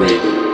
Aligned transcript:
Radio. 0.00 0.49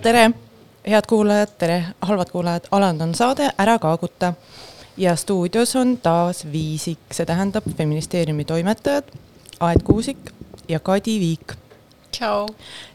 Tere, 0.00 0.12
tere, 0.12 0.30
head 0.90 1.06
kuulajad, 1.06 1.50
tere, 1.58 1.84
halvad 2.00 2.30
kuulajad, 2.32 2.64
alanud 2.70 3.00
on 3.00 3.12
saade 3.14 3.50
Ära 3.58 3.76
kaaguta 3.78 4.32
ja 4.96 5.16
stuudios 5.16 5.76
on 5.76 5.98
taas 6.02 6.44
Viisik, 6.52 6.98
see 7.14 7.26
tähendab 7.26 7.66
feministeeriumi 7.76 8.44
toimetajad 8.44 9.12
Aet 9.60 9.82
Kuusik 9.86 10.32
ja 10.68 10.80
Kadi 10.80 11.20
Viik. 11.20 11.54
tšau. 12.10 12.48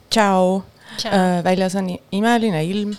tšau, 0.10 0.64
Tšau. 0.98 1.14
Äh, 1.14 1.44
väljas 1.44 1.76
on 1.76 1.88
imeline 2.12 2.64
ilm 2.66 2.96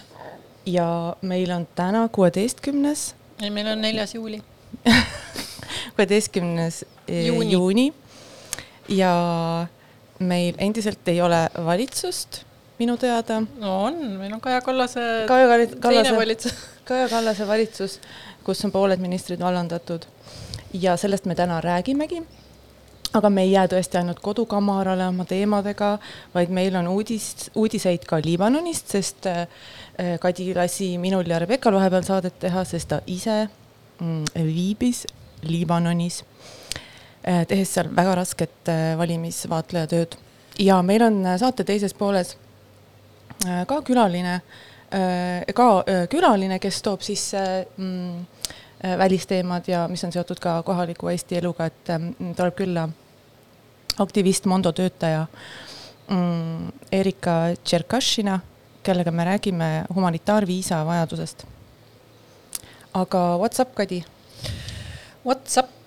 ja 0.67 1.17
meil 1.23 1.51
on 1.51 1.69
täna 1.75 2.09
kuueteistkümnes, 2.09 3.15
ei, 3.43 3.51
meil 3.51 3.67
on 3.67 3.81
neljas 3.81 4.15
juuli. 4.15 4.43
kuueteistkümnes 5.97 6.85
eh, 7.09 7.27
Juuni. 7.27 7.53
juuni 7.53 7.93
ja 8.89 9.67
meil 10.19 10.55
endiselt 10.59 11.09
ei 11.09 11.21
ole 11.23 11.51
valitsust 11.65 12.47
minu 12.81 12.97
teada. 12.97 13.43
no 13.61 13.77
on, 13.85 14.01
meil 14.19 14.33
on 14.33 14.41
Kaja 14.41 14.61
Kallase 14.65 15.07
Kaja 15.29 15.49
Kallase 15.81 16.17
valitsus. 16.17 16.55
Kaja 16.89 17.09
Kallase 17.09 17.47
valitsus, 17.47 18.01
kus 18.45 18.65
on 18.65 18.73
pooled 18.73 19.03
ministrid 19.03 19.41
vallandatud 19.41 20.07
ja 20.73 20.97
sellest 20.97 21.27
me 21.29 21.35
täna 21.35 21.61
räägimegi. 21.61 22.23
aga 23.13 23.31
me 23.31 23.43
ei 23.43 23.53
jää 23.53 23.67
tõesti 23.67 23.99
ainult 23.99 24.21
kodukamarale 24.23 25.09
oma 25.11 25.25
teemadega, 25.27 25.99
vaid 26.35 26.51
meil 26.55 26.77
on 26.79 26.89
uudis, 26.89 27.51
uudiseid 27.59 28.05
ka 28.07 28.21
Liibanonist, 28.25 28.89
sest 28.89 29.27
äh, 29.27 29.49
Kadi 30.21 30.55
lasi 30.55 30.93
minul 30.99 31.27
ja 31.27 31.39
Rebekal 31.43 31.75
vahepeal 31.75 32.07
saadet 32.07 32.39
teha, 32.41 32.63
sest 32.65 32.89
ta 32.89 33.01
ise 33.07 33.49
mm, 33.99 34.31
viibis 34.47 35.03
Liibanonis, 35.43 36.23
tehes 37.49 37.75
seal 37.75 37.91
väga 37.97 38.15
rasket 38.23 38.71
äh, 38.71 38.95
valimisvaatlejatööd. 38.99 40.17
ja 40.59 40.79
meil 40.83 41.03
on 41.03 41.27
äh, 41.27 41.37
saate 41.39 41.65
teises 41.65 41.95
pooles 41.95 42.37
äh, 42.37 42.50
ka 43.41 43.81
külaline, 43.83 44.41
ka 45.55 45.69
äh, 45.87 46.07
külaline, 46.11 46.59
kes 46.61 46.83
toob 46.83 47.05
sisse 47.05 47.67
mm, 47.77 48.19
äh, 48.85 48.99
välisteemad 48.99 49.69
ja 49.69 49.87
mis 49.89 50.05
on 50.05 50.13
seotud 50.13 50.41
ka 50.41 50.63
kohaliku 50.63 51.09
Eesti 51.09 51.39
eluga, 51.41 51.71
et 51.71 51.93
mm, 51.97 52.35
tuleb 52.37 52.57
külla 52.59 52.89
aktivist, 53.99 54.47
Mondo 54.51 54.73
töötaja 54.73 55.27
mm, 56.09 56.71
Erika 56.93 57.41
Tšerkašina, 57.65 58.41
kellega 58.83 59.11
me 59.11 59.25
räägime 59.25 59.71
humanitaarviisa 59.95 60.85
vajadusest. 60.87 61.47
aga 62.95 63.37
what's 63.37 63.61
up, 63.61 63.75
Kadi? 63.75 64.05
What's 65.25 65.59
up? 65.59 65.80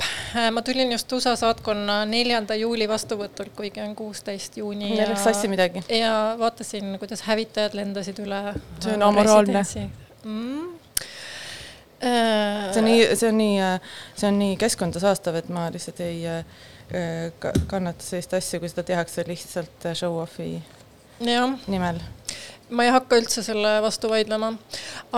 Ma 0.52 0.62
tulin 0.66 0.92
just 0.92 1.12
USA 1.14 1.36
saatkonna 1.36 2.04
neljanda 2.10 2.56
juuli 2.56 2.88
vastuvõtult, 2.90 3.52
kuigi 3.58 3.82
on 3.84 3.96
kuusteist 3.96 4.58
juuni. 4.58 4.90
Neil 4.96 5.10
läks 5.12 5.24
sassi 5.28 5.48
midagi. 5.52 5.84
ja 5.94 6.36
vaatasin, 6.40 6.96
kuidas 7.00 7.22
hävitajad 7.28 7.76
lendasid 7.78 8.20
üle. 8.24 8.40
See 8.80 8.94
on 8.96 9.04
amoraalne. 9.10 9.64
Mm. 10.24 10.70
see 12.04 12.80
on 12.82 12.86
nii, 12.86 13.16
see 13.16 13.30
on 13.30 13.38
nii, 13.38 13.58
see 14.16 14.28
on 14.28 14.40
nii 14.40 14.56
keskkonda 14.60 15.00
saastav, 15.04 15.38
et 15.40 15.50
ma 15.54 15.68
lihtsalt 15.72 16.00
ei 16.04 16.24
äh, 16.28 16.44
ka- 17.40 17.54
kannata 17.68 18.04
sellist 18.04 18.34
asja, 18.34 18.60
kui 18.60 18.72
seda 18.72 18.84
tehakse 18.88 19.24
lihtsalt 19.28 19.86
äh, 19.88 19.96
show-off'i 19.96 20.50
nimel. 21.68 22.00
Ma 22.74 22.88
ei 22.88 22.94
hakka 22.94 23.20
üldse 23.22 23.44
selle 23.46 23.76
vastu 23.84 24.10
vaidlema. 24.12 24.54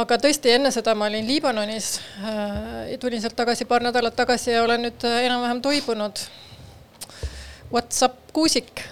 aga 0.01 0.17
tõesti, 0.21 0.51
enne 0.55 0.71
seda 0.75 0.95
ma 0.95 1.07
olin 1.09 1.27
Liibanonis 1.27 1.99
äh,. 2.21 2.97
tulin 2.99 3.21
sealt 3.23 3.35
tagasi 3.35 3.65
paar 3.69 3.85
nädalat 3.85 4.15
tagasi 4.15 4.51
ja 4.51 4.63
olen 4.63 4.87
nüüd 4.87 5.07
äh, 5.07 5.23
enam-vähem 5.29 5.61
toibunud. 5.65 6.25
What's 7.73 8.03
up, 8.05 8.19
Kuusik 8.35 8.83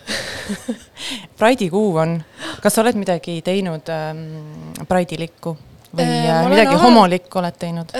Pride'i 1.40 1.70
kuu 1.70 1.94
on, 2.02 2.18
kas 2.64 2.74
sa 2.74 2.82
oled 2.82 2.98
midagi 2.98 3.38
teinud 3.46 3.90
ähm, 3.94 4.74
Pride'ilikku 4.90 5.54
või 5.94 6.08
Äh, 6.08 6.30
äh, 6.30 6.48
midagi 6.50 6.74
alal- 6.74 6.82
homolikku 6.88 7.40
oled 7.40 7.58
teinud? 7.62 7.94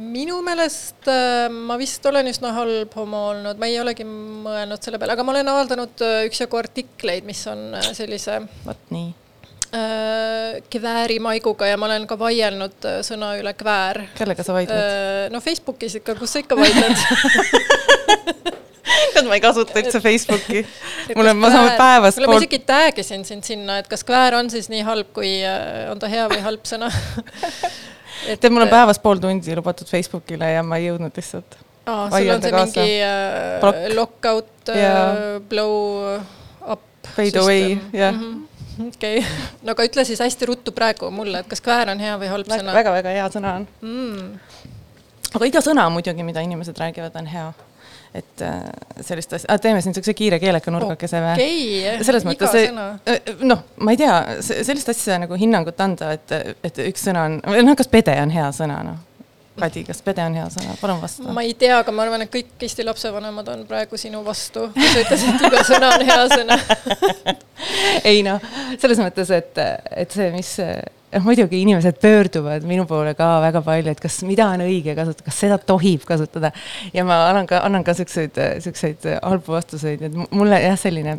Minu 0.00 0.38
meelest 0.40 1.04
äh, 1.12 1.50
ma 1.52 1.76
vist 1.76 2.06
olen 2.08 2.30
üsna 2.30 2.54
halb 2.56 2.94
homo 2.96 3.18
olnud, 3.34 3.58
ma 3.60 3.68
ei 3.68 3.76
olegi 3.82 4.06
mõelnud 4.06 4.80
selle 4.80 4.96
peale, 5.00 5.12
aga 5.12 5.24
ma 5.26 5.34
olen 5.34 5.50
avaldanud 5.52 6.04
äh, 6.06 6.22
üksjagu 6.30 6.56
artikleid, 6.56 7.26
mis 7.28 7.42
on 7.50 7.74
äh, 7.76 7.90
sellise 7.96 8.38
vot 8.64 8.80
nii. 8.94 9.10
äh, 9.76 10.62
kväärimaiguga 10.72 11.68
ja 11.68 11.76
ma 11.76 11.90
olen 11.90 12.06
ka 12.08 12.16
vaielnud 12.20 12.88
sõna 13.04 13.34
üle 13.42 13.52
kväär. 13.60 14.06
kellega 14.16 14.46
sa 14.46 14.56
vaidled? 14.56 14.80
Äh, 14.80 15.28
no 15.34 15.42
Facebookis 15.44 15.98
ikka, 16.00 16.16
kus 16.16 16.32
sa 16.32 16.40
ikka 16.46 16.56
vaidled 16.56 16.96
tead, 19.12 19.28
ma 19.28 19.36
ei 19.36 19.44
kasuta 19.44 19.84
üldse 19.84 20.00
Facebooki. 20.00 20.64
mul 21.12 21.34
on, 21.34 21.44
ma 21.44 21.52
saan 21.52 21.74
päevas 21.76 22.16
kuule, 22.16 22.32
ma 22.32 22.40
isegi 22.40 22.64
tag 22.72 23.04
isin 23.04 23.28
sind 23.28 23.44
sinna, 23.44 23.82
et 23.84 23.92
kas 23.92 24.08
kväär 24.08 24.40
on 24.40 24.48
siis 24.48 24.72
nii 24.72 24.80
halb, 24.88 25.12
kui 25.12 25.42
on 25.92 26.00
ta 26.00 26.08
hea 26.08 26.24
või 26.32 26.40
halb 26.48 26.64
sõna 26.72 26.88
tead, 28.26 28.52
mul 28.52 28.66
on 28.66 28.72
päevas 28.72 29.00
pool 29.02 29.20
tundi 29.22 29.56
lubatud 29.56 29.88
Facebookile 29.90 30.52
ja 30.54 30.62
ma 30.66 30.78
ei 30.80 30.88
jõudnud 30.88 31.16
lihtsalt. 31.16 31.58
aa, 31.86 32.10
sul 32.12 32.34
on 32.34 32.44
see 32.44 32.54
kaasa. 32.54 32.84
mingi 32.84 33.00
äh, 33.06 33.88
lockout 33.96 34.70
Jaa. 34.74 35.08
äh, 35.08 35.40
blow 35.48 36.16
up. 36.66 36.86
Fade 37.16 37.42
away, 37.42 37.78
jah. 37.96 38.16
okei, 38.88 39.24
no 39.64 39.74
aga 39.74 39.88
ütle 39.88 40.04
siis 40.08 40.20
hästi 40.22 40.48
ruttu 40.50 40.74
praegu 40.76 41.10
mulle, 41.14 41.42
et 41.42 41.50
kas 41.50 41.62
kväär 41.64 41.92
on 41.92 42.00
hea 42.02 42.16
või 42.20 42.30
halb 42.32 42.52
sõna? 42.52 42.76
väga-väga 42.76 43.16
hea 43.16 43.26
sõna 43.32 43.56
on. 43.60 43.66
Mm. 43.84 44.30
aga 45.34 45.50
iga 45.50 45.64
sõna 45.64 45.88
muidugi, 45.92 46.26
mida 46.26 46.44
inimesed 46.44 46.78
räägivad, 46.80 47.16
on 47.20 47.28
hea. 47.30 47.50
Et 48.14 48.42
äh, 48.42 48.62
sellist 49.06 49.32
asja, 49.36 49.58
teeme 49.62 49.82
siin 49.82 49.92
niisuguse 49.94 50.14
kiire 50.18 50.40
keeleka 50.42 50.72
nurgakese 50.74 51.20
või? 51.22 51.34
okei, 51.36 52.00
selles 52.06 52.26
mõttes, 52.26 52.56
sõna. 52.56 52.86
noh, 53.46 53.62
ma 53.78 53.94
ei 53.94 54.00
tea, 54.00 54.16
sellist 54.42 54.90
asja 54.90 55.20
nagu 55.22 55.38
hinnangut 55.38 55.78
anda, 55.84 56.14
et, 56.18 56.34
et 56.66 56.82
üks 56.88 57.06
sõna 57.06 57.28
on, 57.28 57.38
noh, 57.46 57.78
kas 57.78 57.90
pede 57.92 58.16
on 58.22 58.34
hea 58.34 58.50
sõna, 58.56 58.82
noh. 58.88 59.06
Kadi, 59.60 59.82
kas 59.84 59.98
pede 60.00 60.22
on 60.24 60.34
hea 60.38 60.46
sõna, 60.52 60.74
palun 60.80 61.00
vasta. 61.02 61.26
ma 61.36 61.42
ei 61.44 61.52
tea, 61.58 61.74
aga 61.82 61.92
ma 61.92 62.06
arvan, 62.06 62.22
et 62.24 62.30
kõik 62.32 62.62
Eesti 62.64 62.86
lapsevanemad 62.86 63.48
on 63.52 63.64
praegu 63.68 63.98
sinu 64.00 64.22
vastu, 64.24 64.68
kui 64.72 64.86
sa 64.88 65.02
ütlesid, 65.02 65.34
et 65.34 65.44
iga 65.50 65.64
sõna 65.68 65.90
on 65.96 66.04
hea 66.08 66.20
sõna. 66.32 66.56
ei 68.10 68.22
noh, 68.24 68.40
selles 68.80 69.02
mõttes, 69.02 69.32
et, 69.36 69.60
et 70.04 70.16
see, 70.16 70.30
mis, 70.32 70.54
noh 71.10 71.24
muidugi 71.26 71.62
inimesed 71.64 71.98
pöörduvad 72.02 72.66
minu 72.68 72.86
poole 72.86 73.14
ka 73.18 73.32
väga 73.42 73.62
palju, 73.66 73.94
et 73.94 74.02
kas, 74.02 74.20
mida 74.28 74.46
on 74.54 74.64
õige 74.66 74.94
kasutada, 74.98 75.26
kas 75.26 75.40
seda 75.44 75.58
tohib 75.58 76.04
kasutada. 76.08 76.52
ja 76.94 77.04
ma 77.04 77.24
annan 77.30 77.48
ka, 77.50 77.64
annan 77.66 77.84
ka 77.84 77.94
siukseid, 77.98 78.38
siukseid 78.66 79.08
halbu 79.22 79.56
vastuseid, 79.56 80.06
et 80.06 80.20
mulle 80.30 80.60
jah, 80.62 80.78
selline 80.78 81.18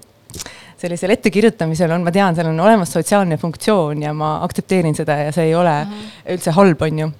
sellisel 0.81 1.13
ettekirjutamisel 1.13 1.91
on, 1.93 2.05
ma 2.05 2.13
tean, 2.13 2.35
seal 2.35 2.49
on 2.49 2.59
olemas 2.63 2.93
sotsiaalne 2.95 3.37
funktsioon 3.37 4.01
ja 4.01 4.13
ma 4.17 4.37
aktsepteerin 4.45 4.95
seda 4.97 5.19
ja 5.27 5.33
see 5.35 5.51
ei 5.51 5.55
ole 5.55 5.75
mm 5.83 5.91
-hmm. 5.91 6.31
üldse 6.35 6.55
halb, 6.57 6.81
on 6.81 6.99
ju 6.99 7.11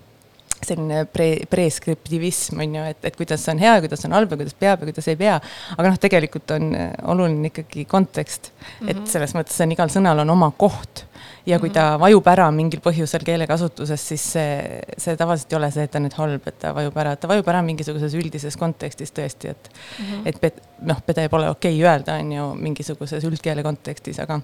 selline 0.66 1.06
pre-, 1.12 1.46
preskriptivism 1.50 2.62
on 2.64 2.76
ju, 2.78 2.88
et, 2.94 3.06
et 3.10 3.18
kuidas 3.18 3.44
on 3.52 3.62
hea 3.62 3.76
ja 3.78 3.84
kuidas 3.84 4.06
on 4.08 4.16
halb 4.16 4.34
ja 4.34 4.40
kuidas 4.42 4.58
peab 4.58 4.84
ja 4.84 4.90
kuidas 4.90 5.08
ei 5.12 5.18
pea. 5.20 5.38
aga 5.78 5.88
noh, 5.88 6.00
tegelikult 6.02 6.54
on 6.56 6.68
äh, 6.78 6.92
oluline 7.14 7.52
ikkagi 7.52 7.86
kontekst 7.90 8.52
mm, 8.52 8.62
-hmm. 8.66 8.92
et 8.92 9.08
selles 9.14 9.36
mõttes 9.38 9.58
on 9.64 9.74
igal 9.76 9.92
sõnal 9.94 10.24
on 10.24 10.30
oma 10.30 10.52
koht. 10.58 11.06
ja 11.46 11.60
kui 11.60 11.70
ta 11.74 11.98
vajub 12.00 12.28
ära 12.28 12.52
mingil 12.52 12.82
põhjusel 12.82 13.24
keelekasutuses, 13.26 14.08
siis 14.08 14.24
see, 14.34 14.82
see 14.98 15.18
tavaliselt 15.18 15.54
ei 15.54 15.58
ole 15.58 15.72
see, 15.72 15.84
et 15.84 15.92
ta 15.92 16.00
nüüd 16.00 16.14
halb, 16.18 16.48
et 16.48 16.60
ta 16.60 16.74
vajub 16.78 16.98
ära, 16.98 17.16
ta 17.16 17.28
vajub 17.28 17.48
ära 17.48 17.62
mingisuguses 17.66 18.14
üldises 18.14 18.58
kontekstis 18.58 19.12
tõesti, 19.12 19.50
et 19.56 19.70
mm, 19.74 20.06
-hmm. 20.06 20.22
et 20.26 20.42
pet, 20.42 20.62
noh, 20.82 21.02
pede 21.06 21.30
pole 21.30 21.50
okei 21.50 21.78
okay 21.78 21.92
öelda, 21.92 22.20
on 22.22 22.32
ju, 22.32 22.50
mingisuguses 22.56 23.24
üldkeele 23.24 23.64
kontekstis, 23.64 24.20
aga 24.20 24.42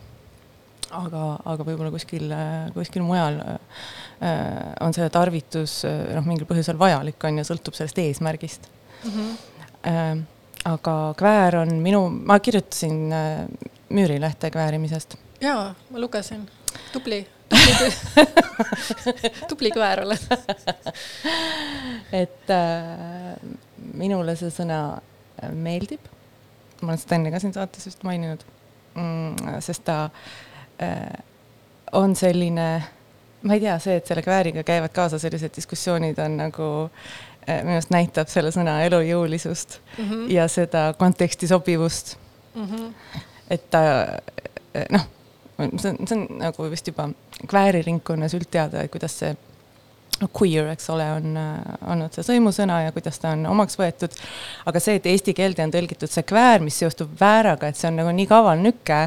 aga, 0.95 1.23
aga 1.45 1.65
võib-olla 1.67 1.91
kuskil, 1.93 2.31
kuskil 2.75 3.03
mujal 3.05 3.39
äh, 3.43 3.59
on 4.83 4.95
see 4.95 5.07
tarvitus 5.13 5.79
äh, 5.87 6.15
noh, 6.15 6.25
mingil 6.27 6.47
põhjusel 6.49 6.79
vajalik 6.79 7.23
on 7.27 7.41
ju, 7.41 7.47
sõltub 7.47 7.77
sellest 7.77 8.01
eesmärgist 8.03 8.71
mm. 9.03 9.11
-hmm. 9.11 10.25
Aga 10.67 11.13
kväär 11.15 11.55
on 11.61 11.69
minu, 11.79 12.09
ma 12.09 12.39
kirjutasin 12.43 13.13
müürilehte 13.89 14.49
kväärimisest. 14.51 15.15
jaa, 15.41 15.75
ma 15.89 15.99
lugesin, 15.99 16.49
tubli, 16.91 17.27
tubli, 19.47 19.71
kväär 19.77 20.01
oled 20.03 20.19
et 22.21 22.49
äh, 22.49 23.37
minule 23.93 24.35
see 24.35 24.51
sõna 24.51 24.99
meeldib. 25.53 26.01
ma 26.81 26.91
olen 26.91 26.99
seda 27.01 27.15
enne 27.15 27.31
ka 27.31 27.39
siin 27.39 27.53
saates 27.53 27.85
vist 27.87 28.03
maininud 28.03 28.43
mm,, 28.95 29.61
sest 29.63 29.85
ta 29.87 30.03
äh, 30.05 30.11
on 31.91 32.15
selline, 32.15 32.67
ma 33.41 33.53
ei 33.53 33.59
tea, 33.63 33.77
see, 33.79 33.97
et 33.99 34.09
selle 34.09 34.21
kvääriga 34.25 34.63
käivad 34.67 34.93
kaasa 34.95 35.19
sellised 35.19 35.55
diskussioonid 35.55 36.19
on 36.21 36.37
nagu 36.37 36.67
äh, 37.49 37.61
minu 37.63 37.77
arust 37.77 37.93
näitab 37.93 38.31
selle 38.31 38.51
sõna 38.55 38.79
elujõulisust 38.85 39.79
mm 39.97 40.03
-hmm. 40.03 40.25
ja 40.33 40.47
seda 40.51 40.93
konteksti 40.97 41.47
sobivust 41.47 42.17
mm. 42.55 42.65
-hmm. 42.65 43.21
et 43.49 43.69
ta 43.69 43.81
äh, 44.01 44.85
noh, 44.91 45.07
see 45.77 45.91
on, 45.91 46.07
see 46.07 46.17
on 46.17 46.27
nagu 46.43 46.69
vist 46.71 46.87
juba 46.87 47.09
kvääriringkonnas 47.47 48.33
üldteada, 48.33 48.83
et 48.83 48.91
kuidas 48.91 49.19
see 49.19 49.35
queer, 50.39 50.71
eks 50.71 50.89
ole, 50.89 51.05
on 51.19 51.37
olnud 51.91 52.15
see 52.15 52.25
sõimusõna 52.25 52.79
ja 52.87 52.93
kuidas 52.95 53.19
ta 53.21 53.35
on 53.35 53.45
omaks 53.51 53.77
võetud. 53.77 54.15
aga 54.65 54.81
see, 54.81 54.97
et 54.97 55.05
eesti 55.05 55.33
keelde 55.37 55.63
on 55.63 55.73
tõlgitud 55.73 56.11
see 56.11 56.25
kväär, 56.27 56.63
mis 56.65 56.79
seostub 56.79 57.13
vääraga, 57.19 57.69
et 57.69 57.77
see 57.77 57.91
on 57.91 57.99
nagu 58.01 58.13
nii 58.17 58.27
kaval 58.29 58.63
nüke, 58.63 59.01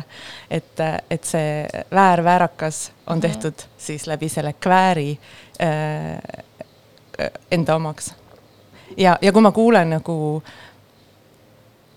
et, 0.50 0.84
et 1.10 1.26
see 1.26 1.66
väär-väärakas 1.90 2.90
on 3.06 3.18
mhm. 3.18 3.26
tehtud 3.26 3.52
mm 3.52 3.66
-hmm. 3.66 3.84
siis 3.86 4.06
läbi 4.06 4.28
selle 4.28 4.52
kvääri 4.52 5.18
äh, 5.62 6.44
enda 7.50 7.74
omaks. 7.74 8.14
ja, 8.96 9.18
ja 9.22 9.32
kui 9.32 9.42
ma 9.42 9.52
kuulen 9.52 9.90
nagu 9.90 10.42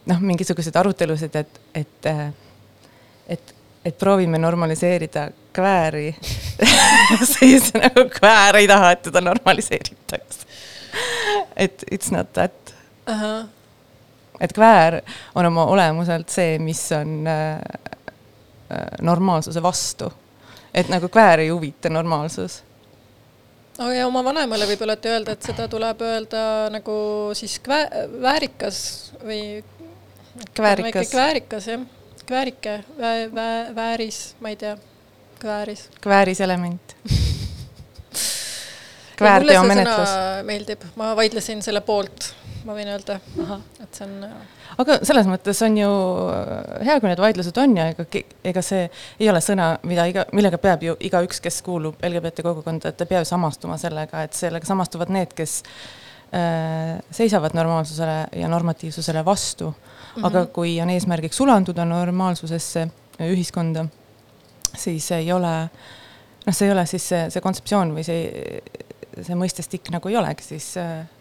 noh, 0.05 0.19
mingisuguseid 0.19 0.75
arutelusid, 0.75 1.35
et, 1.35 1.61
et, 1.75 2.05
et, 3.27 3.55
et 3.85 3.97
proovime 3.97 4.37
normaliseerida 4.37 5.29
kvääri 5.53 6.15
siis 7.33 7.73
nagu 7.73 8.09
kväär 8.19 8.55
ei 8.55 8.67
taha, 8.67 8.91
et 8.91 9.01
teda 9.01 9.21
normaliseeritaks. 9.21 10.45
et 11.55 11.83
it's 11.91 12.11
not 12.11 12.33
that 12.33 12.75
uh. 13.09 13.21
-huh. 13.21 13.47
et 14.39 14.53
kväär 14.53 15.01
on 15.35 15.45
oma 15.45 15.65
olemuselt 15.65 16.29
see, 16.29 16.59
mis 16.59 16.91
on 16.91 17.27
äh, 17.27 17.53
äh, 17.53 17.59
normaalsuse 19.01 19.63
vastu. 19.63 20.13
et 20.73 20.89
nagu 20.89 21.07
kväär 21.09 21.39
ei 21.39 21.49
huvita 21.49 21.89
normaalsus 21.89 22.63
oh 23.79 23.91
ja 23.91 24.07
oma 24.07 24.23
vanemale 24.23 24.67
võib 24.69 24.83
alati 24.85 25.09
öelda, 25.09 25.31
et 25.33 25.41
seda 25.41 25.67
tuleb 25.67 26.01
öelda 26.01 26.69
nagu 26.73 26.95
siis 27.33 27.59
kvä-, 27.59 27.89
väärikas 28.21 28.79
või. 29.23 29.63
kväärikas. 30.53 31.09
kväärikas 31.11 31.67
jah, 31.67 31.85
kväärike 32.25 32.83
vä,, 32.97 33.13
vä, 33.35 33.75
vääris, 33.75 34.35
ma 34.39 34.49
ei 34.49 34.55
tea 34.55 34.77
kvääris. 35.39 35.89
kvääris 36.01 36.41
element 36.41 36.95
kväärteo 39.17 39.63
menetlus. 39.63 40.09
meeldib, 40.43 40.81
ma 40.95 41.15
vaidlesin 41.15 41.61
selle 41.63 41.81
poolt, 41.85 42.29
ma 42.65 42.75
võin 42.75 42.89
öelda, 42.93 43.19
et 43.83 43.97
see 43.99 44.07
on. 44.07 44.27
aga 44.83 44.99
selles 45.05 45.29
mõttes 45.29 45.61
on 45.65 45.77
ju 45.77 45.89
hea, 46.85 46.99
kui 46.99 47.09
need 47.11 47.21
vaidlused 47.21 47.59
on 47.61 47.77
ja 47.77 47.89
ega, 47.93 48.05
ega 48.53 48.63
see 48.65 48.85
ei 49.19 49.29
ole 49.31 49.41
sõna, 49.43 49.73
mida 49.89 50.07
iga, 50.09 50.25
millega 50.35 50.59
peab 50.61 50.85
ju 50.85 50.97
igaüks, 51.09 51.41
kes 51.43 51.61
kuulub 51.65 52.01
LGBT 52.03 52.45
kogukonda, 52.45 52.93
et 52.93 52.99
ta 52.99 53.09
peab 53.09 53.27
samastuma 53.29 53.77
sellega, 53.81 54.25
et 54.25 54.37
sellega 54.37 54.69
samastuvad 54.69 55.13
need, 55.13 55.35
kes 55.37 55.59
äh, 56.33 56.97
seisavad 57.11 57.55
normaalsusele 57.57 58.19
ja 58.39 58.51
normatiivsusele 58.51 59.25
vastu. 59.25 59.73
-hmm. 60.15 60.25
aga 60.29 60.45
kui 60.45 60.79
on 60.81 60.89
eesmärgiks 60.89 61.37
sulanduda 61.37 61.85
normaalsusesse 61.85 62.87
ühiskonda 63.19 63.85
siis 64.77 65.11
ei 65.11 65.31
ole, 65.31 65.53
noh, 66.45 66.53
see 66.53 66.67
ei 66.67 66.73
ole 66.73 66.85
siis 66.89 67.07
see, 67.09 67.29
see 67.29 67.41
kontseptsioon 67.41 67.93
või 67.95 68.05
see, 68.05 68.61
see 69.21 69.37
mõistestik 69.37 69.91
nagu 69.93 70.09
ei 70.09 70.17
olegi 70.17 70.43
siis 70.43 70.73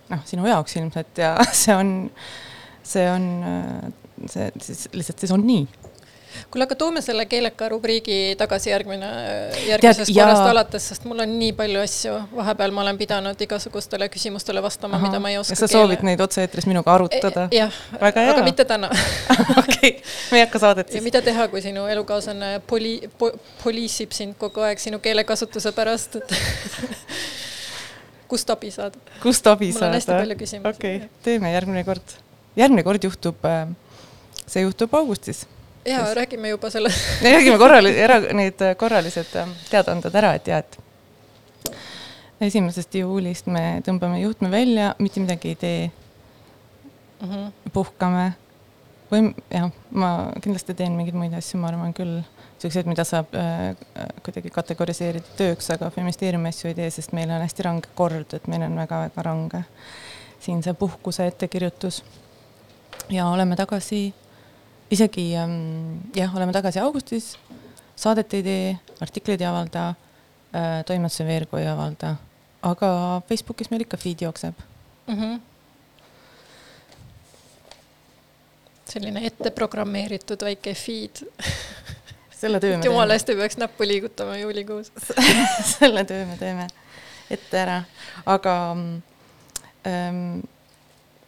noh, 0.09 0.25
sinu 0.25 0.47
jaoks 0.49 0.77
ilmselt 0.77 1.19
ja 1.19 1.35
see 1.63 1.77
on, 1.77 2.11
see 2.83 3.09
on, 3.11 3.29
see 4.27 4.51
siis 4.61 4.89
lihtsalt 4.93 5.25
siis 5.25 5.35
on 5.35 5.47
nii 5.47 5.67
kuule, 6.51 6.67
aga 6.67 6.77
toome 6.79 7.03
selle 7.05 7.27
keeleka 7.31 7.69
rubriigi 7.73 8.35
tagasi 8.41 8.71
järgmine, 8.71 9.09
järgmisest 9.69 10.09
Tead, 10.09 10.17
korrast 10.17 10.43
ja... 10.43 10.51
alates, 10.55 10.89
sest 10.93 11.07
mul 11.09 11.23
on 11.25 11.35
nii 11.39 11.53
palju 11.59 11.83
asju, 11.83 12.17
vahepeal 12.37 12.75
ma 12.75 12.85
olen 12.85 12.99
pidanud 13.01 13.45
igasugustele 13.47 14.09
küsimustele 14.13 14.63
vastama, 14.65 15.01
mida 15.03 15.21
ma 15.23 15.33
ei 15.33 15.39
oska. 15.41 15.57
sa 15.59 15.69
soovid 15.71 16.01
keele. 16.01 16.11
neid 16.13 16.25
otse-eetris 16.25 16.69
minuga 16.71 16.95
arutada? 16.95 17.47
E, 17.51 17.61
jah, 17.61 17.79
aga 18.01 18.45
mitte 18.47 18.67
täna 18.69 18.91
okei, 19.63 19.95
me 20.33 20.41
ei 20.41 20.45
hakka 20.47 20.63
saadet 20.63 20.91
siis. 20.91 21.01
ja 21.01 21.07
mida 21.07 21.23
teha, 21.25 21.49
kui 21.53 21.63
sinu 21.65 21.87
elukaaslane 21.93 22.53
poli- 22.69 23.09
po,, 23.19 23.33
poliisib 23.63 24.15
sind 24.17 24.37
kogu 24.41 24.65
aeg 24.67 24.83
sinu 24.83 25.01
keelekasutuse 25.03 25.73
pärast, 25.77 26.21
et 26.21 26.37
kust 28.33 28.51
abi 28.55 28.73
saad? 28.75 28.99
kust 29.23 29.47
abi 29.51 29.73
saad? 29.73 29.81
mul 29.81 29.89
on 29.91 29.99
hästi 30.01 30.15
palju 30.19 30.39
küsimusi. 30.45 30.77
okei 30.77 31.01
okay., 31.01 31.11
teeme 31.25 31.53
järgmine 31.55 31.85
kord. 31.89 32.21
järgmine 32.57 32.87
kord 32.87 33.09
juhtub, 33.09 33.49
äh, 33.49 33.67
see 34.47 34.65
juhtub 34.67 34.95
augustis 35.01 35.47
ja 35.87 35.99
Just. 35.99 36.15
räägime 36.15 36.49
juba 36.49 36.71
selle 36.71 36.89
räägime 37.23 37.59
korrali-, 37.59 37.97
ära, 37.99 38.21
need 38.33 38.63
korralised 38.79 39.37
ähm, 39.37 39.55
teadaanded 39.71 40.15
ära, 40.15 40.35
et 40.35 40.47
ja, 40.47 40.59
et 40.59 40.79
esimesest 42.43 42.95
juulist 42.95 43.47
me 43.47 43.81
tõmbame 43.87 44.21
juhtme 44.23 44.51
välja, 44.51 44.95
mitte 44.99 45.23
midagi 45.23 45.55
ei 45.55 45.59
tee 45.59 45.91
mm. 47.23 47.29
-hmm. 47.29 47.51
puhkame 47.73 48.33
või 49.13 49.35
jah, 49.51 49.69
ma 49.91 50.13
kindlasti 50.43 50.75
teen 50.75 50.97
mingeid 50.97 51.19
muid 51.19 51.35
asju, 51.37 51.61
ma 51.61 51.69
arvan 51.69 51.93
küll, 51.97 52.23
siukseid, 52.63 52.89
mida 52.89 53.05
saab 53.05 53.35
äh, 53.37 53.75
kuidagi 54.25 54.51
kategoriseerida 54.55 55.37
tööks, 55.37 55.69
aga 55.75 55.91
feministeeriumi 55.91 56.49
asju 56.49 56.71
ei 56.71 56.79
tee, 56.79 56.91
sest 56.91 57.13
meil 57.13 57.31
on 57.31 57.45
hästi 57.45 57.67
range 57.67 57.93
kord, 57.99 58.35
et 58.39 58.49
meil 58.49 58.65
on 58.69 58.79
väga-väga 58.81 59.27
range 59.29 59.65
siin 60.43 60.63
see 60.63 60.75
puhkuse 60.75 61.27
ettekirjutus. 61.27 62.03
ja 63.11 63.27
oleme 63.27 63.57
tagasi 63.57 64.15
isegi 64.93 65.33
ähm, 65.41 66.01
jah, 66.17 66.35
oleme 66.37 66.53
tagasi 66.53 66.81
augustis, 66.83 67.33
saadet 67.97 68.35
ei 68.37 68.45
tee, 68.45 68.67
artikleid 69.05 69.41
ei 69.41 69.49
avalda 69.49 69.87
äh,, 69.93 70.83
toimetuse 70.89 71.27
veergu 71.29 71.61
ei 71.61 71.69
avalda, 71.71 72.17
aga 72.69 72.91
Facebookis 73.29 73.73
meil 73.73 73.87
ikka 73.87 74.01
feed 74.01 74.25
jookseb. 74.27 74.61
Mm. 75.07 75.19
-hmm. 75.19 75.41
selline 78.93 79.25
ette 79.27 79.51
programmeeritud 79.51 80.43
väike 80.45 80.75
feed. 80.75 81.25
Selle 82.43 82.61
töö 82.61 82.77
me 82.77 82.83
teeme. 82.83 82.91
jumala 82.91 83.15
eest 83.15 83.29
ei 83.31 83.37
peaks 83.37 83.57
näppu 83.57 83.87
liigutama 83.87 84.37
juulikuus. 84.37 84.93
Selle 85.79 86.05
töö 86.05 86.27
me 86.27 86.37
teeme. 86.37 86.67
Ette 87.31 87.59
ära, 87.59 87.79
aga 88.27 88.77
ähm, 89.87 90.43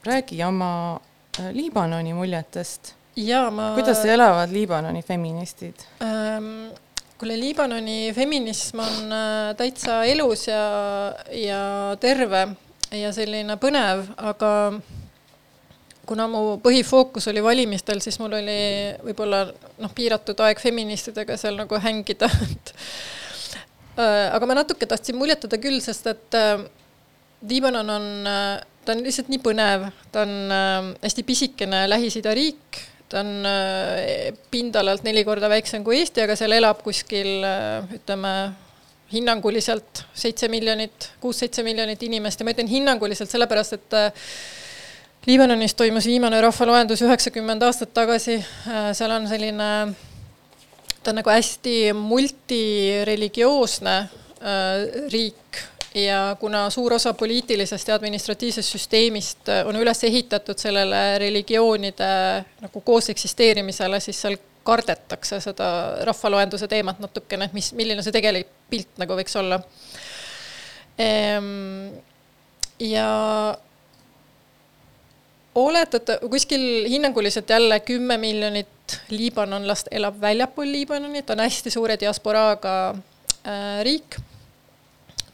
räägi 0.05 0.43
oma 0.45 1.01
äh, 1.41 1.53
Liibanoni 1.55 2.13
muljetest 2.13 2.95
jaa, 3.17 3.51
ma. 3.51 3.73
kuidas 3.75 4.05
elavad 4.05 4.53
Liibanoni 4.53 5.03
feministid 5.03 5.87
ähm,? 6.03 6.73
kuule, 7.19 7.39
Liibanoni 7.41 8.13
feminism 8.15 8.79
on 8.79 9.13
äh, 9.13 9.55
täitsa 9.57 10.03
elus 10.05 10.49
ja, 10.49 10.65
ja 11.31 11.97
terve 12.01 12.49
ja 12.95 13.13
selline 13.15 13.57
põnev, 13.59 14.05
aga 14.17 14.51
kuna 16.05 16.27
mu 16.29 16.43
põhifookus 16.63 17.31
oli 17.31 17.43
valimistel, 17.43 18.03
siis 18.05 18.19
mul 18.21 18.35
oli 18.37 18.59
võib-olla 19.07 19.47
noh, 19.81 19.93
piiratud 19.95 20.41
aeg 20.45 20.61
feministidega 20.61 21.39
seal 21.41 21.57
nagu 21.63 21.79
hängida, 21.81 22.29
et 22.51 22.75
äh, 23.99 24.35
aga 24.35 24.51
ma 24.51 24.59
natuke 24.61 24.87
tahtsin 24.91 25.19
muljetada 25.19 25.59
küll, 25.63 25.81
sest 25.85 26.11
et 26.13 26.39
äh, 26.39 26.59
Liibanon 27.45 27.91
on, 27.93 28.05
ta 28.87 28.95
on 28.95 29.01
lihtsalt 29.05 29.29
nii 29.29 29.41
põnev, 29.45 29.83
ta 30.15 30.23
on 30.25 30.53
hästi 31.03 31.25
pisikene 31.29 31.83
Lähis-Ida 31.91 32.33
riik 32.33 32.79
ta 33.15 33.21
on 33.23 33.47
äh, 33.47 34.35
pindalalt 34.51 35.05
neli 35.07 35.23
korda 35.27 35.47
väiksem 35.53 35.85
kui 35.87 36.01
Eesti, 36.01 36.25
aga 36.25 36.35
seal 36.39 36.51
elab 36.57 36.81
kuskil 36.83 37.45
äh, 37.47 37.87
ütleme, 37.95 38.33
hinnanguliselt 39.15 40.03
seitse 40.19 40.49
miljonit, 40.51 41.13
kuus-seitse 41.23 41.63
miljonit 41.63 42.03
inimest. 42.03 42.41
Ja 42.41 42.45
ma 42.49 42.55
ütlen 42.57 42.71
hinnanguliselt 42.73 43.31
sellepärast, 43.31 43.73
et 43.79 43.95
äh, 44.01 44.11
Liibanonis 45.29 45.77
toimus 45.79 46.07
viimane 46.11 46.41
rahvaloendus 46.43 47.01
üheksakümmend 47.07 47.63
aastat 47.65 47.95
tagasi, 47.97 48.35
seal 48.93 49.13
on 49.15 49.25
selline, 49.31 49.69
ta 51.01 51.15
on 51.15 51.17
nagu 51.17 51.31
hästi 51.33 51.95
multireligioosne 51.97 53.95
riik 55.15 55.63
ja 55.95 56.37
kuna 56.41 56.71
suur 56.71 56.93
osa 56.93 57.15
poliitilisest 57.15 57.89
ja 57.89 57.95
administratiivsest 57.95 58.73
süsteemist 58.73 59.49
äh, 59.49 59.67
on 59.67 59.77
üles 59.77 60.05
ehitatud 60.05 60.59
sellele 60.59 61.19
religioonide 61.19 62.09
nagu 62.65 62.81
koos 62.81 63.11
eksisteerimisele, 63.15 64.01
siis 64.01 64.23
seal 64.23 64.37
kardetakse 64.65 65.41
seda 65.45 65.69
rahvaloenduse 66.09 66.69
teemat 66.69 66.99
natukene, 66.99 67.47
et 67.47 67.55
mis, 67.57 67.71
milline 67.77 68.03
see 68.03 68.15
tegelik 68.15 68.49
pilt 68.71 68.99
nagu 68.99 69.17
võiks 69.19 69.37
olla. 69.39 69.61
Ehm, 70.99 71.93
ja 72.81 73.09
oletada, 75.55 76.19
kuskil 76.31 76.89
hinnanguliselt 76.91 77.51
jälle 77.51 77.81
kümme 77.81 78.17
miljonit 78.19 78.99
liibanonlast 79.11 79.91
elab 79.91 80.17
väljapool 80.21 80.73
Liibanoni, 80.73 81.23
ta 81.23 81.37
on 81.37 81.45
hästi 81.45 81.71
suure 81.71 81.99
diasporaaga 82.01 82.75
äh, 82.95 83.83
riik 83.87 84.17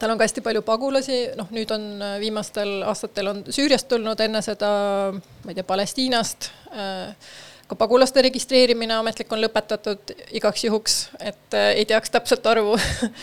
tal 0.01 0.13
on 0.13 0.17
ka 0.17 0.25
hästi 0.25 0.41
palju 0.45 0.63
pagulasi, 0.65 1.19
noh, 1.37 1.49
nüüd 1.53 1.69
on 1.75 1.85
äh, 2.01 2.17
viimastel 2.23 2.81
aastatel 2.89 3.29
on 3.31 3.43
Süüriast 3.53 3.89
tulnud, 3.91 4.19
enne 4.25 4.41
seda, 4.45 4.71
ma 5.13 5.53
ei 5.53 5.57
tea, 5.57 5.67
Palestiinast. 5.67 6.49
Äh, 6.73 7.29
ka 7.69 7.77
pagulaste 7.79 8.23
registreerimine 8.25 8.97
ametlik 8.97 9.31
on 9.31 9.39
lõpetatud 9.43 10.11
igaks 10.35 10.65
juhuks, 10.65 10.97
et 11.21 11.55
äh, 11.57 11.69
ei 11.77 11.85
teaks 11.87 12.11
täpset 12.11 12.49
arvu. 12.49 12.73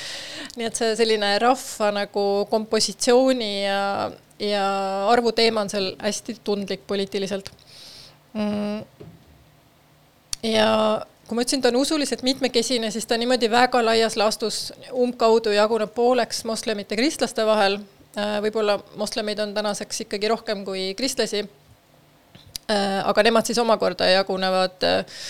Nii 0.59 0.71
et 0.71 0.79
see 0.79 0.95
selline 0.99 1.35
rahva 1.43 1.91
nagu 1.95 2.25
kompositsiooni 2.51 3.53
ja, 3.67 3.83
ja 4.43 4.65
arvu 5.11 5.35
teema 5.37 5.67
on 5.67 5.73
seal 5.73 5.93
hästi 5.99 6.39
tundlik 6.47 6.87
poliitiliselt. 6.87 7.51
Mm.. 8.39 8.83
ja 10.45 10.69
kui 11.29 11.37
ma 11.37 11.45
ütlesin, 11.45 11.61
ta 11.63 11.69
on 11.69 11.77
usuliselt 11.83 12.23
mitmekesine, 12.25 12.91
siis 12.91 13.07
ta 13.07 13.19
niimoodi 13.21 13.51
väga 13.53 13.83
laias 13.85 14.17
laastus 14.17 14.73
umbkaudu 14.97 15.53
jaguneb 15.53 15.93
pooleks 15.95 16.45
moslemite 16.49 16.97
kristlaste 16.97 17.45
vahel. 17.47 17.79
Äh, 18.17 18.39
võib-olla 18.43 18.79
moslemeid 18.97 19.41
on 19.45 19.53
tänaseks 19.55 20.07
ikkagi 20.07 20.31
rohkem 20.33 20.65
kui 20.65 20.95
kristlasi. 20.97 21.45
Äh, 22.69 23.01
aga 23.05 23.27
nemad 23.29 23.49
siis 23.49 23.61
omakorda 23.61 24.09
jagunevad 24.09 24.89
äh, 24.89 25.21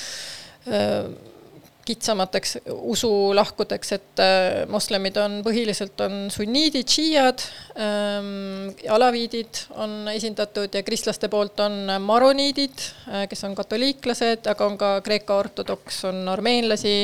kitsamateks 1.88 2.58
usulahkudeks, 2.68 3.92
et 3.96 4.22
äh, 4.22 4.60
moslemid 4.70 5.16
on 5.22 5.40
põhiliselt 5.46 6.00
on 6.04 6.28
sunniidid, 6.32 6.88
šiiad 6.88 7.44
ähm,, 7.80 8.70
alaviidid 8.92 9.64
on 9.80 10.10
esindatud 10.12 10.74
ja 10.74 10.84
kristlaste 10.86 11.30
poolt 11.32 11.60
on 11.64 11.80
maroniidid, 12.04 12.86
äh, 13.08 13.26
kes 13.30 13.44
on 13.48 13.56
katoliiklased, 13.58 14.48
aga 14.52 14.68
on 14.68 14.78
ka 14.80 14.94
Kreeka 15.06 15.38
ortodoks, 15.40 16.02
on 16.10 16.24
armeenlasi, 16.32 16.96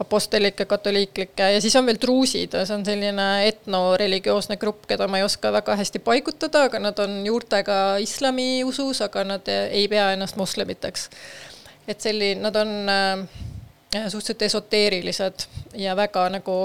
apostlikke, 0.00 0.66
katoliiklikke 0.68 1.50
ja 1.54 1.60
siis 1.64 1.76
on 1.78 1.86
veel 1.88 1.98
truusid, 2.00 2.52
see 2.52 2.76
on 2.76 2.84
selline 2.84 3.26
etnoreligioosne 3.48 4.58
grupp, 4.60 4.84
keda 4.90 5.08
ma 5.08 5.22
ei 5.22 5.24
oska 5.24 5.52
väga 5.56 5.78
hästi 5.80 6.02
paigutada, 6.04 6.66
aga 6.68 6.82
nad 6.84 7.00
on 7.02 7.18
juurtega 7.26 7.96
islamiusus, 8.04 9.00
aga 9.08 9.24
nad 9.24 9.52
ei 9.66 9.86
pea 9.88 10.10
ennast 10.14 10.36
moslemiteks. 10.36 11.10
et 11.88 12.00
selline, 12.02 12.42
nad 12.42 12.56
on 12.58 12.72
äh, 12.90 13.54
suhteliselt 14.10 14.42
esoteerilised 14.42 15.46
ja 15.74 15.96
väga 15.96 16.28
nagu 16.30 16.56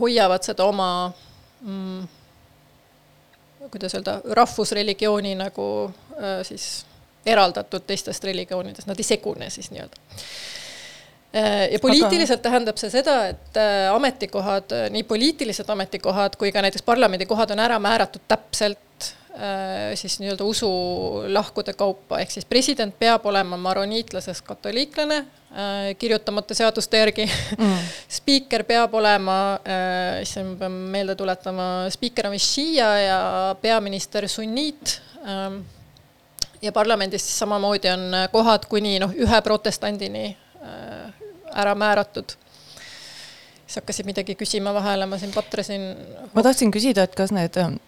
hoiavad 0.00 0.44
seda 0.44 0.64
oma 0.64 1.12
mm, 1.60 2.08
kuidas 3.70 3.94
öelda, 3.94 4.20
rahvusreligiooni 4.36 5.34
nagu 5.38 5.66
äh, 6.18 6.40
siis 6.42 6.86
eraldatud 7.26 7.84
teistest 7.86 8.24
religioonidest, 8.24 8.88
nad 8.88 8.98
ei 8.98 9.04
segune 9.04 9.50
siis 9.50 9.70
nii-öelda. 9.70 10.00
Äh, 11.36 11.68
ja 11.72 11.78
poliitiliselt 11.82 12.40
Aga... 12.40 12.48
tähendab 12.50 12.80
see 12.80 12.90
seda, 12.92 13.18
et 13.34 13.60
äh, 13.60 13.88
ametikohad, 13.94 14.76
nii 14.90 15.04
poliitilised 15.08 15.68
ametikohad 15.68 16.36
kui 16.40 16.52
ka 16.52 16.62
näiteks 16.64 16.86
parlamendikohad 16.86 17.56
on 17.56 17.64
ära 17.66 17.78
määratud 17.82 18.24
täpselt 18.28 18.78
Äh, 19.00 19.17
siis 19.94 20.18
nii-öelda 20.20 20.44
usulahkude 20.44 21.72
kaupa, 21.78 22.18
ehk 22.18 22.32
siis 22.34 22.46
president 22.48 22.94
peab 22.98 23.26
olema 23.26 23.56
maroniitlasest 23.60 24.42
katoliiklane, 24.46 25.18
äh, 25.18 25.90
kirjutamata 25.98 26.54
seaduste 26.54 26.98
järgi. 26.98 27.26
Mm.. 27.58 27.76
spiiker 28.18 28.64
peab 28.66 28.94
olema, 28.98 29.38
äh, 29.62 30.22
issand, 30.24 30.54
ma 30.54 30.64
pean 30.64 30.78
meelde 30.94 31.14
tuletama, 31.18 31.68
spiiker 31.94 32.26
on 32.30 32.34
vist 32.34 32.56
šiia 32.56 32.90
ja 33.04 33.20
peaminister 33.62 34.28
sunniit. 34.28 34.98
Ähm, 35.22 35.60
ja 36.62 36.72
parlamendis 36.74 37.22
siis 37.22 37.38
samamoodi 37.38 37.92
on 37.94 38.08
kohad 38.32 38.66
kuni 38.66 38.98
noh, 38.98 39.14
ühe 39.14 39.42
protestandini 39.46 40.32
ära 41.54 41.74
määratud. 41.78 42.34
Siis 43.68 43.78
hakkasid 43.78 44.08
midagi 44.08 44.34
küsima 44.34 44.72
vahele, 44.74 45.06
ma 45.06 45.18
siin 45.20 45.30
patresin. 45.30 45.92
ma 46.34 46.42
tahtsin 46.42 46.74
küsida, 46.74 47.06
et 47.06 47.14
kas 47.14 47.30
need 47.30 47.54
Äh, 47.56 47.87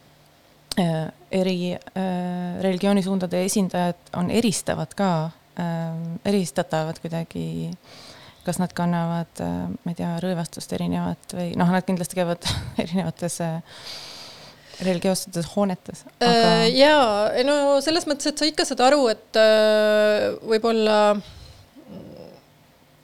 eri 1.31 1.75
äh, 1.75 2.63
religioonisuundade 2.63 3.45
esindajad 3.47 4.15
on 4.19 4.31
eristavad 4.31 4.95
ka, 4.99 5.11
ähm, 5.61 6.19
eristatavad 6.27 7.01
kuidagi, 7.03 7.71
kas 8.47 8.61
nad 8.63 8.75
kannavad, 8.77 9.33
äh, 9.45 9.59
ma 9.71 9.93
ei 9.93 9.99
tea, 9.99 10.13
rõivastust 10.25 10.73
erinevat 10.77 11.37
või 11.37 11.53
noh, 11.59 11.71
nad 11.71 11.87
kindlasti 11.89 12.21
käivad 12.21 12.49
erinevates 12.85 13.41
religioossetes 14.81 15.51
hoonetes 15.53 16.07
aga.... 16.25 16.65
jaa, 16.73 17.43
no 17.45 17.57
selles 17.85 18.07
mõttes, 18.09 18.31
et 18.31 18.41
sa 18.41 18.49
ikka 18.49 18.65
saad 18.65 18.81
aru, 18.87 19.05
et 19.13 19.41
võib-olla 20.41 20.97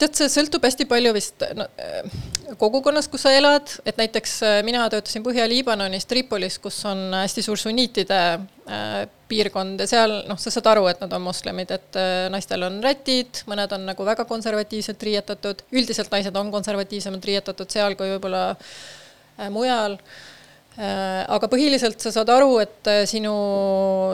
tead, 0.01 0.17
see 0.17 0.29
sõltub 0.33 0.65
hästi 0.67 0.87
palju 0.89 1.13
vist 1.17 1.43
no, 1.57 1.67
kogukonnast, 2.61 3.11
kus 3.13 3.25
sa 3.27 3.33
elad, 3.37 3.71
et 3.89 3.99
näiteks 4.01 4.35
äh, 4.47 4.59
mina 4.67 4.85
töötasin 4.93 5.25
Põhja-Liibanonis 5.25 6.07
Tripolis, 6.09 6.59
kus 6.63 6.79
on 6.89 7.09
hästi 7.17 7.45
suur 7.45 7.61
sunniitide 7.61 8.21
äh, 8.37 9.01
piirkond 9.31 9.83
ja 9.83 9.89
seal 9.91 10.19
noh, 10.29 10.39
sa 10.41 10.53
saad 10.55 10.71
aru, 10.75 10.87
et 10.91 11.03
nad 11.03 11.17
on 11.17 11.25
moslemid, 11.27 11.73
et 11.75 11.99
äh, 12.01 12.29
naistel 12.33 12.67
on 12.69 12.79
rätid, 12.85 13.43
mõned 13.51 13.73
on 13.77 13.89
nagu 13.91 14.07
väga 14.07 14.29
konservatiivselt 14.29 15.03
riietatud, 15.09 15.67
üldiselt 15.75 16.13
naised 16.15 16.37
on 16.39 16.53
konservatiivsemalt 16.55 17.29
riietatud 17.33 17.73
seal 17.73 17.99
kui 17.99 18.15
võib-olla 18.17 18.47
äh, 18.55 19.51
mujal 19.53 19.99
äh,. 19.99 21.25
aga 21.25 21.49
põhiliselt 21.49 22.03
sa 22.05 22.13
saad 22.15 22.31
aru, 22.37 22.59
et 22.61 22.93
äh, 22.93 23.05
sinu 23.09 23.35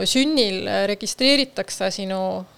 sünnil 0.09 0.67
registreeritakse 0.91 1.91
sinu 1.95 2.23
äh, 2.41 2.52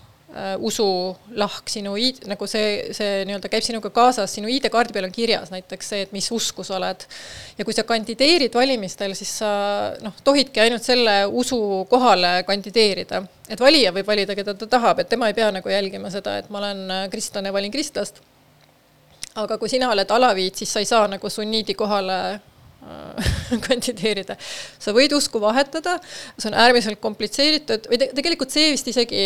usulahk, 0.59 1.69
sinu 1.71 1.95
ID, 2.01 2.25
nagu 2.31 2.47
see, 2.51 2.95
see 2.97 3.23
nii-öelda 3.29 3.51
käib 3.53 3.63
sinuga 3.67 3.91
kaasas, 3.95 4.33
sinu 4.35 4.51
ID-kaardi 4.51 4.95
peal 4.97 5.07
on 5.07 5.15
kirjas 5.15 5.53
näiteks 5.55 5.91
see, 5.93 6.07
et 6.07 6.15
mis 6.17 6.27
usku 6.35 6.65
sa 6.67 6.77
oled. 6.79 7.07
ja 7.59 7.67
kui 7.67 7.77
sa 7.77 7.85
kandideerid 7.87 8.55
valimistel, 8.55 9.15
siis 9.15 9.31
sa 9.43 9.51
noh, 10.03 10.17
tohidki 10.27 10.65
ainult 10.65 10.83
selle 10.83 11.21
usu 11.31 11.59
kohale 11.91 12.43
kandideerida. 12.49 13.23
et 13.49 13.61
valija 13.61 13.93
võib 13.95 14.07
valida, 14.11 14.35
keda 14.35 14.57
ta 14.59 14.67
tahab, 14.79 15.05
et 15.05 15.09
tema 15.09 15.31
ei 15.31 15.37
pea 15.39 15.53
nagu 15.55 15.71
jälgima 15.71 16.11
seda, 16.11 16.39
et 16.43 16.51
ma 16.51 16.63
olen 16.63 16.83
äh, 16.91 17.05
kristlane, 17.13 17.53
valin 17.53 17.75
kristlast. 17.75 18.19
aga 19.35 19.59
kui 19.59 19.71
sina 19.71 19.93
oled 19.95 20.11
alaviit, 20.11 20.57
siis 20.57 20.73
sa 20.73 20.83
ei 20.83 20.91
saa 20.91 21.07
nagu 21.11 21.31
sunniidi 21.31 21.79
kohale 21.79 22.19
Äh, 22.25 22.54
kandideerida. 23.67 24.37
sa 24.79 24.93
võid 24.97 25.15
usku 25.17 25.41
vahetada, 25.43 25.97
see 26.37 26.51
on 26.51 26.57
äärmiselt 26.65 27.01
komplitseeritud 27.03 27.89
või 27.91 28.01
te 28.01 28.09
tegelikult 28.17 28.53
see 28.55 28.73
vist 28.75 28.89
isegi 28.91 29.23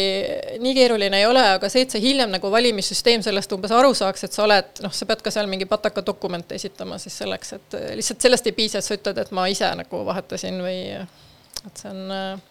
nii 0.62 0.74
keeruline 0.76 1.22
ei 1.22 1.26
ole, 1.28 1.44
aga 1.56 1.70
see, 1.72 1.86
et 1.86 1.94
see 1.94 2.02
hiljem 2.04 2.32
nagu 2.34 2.52
valimissüsteem 2.52 3.24
sellest 3.24 3.52
umbes 3.56 3.74
aru 3.74 3.94
saaks, 3.98 4.26
et 4.28 4.36
sa 4.36 4.44
oled, 4.46 4.70
noh, 4.84 4.94
sa 4.94 5.08
pead 5.08 5.24
ka 5.24 5.32
seal 5.34 5.50
mingi 5.50 5.68
pataka 5.70 6.04
dokumente 6.06 6.58
esitama 6.58 7.00
siis 7.02 7.18
selleks, 7.22 7.56
et 7.58 7.78
lihtsalt 8.00 8.28
sellest 8.28 8.50
ei 8.50 8.56
piisa, 8.56 8.82
et 8.82 8.88
sa 8.88 8.98
ütled, 8.98 9.22
et 9.24 9.34
ma 9.36 9.48
ise 9.50 9.70
nagu 9.82 10.04
vahetasin 10.08 10.62
või 10.64 10.78
et 10.98 11.82
see 11.82 11.92
on 11.92 12.14
äh,. 12.14 12.46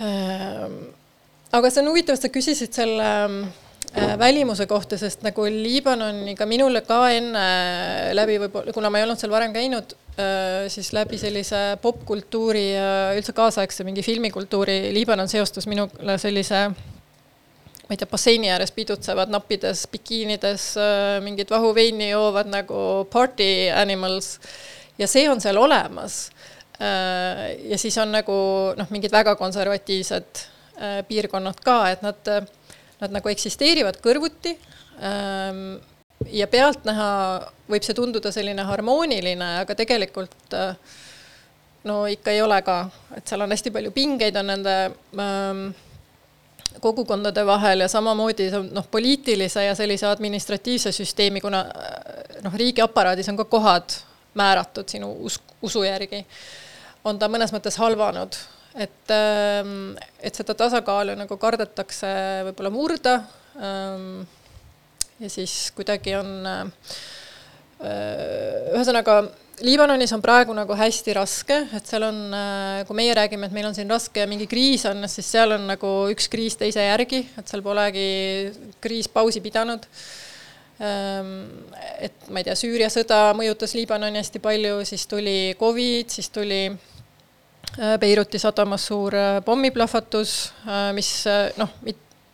äh 0.00 0.80
aga 1.52 1.68
see 1.68 1.82
on 1.82 1.92
huvitav, 1.92 2.16
et 2.16 2.24
sa 2.24 2.32
küsisid 2.32 2.72
selle 2.72 3.10
äh, 3.12 3.36
Äh, 3.42 3.61
välimuse 3.92 4.66
kohta, 4.66 4.96
sest 4.96 5.24
nagu 5.26 5.44
Liibanoniga 5.44 6.46
minule 6.48 6.80
ka 6.86 7.02
enne 7.12 7.42
läbi 8.16 8.38
võib-olla, 8.40 8.72
kuna 8.72 8.90
ma 8.90 8.98
ei 9.00 9.04
olnud 9.04 9.20
seal 9.20 9.32
varem 9.34 9.52
käinud, 9.52 9.92
äh, 10.16 10.64
siis 10.72 10.92
läbi 10.96 11.18
sellise 11.20 11.76
popkultuuri 11.82 12.64
ja 12.72 12.88
üldse 13.18 13.34
kaasaegse 13.36 13.84
mingi 13.84 14.04
filmikultuuri, 14.06 14.94
Liibanon 14.96 15.28
seostus 15.28 15.68
minule 15.68 16.16
sellise 16.20 16.62
ma 16.72 17.92
ei 17.92 18.00
tea, 18.00 18.08
basseini 18.08 18.52
ääres 18.54 18.72
pidutsevad 18.72 19.32
nappides 19.32 19.84
bikiinides 19.92 20.70
äh, 20.80 21.18
mingit 21.24 21.52
vahuveini 21.52 22.12
joovad 22.14 22.48
nagu 22.52 23.04
party 23.12 23.68
animals 23.76 24.38
ja 24.96 25.08
see 25.10 25.28
on 25.28 25.40
seal 25.40 25.60
olemas. 25.60 26.30
ja 27.68 27.76
siis 27.78 27.94
on 28.00 28.10
nagu 28.10 28.34
noh, 28.74 28.88
mingid 28.90 29.12
väga 29.12 29.36
konservatiivsed 29.38 30.40
piirkonnad 31.06 31.60
ka, 31.62 31.76
et 31.92 32.00
nad 32.02 32.30
nad 33.02 33.14
nagu 33.18 33.30
eksisteerivad 33.32 33.98
kõrvuti 34.02 34.54
ähm, 35.02 35.80
ja 36.30 36.46
pealtnäha 36.50 37.08
võib 37.70 37.86
see 37.86 37.96
tunduda 37.96 38.32
selline 38.34 38.64
harmooniline, 38.66 39.48
aga 39.62 39.76
tegelikult 39.78 40.56
äh, 40.56 40.76
no 41.88 42.02
ikka 42.10 42.34
ei 42.34 42.42
ole 42.42 42.60
ka, 42.66 42.84
et 43.16 43.26
seal 43.28 43.42
on 43.42 43.54
hästi 43.54 43.72
palju 43.74 43.92
pingeid, 43.94 44.36
on 44.38 44.52
nende 44.52 44.76
ähm, 45.18 45.64
kogukondade 46.82 47.44
vahel 47.46 47.84
ja 47.84 47.88
samamoodi 47.90 48.48
noh, 48.70 48.86
poliitilise 48.90 49.66
ja 49.66 49.74
sellise 49.78 50.06
administratiivse 50.08 50.92
süsteemi, 50.94 51.42
kuna 51.44 51.66
äh, 51.66 52.40
noh, 52.46 52.54
riigiaparaadis 52.54 53.32
on 53.32 53.40
ka 53.40 53.48
kohad 53.50 53.98
määratud 54.38 54.88
sinu 54.88 55.10
usk, 55.26 55.42
usu 55.62 55.82
järgi, 55.84 56.24
on 57.04 57.18
ta 57.18 57.28
mõnes 57.28 57.52
mõttes 57.52 57.76
halvanud 57.82 58.38
et, 58.74 59.12
ähm, 59.12 59.92
et 60.20 60.34
seda 60.36 60.54
tasakaalu 60.58 61.16
nagu 61.18 61.36
kardetakse 61.40 62.08
võib-olla 62.48 62.72
murda. 62.72 63.18
Ähm, 63.60 64.24
ja 65.20 65.30
siis 65.30 65.70
kuidagi 65.76 66.16
on, 66.18 66.32
äh, 66.46 66.66
ühesõnaga 68.72 69.22
Liibanonis 69.62 70.10
on 70.16 70.22
praegu 70.24 70.54
nagu 70.56 70.74
hästi 70.74 71.14
raske, 71.14 71.56
et 71.76 71.86
seal 71.86 72.02
on, 72.02 72.16
kui 72.88 72.96
meie 72.98 73.12
räägime, 73.14 73.46
et 73.46 73.54
meil 73.54 73.68
on 73.68 73.76
siin 73.76 73.90
raske 73.90 74.22
ja 74.22 74.26
mingi 74.26 74.48
kriis 74.50 74.86
on, 74.90 75.04
siis 75.10 75.28
seal 75.28 75.54
on 75.54 75.68
nagu 75.68 75.90
üks 76.10 76.26
kriis 76.32 76.56
teise 76.58 76.82
järgi, 76.82 77.20
et 77.38 77.52
seal 77.52 77.62
polegi 77.62 78.06
kriis 78.82 79.10
pausi 79.12 79.42
pidanud 79.44 79.86
Ehm, 80.82 81.66
et 82.00 82.30
ma 82.32 82.40
ei 82.40 82.46
tea, 82.48 82.56
Süüria 82.58 82.88
sõda 82.90 83.30
mõjutas 83.38 83.74
Liibanoni 83.76 84.18
hästi 84.18 84.40
palju, 84.42 84.80
siis 84.88 85.04
tuli 85.10 85.54
Covid, 85.60 86.10
siis 86.10 86.30
tuli 86.34 86.64
äh, 86.70 86.91
Beiruti 88.00 88.38
sadamas 88.38 88.84
suur 88.90 89.14
äh, 89.16 89.38
pommiplahvatus, 89.44 90.52
äh, 90.66 90.90
mis 90.96 91.10
noh, 91.56 91.72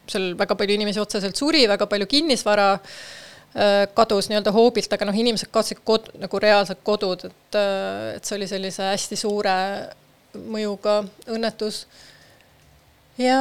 seal 0.09 0.33
väga 0.38 0.57
palju 0.59 0.75
inimesi 0.75 1.00
otseselt 1.02 1.38
suri, 1.38 1.66
väga 1.68 1.87
palju 1.87 2.09
kinnisvara 2.11 2.75
kadus 3.97 4.26
nii-öelda 4.28 4.52
hoobilt, 4.52 4.92
aga 4.92 5.07
noh, 5.09 5.16
inimesed 5.16 5.49
kaotasid 5.50 5.78
kod-, 5.88 6.11
nagu 6.21 6.38
reaalselt 6.42 6.83
kodud, 6.85 7.23
et, 7.25 7.57
et 8.12 8.28
see 8.28 8.37
oli 8.37 8.47
sellise 8.47 8.90
hästi 8.90 9.16
suure 9.16 9.54
mõjuga 10.52 10.99
õnnetus. 11.33 11.87
ja 13.18 13.38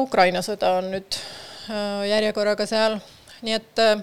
Ukraina 0.00 0.44
sõda 0.46 0.76
on 0.78 0.92
nüüd 0.94 1.18
järjekorraga 2.06 2.68
seal 2.70 3.00
nii 3.42 3.58
et 3.58 3.82
äh, 3.82 4.02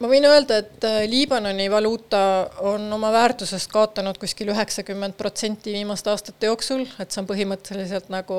ma 0.00 0.10
võin 0.10 0.26
öelda, 0.28 0.60
et 0.62 0.84
äh, 0.86 1.04
Liibanoni 1.10 1.68
valuuta 1.72 2.20
on 2.68 2.86
oma 2.92 3.12
väärtusest 3.14 3.70
kaotanud 3.72 4.18
kuskil 4.20 4.52
üheksakümmend 4.52 5.16
protsenti 5.18 5.74
viimaste 5.76 6.12
aastate 6.12 6.50
jooksul, 6.50 6.84
et 7.00 7.12
see 7.12 7.22
on 7.22 7.30
põhimõtteliselt 7.30 8.10
nagu 8.12 8.38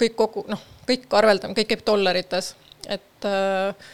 kõik 0.00 0.16
kogu, 0.18 0.44
noh, 0.50 0.62
kõik 0.88 1.08
arveldamine, 1.14 1.58
kõik 1.60 1.72
käib 1.74 1.84
dollarites, 1.86 2.54
et 2.86 3.28
äh, 3.28 3.92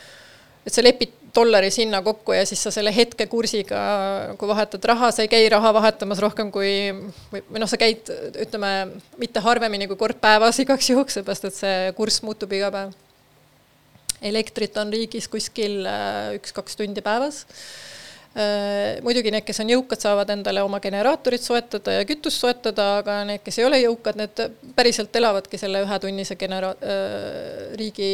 et 0.66 0.74
sa 0.74 0.84
lepid 0.84 1.16
dollari 1.34 1.70
sinna 1.72 2.02
kokku 2.02 2.34
ja 2.34 2.42
siis 2.46 2.62
sa 2.62 2.72
selle 2.74 2.92
hetkekursiga, 2.94 3.80
kui 4.38 4.48
vahetad 4.50 4.84
raha, 4.90 5.12
sa 5.14 5.24
ei 5.24 5.30
käi 5.30 5.46
raha 5.52 5.72
vahetamas 5.74 6.18
rohkem 6.22 6.50
kui 6.52 6.72
või, 7.30 7.42
või 7.44 7.62
noh, 7.62 7.70
sa 7.70 7.78
käid, 7.80 8.10
ütleme, 8.44 8.72
mitte 9.20 9.42
harvemini 9.44 9.88
kui 9.90 9.98
kord 10.00 10.18
päevas 10.20 10.58
igaks 10.60 10.90
juhuks, 10.90 11.16
seepärast 11.18 11.46
et 11.48 11.56
see 11.56 11.94
kurss 11.96 12.24
muutub 12.26 12.52
iga 12.56 12.72
päev 12.74 12.92
elektrit 14.22 14.76
on 14.80 14.92
riigis 14.92 15.28
kuskil 15.32 15.80
äh, 15.88 16.34
üks-kaks 16.38 16.76
tundi 16.78 17.02
päevas. 17.04 17.44
Äh, 18.30 19.00
muidugi 19.02 19.32
need, 19.34 19.42
kes 19.46 19.58
on 19.64 19.72
jõukad, 19.72 19.98
saavad 20.04 20.30
endale 20.30 20.62
oma 20.62 20.78
generaatorit 20.82 21.42
soetada 21.42 21.96
ja 21.96 22.04
kütust 22.06 22.38
soetada, 22.38 23.00
aga 23.00 23.16
need, 23.26 23.42
kes 23.42 23.58
ei 23.58 23.66
ole 23.66 23.80
jõukad, 23.82 24.20
need 24.20 24.42
päriselt 24.76 25.16
elavadki 25.18 25.58
selle 25.58 25.82
ühetunnise 25.86 26.36
genera-, 26.38 26.76
äh, 26.78 27.72
riigi 27.80 28.12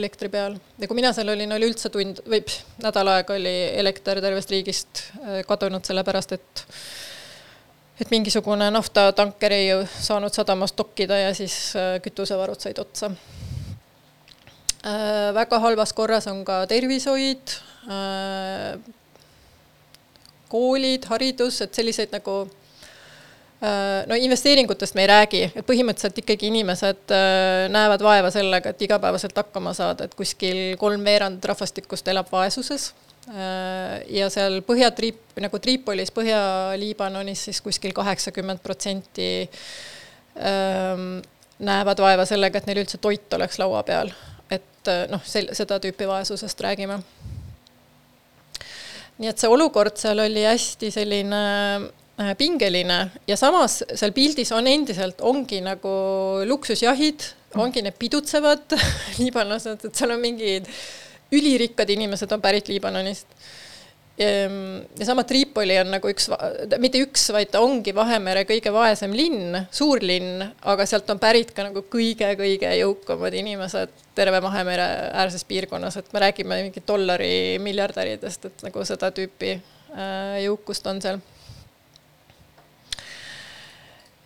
elektri 0.00 0.32
peal. 0.32 0.58
ja 0.82 0.90
kui 0.90 0.98
mina 0.98 1.12
seal 1.14 1.30
olin, 1.30 1.54
oli 1.54 1.70
üldse 1.70 1.92
tund 1.94 2.24
või 2.26 2.42
pff, 2.42 2.66
nädal 2.82 3.12
aega 3.14 3.38
oli 3.38 3.54
elekter 3.84 4.22
tervest 4.24 4.50
riigist 4.50 5.06
kadunud, 5.46 5.84
sellepärast 5.86 6.38
et 6.38 6.66
et 8.02 8.10
mingisugune 8.10 8.66
naftatanker 8.74 9.52
ei 9.54 9.68
saanud 10.00 10.34
sadamas 10.34 10.72
dokkida 10.74 11.20
ja 11.20 11.34
siis 11.38 11.54
kütusevarud 12.02 12.58
said 12.58 12.80
otsa 12.82 13.12
väga 14.82 15.58
halvas 15.62 15.92
korras 15.94 16.26
on 16.26 16.42
ka 16.44 16.64
tervishoid, 16.66 17.54
äh, 17.86 18.78
koolid, 20.50 21.06
haridus, 21.08 21.60
et 21.62 21.74
selliseid 21.74 22.10
nagu 22.12 22.34
äh, 23.62 24.02
no 24.10 24.18
investeeringutest 24.18 24.98
me 24.98 25.04
ei 25.04 25.10
räägi, 25.12 25.42
et 25.54 25.66
põhimõtteliselt 25.68 26.18
ikkagi 26.24 26.50
inimesed 26.50 27.14
näevad 27.72 28.02
vaeva 28.02 28.32
sellega, 28.34 28.74
et 28.74 28.82
igapäevaselt 28.82 29.38
hakkama 29.38 29.74
saada, 29.76 30.08
et 30.08 30.18
kuskil 30.18 30.74
kolmveerand 30.82 31.44
rahvastikust 31.52 32.08
elab 32.08 32.32
vaesuses. 32.32 32.92
ja 34.10 34.26
seal 34.34 34.64
Põhja-Triip-, 34.66 35.38
nagu 35.40 35.58
Tripolis, 35.62 36.10
Põhja-Liibanonis 36.10 37.44
siis 37.46 37.60
kuskil 37.62 37.94
kaheksakümmend 37.94 38.58
protsenti 38.64 39.48
ähm, 40.42 41.22
näevad 41.62 42.02
vaeva 42.02 42.26
sellega, 42.26 42.58
et 42.58 42.66
neil 42.66 42.82
üldse 42.82 42.98
toit 42.98 43.38
oleks 43.38 43.62
laua 43.62 43.84
peal 43.86 44.10
et 44.82 44.90
äh, 44.90 45.02
noh, 45.10 45.22
seda 45.24 45.78
tüüpi 45.82 46.08
vaesusest 46.10 46.60
räägime. 46.64 47.00
nii 49.22 49.28
et 49.30 49.38
see 49.38 49.50
olukord 49.52 49.98
seal 50.00 50.18
oli 50.24 50.42
hästi 50.42 50.90
selline 50.90 51.42
äh, 52.18 52.32
pingeline 52.38 52.98
ja 53.28 53.36
samas 53.38 53.82
seal 53.94 54.14
pildis 54.16 54.50
on 54.56 54.66
endiselt, 54.66 55.20
ongi 55.20 55.60
nagu 55.62 55.92
luksusjahid, 56.48 57.28
ongi 57.54 57.84
need 57.84 57.98
pidutsevad 58.00 58.74
liibanlased, 59.20 59.86
et 59.86 59.94
seal 59.94 60.16
on 60.16 60.22
mingid 60.22 60.68
ülirikkad 61.32 61.88
inimesed 61.94 62.32
on 62.34 62.42
pärit 62.42 62.68
Liibanonist 62.68 63.28
ja 64.18 65.06
sama 65.06 65.24
Tripoli 65.24 65.78
on 65.80 65.90
nagu 65.94 66.10
üks, 66.12 66.28
mitte 66.82 67.00
üks, 67.02 67.24
vaid 67.34 67.50
ta 67.52 67.62
ongi 67.64 67.94
Vahemere 67.96 68.44
kõige 68.48 68.72
vaesem 68.74 69.14
linn, 69.16 69.56
suurlinn, 69.72 70.44
aga 70.68 70.86
sealt 70.88 71.10
on 71.14 71.20
pärit 71.22 71.54
ka 71.56 71.64
nagu 71.68 71.84
kõige-kõige 71.92 72.74
jõukamad 72.82 73.36
inimesed 73.40 73.94
terve 74.16 74.42
Vahemere 74.44 74.88
äärses 75.22 75.46
piirkonnas, 75.48 75.96
et 75.96 76.12
me 76.12 76.24
räägime 76.26 76.60
mingi 76.66 76.84
dollari 76.86 77.58
miljardäridest, 77.64 78.50
et 78.50 78.66
nagu 78.68 78.84
seda 78.88 79.10
tüüpi 79.16 79.54
äh, 79.56 80.42
jõukust 80.44 80.86
on 80.92 81.00
seal. 81.04 81.16
Ehm, 81.16 81.41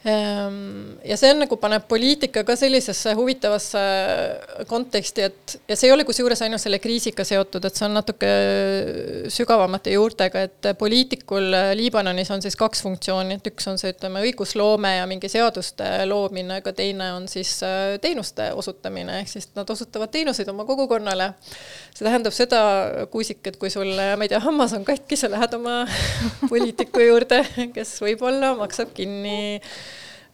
ja 0.07 1.17
see 1.19 1.31
on 1.33 1.41
nagu 1.43 1.57
paneb 1.59 1.87
poliitika 1.91 2.45
ka 2.47 2.55
sellisesse 2.59 3.15
huvitavasse 3.19 3.81
konteksti, 4.71 5.25
et 5.27 5.57
ja 5.67 5.77
see 5.77 5.89
ei 5.91 5.95
ole 5.95 6.05
kusjuures 6.07 6.43
ainult 6.47 6.63
selle 6.63 6.79
kriisiga 6.83 7.25
seotud, 7.27 7.65
et 7.67 7.79
see 7.79 7.87
on 7.89 7.97
natuke 7.99 8.31
sügavamate 9.35 9.97
juurtega, 9.97 10.45
et 10.47 10.71
poliitikul 10.79 11.51
Liibanonis 11.79 12.31
on 12.35 12.45
siis 12.45 12.59
kaks 12.59 12.85
funktsiooni, 12.87 13.41
et 13.41 13.51
üks 13.51 13.67
on 13.71 13.81
see, 13.81 13.91
ütleme, 13.97 14.23
õigusloome 14.29 14.95
ja 14.99 15.09
mingi 15.11 15.31
seaduste 15.33 15.89
loomine, 16.07 16.61
aga 16.63 16.75
teine 16.77 17.11
on 17.17 17.27
siis 17.31 17.57
äh, 17.67 17.97
teenuste 18.03 18.53
osutamine, 18.55 19.21
ehk 19.25 19.33
siis 19.33 19.51
nad 19.59 19.71
osutavad 19.75 20.13
teenuseid 20.15 20.49
oma 20.55 20.69
kogukonnale. 20.69 21.33
See 21.97 22.05
tähendab 22.05 22.35
seda, 22.37 22.61
Kuusik, 23.13 23.41
et 23.49 23.57
kui 23.61 23.73
sul, 23.73 23.89
ma 23.97 24.27
ei 24.27 24.33
tea, 24.33 24.41
hammas 24.45 24.75
on 24.77 24.85
katki, 24.85 25.17
sa 25.17 25.31
lähed 25.33 25.55
oma 25.57 25.79
poliitiku 26.51 27.01
juurde, 27.01 27.41
kes 27.73 27.97
võib-olla 28.05 28.53
maksab 28.59 28.93
kinni 28.97 29.39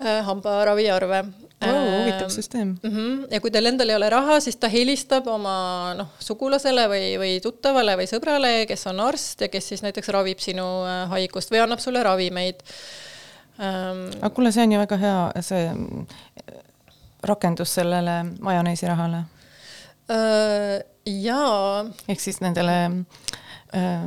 Äh, 0.05 0.25
hambaraviarve 0.27 1.19
oh,. 1.63 2.01
huvitav 2.01 2.29
süsteem 2.29 2.69
mm. 2.83 2.91
-hmm. 2.91 3.27
ja 3.31 3.41
kui 3.41 3.51
teil 3.51 3.67
endal 3.67 3.89
ei 3.89 3.97
ole 3.97 4.09
raha, 4.11 4.41
siis 4.41 4.57
ta 4.57 4.69
helistab 4.69 5.27
oma 5.31 5.95
noh, 5.95 6.09
sugulasele 6.19 6.89
või, 6.91 7.05
või 7.23 7.37
tuttavale 7.43 7.95
või 8.01 8.09
sõbrale, 8.11 8.51
kes 8.67 8.87
on 8.91 9.01
arst 9.01 9.45
ja 9.47 9.49
kes 9.49 9.69
siis 9.69 9.83
näiteks 9.83 10.09
ravib 10.09 10.43
sinu 10.43 10.65
äh, 10.83 11.05
haigust 11.13 11.55
või 11.55 11.63
annab 11.63 11.79
sulle 11.79 12.03
ravimeid 12.03 12.65
ähm,. 13.61 14.09
aga 14.19 14.31
kuule, 14.35 14.53
see 14.53 14.65
on 14.67 14.73
ju 14.73 14.83
väga 14.83 14.99
hea, 15.05 15.21
see 15.41 15.71
rakendus 17.23 17.75
sellele 17.79 18.17
majoneesirahale 18.41 19.23
äh,. 20.11 20.92
Jaa. 21.07 21.85
ehk 22.09 22.21
siis 22.21 22.41
nendele 22.45 22.79
äh, 23.77 24.07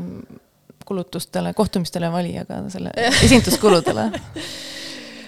kulutustele, 0.86 1.53
kohtumistele 1.53 2.12
valijaga, 2.12 2.63
selle 2.69 2.93
esinduskuludele 3.25 4.12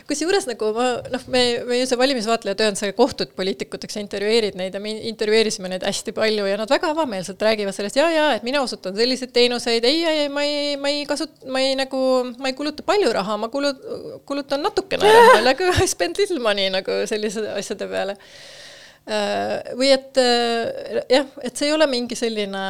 kusjuures 0.07 0.47
nagu 0.47 0.69
ma 0.75 0.85
noh, 1.11 1.23
me, 1.31 1.41
meie 1.67 1.87
see 1.89 1.99
valimisvaatleja 1.99 2.57
töö 2.59 2.71
on 2.71 2.77
see, 2.79 2.93
kohtud 2.97 3.33
poliitikuteks 3.37 3.99
intervjueerid 4.01 4.57
neid 4.59 4.75
ja 4.77 4.81
me 4.83 4.93
intervjueerisime 5.09 5.71
neid 5.71 5.83
hästi 5.87 6.13
palju 6.15 6.47
ja 6.47 6.59
nad 6.59 6.71
väga 6.71 6.91
avameelselt 6.93 7.43
räägivad 7.43 7.75
sellest 7.75 7.99
ja, 7.99 8.07
ja 8.13 8.27
et 8.37 8.45
mina 8.47 8.61
osutan 8.63 8.95
selliseid 8.97 9.33
teenuseid, 9.35 9.87
ei, 9.87 10.03
ei, 10.07 10.29
ma 10.31 10.45
ei, 10.47 10.77
ma 10.79 10.91
ei 10.93 11.03
kasut-, 11.09 11.43
ma 11.51 11.63
ei 11.63 11.75
nagu, 11.79 12.01
ma 12.39 12.51
ei 12.51 12.55
kuluta 12.57 12.85
palju 12.87 13.11
raha, 13.19 13.39
ma 13.41 13.51
kulu-, 13.53 13.75
kulutan 14.29 14.63
natukene 14.63 15.11
raha, 15.11 15.41
nagu 15.51 15.73
I 15.75 15.89
spend 15.89 16.21
little 16.21 16.39
money 16.43 16.71
nagu 16.73 17.03
selliste 17.09 17.43
asjade 17.57 17.89
peale. 17.91 18.17
Äh, 19.07 19.75
või 19.79 19.91
et 19.95 20.17
äh, 20.19 21.03
jah, 21.09 21.27
et 21.41 21.55
see 21.55 21.69
ei 21.69 21.75
ole 21.75 21.87
mingi 21.87 22.15
selline 22.19 22.63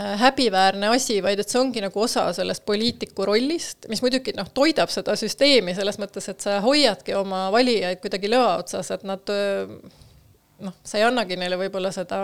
Äh, 0.00 0.18
häbiväärne 0.18 0.88
asi, 0.90 1.20
vaid 1.22 1.38
et 1.38 1.46
see 1.46 1.60
ongi 1.60 1.78
nagu 1.78 2.00
osa 2.02 2.24
sellest 2.34 2.64
poliitiku 2.66 3.28
rollist, 3.28 3.86
mis 3.86 4.00
muidugi 4.02 4.32
noh, 4.34 4.48
toidab 4.50 4.90
seda 4.90 5.14
süsteemi 5.14 5.70
selles 5.76 6.00
mõttes, 6.02 6.26
et 6.32 6.42
sa 6.42 6.56
hoiadki 6.64 7.14
oma 7.14 7.44
valijaid 7.54 8.00
kuidagi 8.02 8.26
lõa 8.32 8.56
otsas, 8.64 8.90
et 8.90 9.04
nad 9.06 9.30
noh, 9.30 10.74
sa 10.82 10.98
ei 10.98 11.04
annagi 11.06 11.38
neile 11.38 11.60
võib-olla 11.60 11.94
seda 11.94 12.18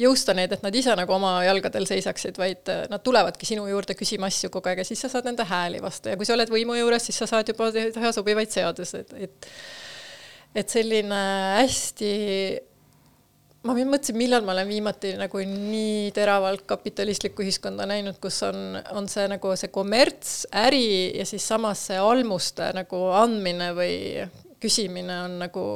jõusta 0.00 0.32
neid, 0.36 0.56
et 0.56 0.64
nad 0.64 0.80
ise 0.80 0.96
nagu 0.96 1.12
oma 1.12 1.34
jalgadel 1.44 1.84
seisaksid, 1.88 2.40
vaid 2.40 2.72
nad 2.88 3.04
tulevadki 3.04 3.48
sinu 3.52 3.68
juurde 3.68 3.98
küsima 4.00 4.32
asju 4.32 4.48
kogu 4.52 4.72
aeg 4.72 4.80
ja 4.80 4.88
siis 4.88 5.04
sa 5.04 5.12
saad 5.12 5.28
nende 5.28 5.44
hääli 5.48 5.84
vastu. 5.84 6.08
Ja 6.08 6.16
kui 6.16 6.28
sa 6.28 6.38
oled 6.38 6.52
võimu 6.52 6.76
juures, 6.80 7.04
siis 7.04 7.20
sa 7.20 7.28
saad 7.28 7.52
juba 7.52 7.68
teha 7.76 8.16
sobivaid 8.16 8.56
seaduseid, 8.56 9.12
et 9.12 9.28
et 9.28 9.52
selline 10.70 11.20
hästi 11.60 12.12
ma 13.66 13.74
mõtlesin, 13.76 14.16
millal 14.16 14.44
ma 14.44 14.54
olen 14.54 14.68
viimati 14.70 15.12
nagu 15.20 15.42
nii 15.44 16.10
teravalt 16.16 16.64
kapitalistlikku 16.68 17.44
ühiskonda 17.44 17.86
näinud, 17.88 18.16
kus 18.22 18.40
on, 18.46 18.78
on 18.96 19.08
see 19.10 19.26
nagu 19.30 19.52
see 19.58 19.72
kommerts, 19.72 20.46
äri 20.62 21.18
ja 21.18 21.26
siis 21.28 21.46
samas 21.48 21.84
see 21.90 21.98
almuste 22.00 22.70
nagu 22.76 23.02
andmine 23.20 23.72
või 23.76 24.24
küsimine 24.60 25.18
on 25.26 25.36
nagu 25.44 25.66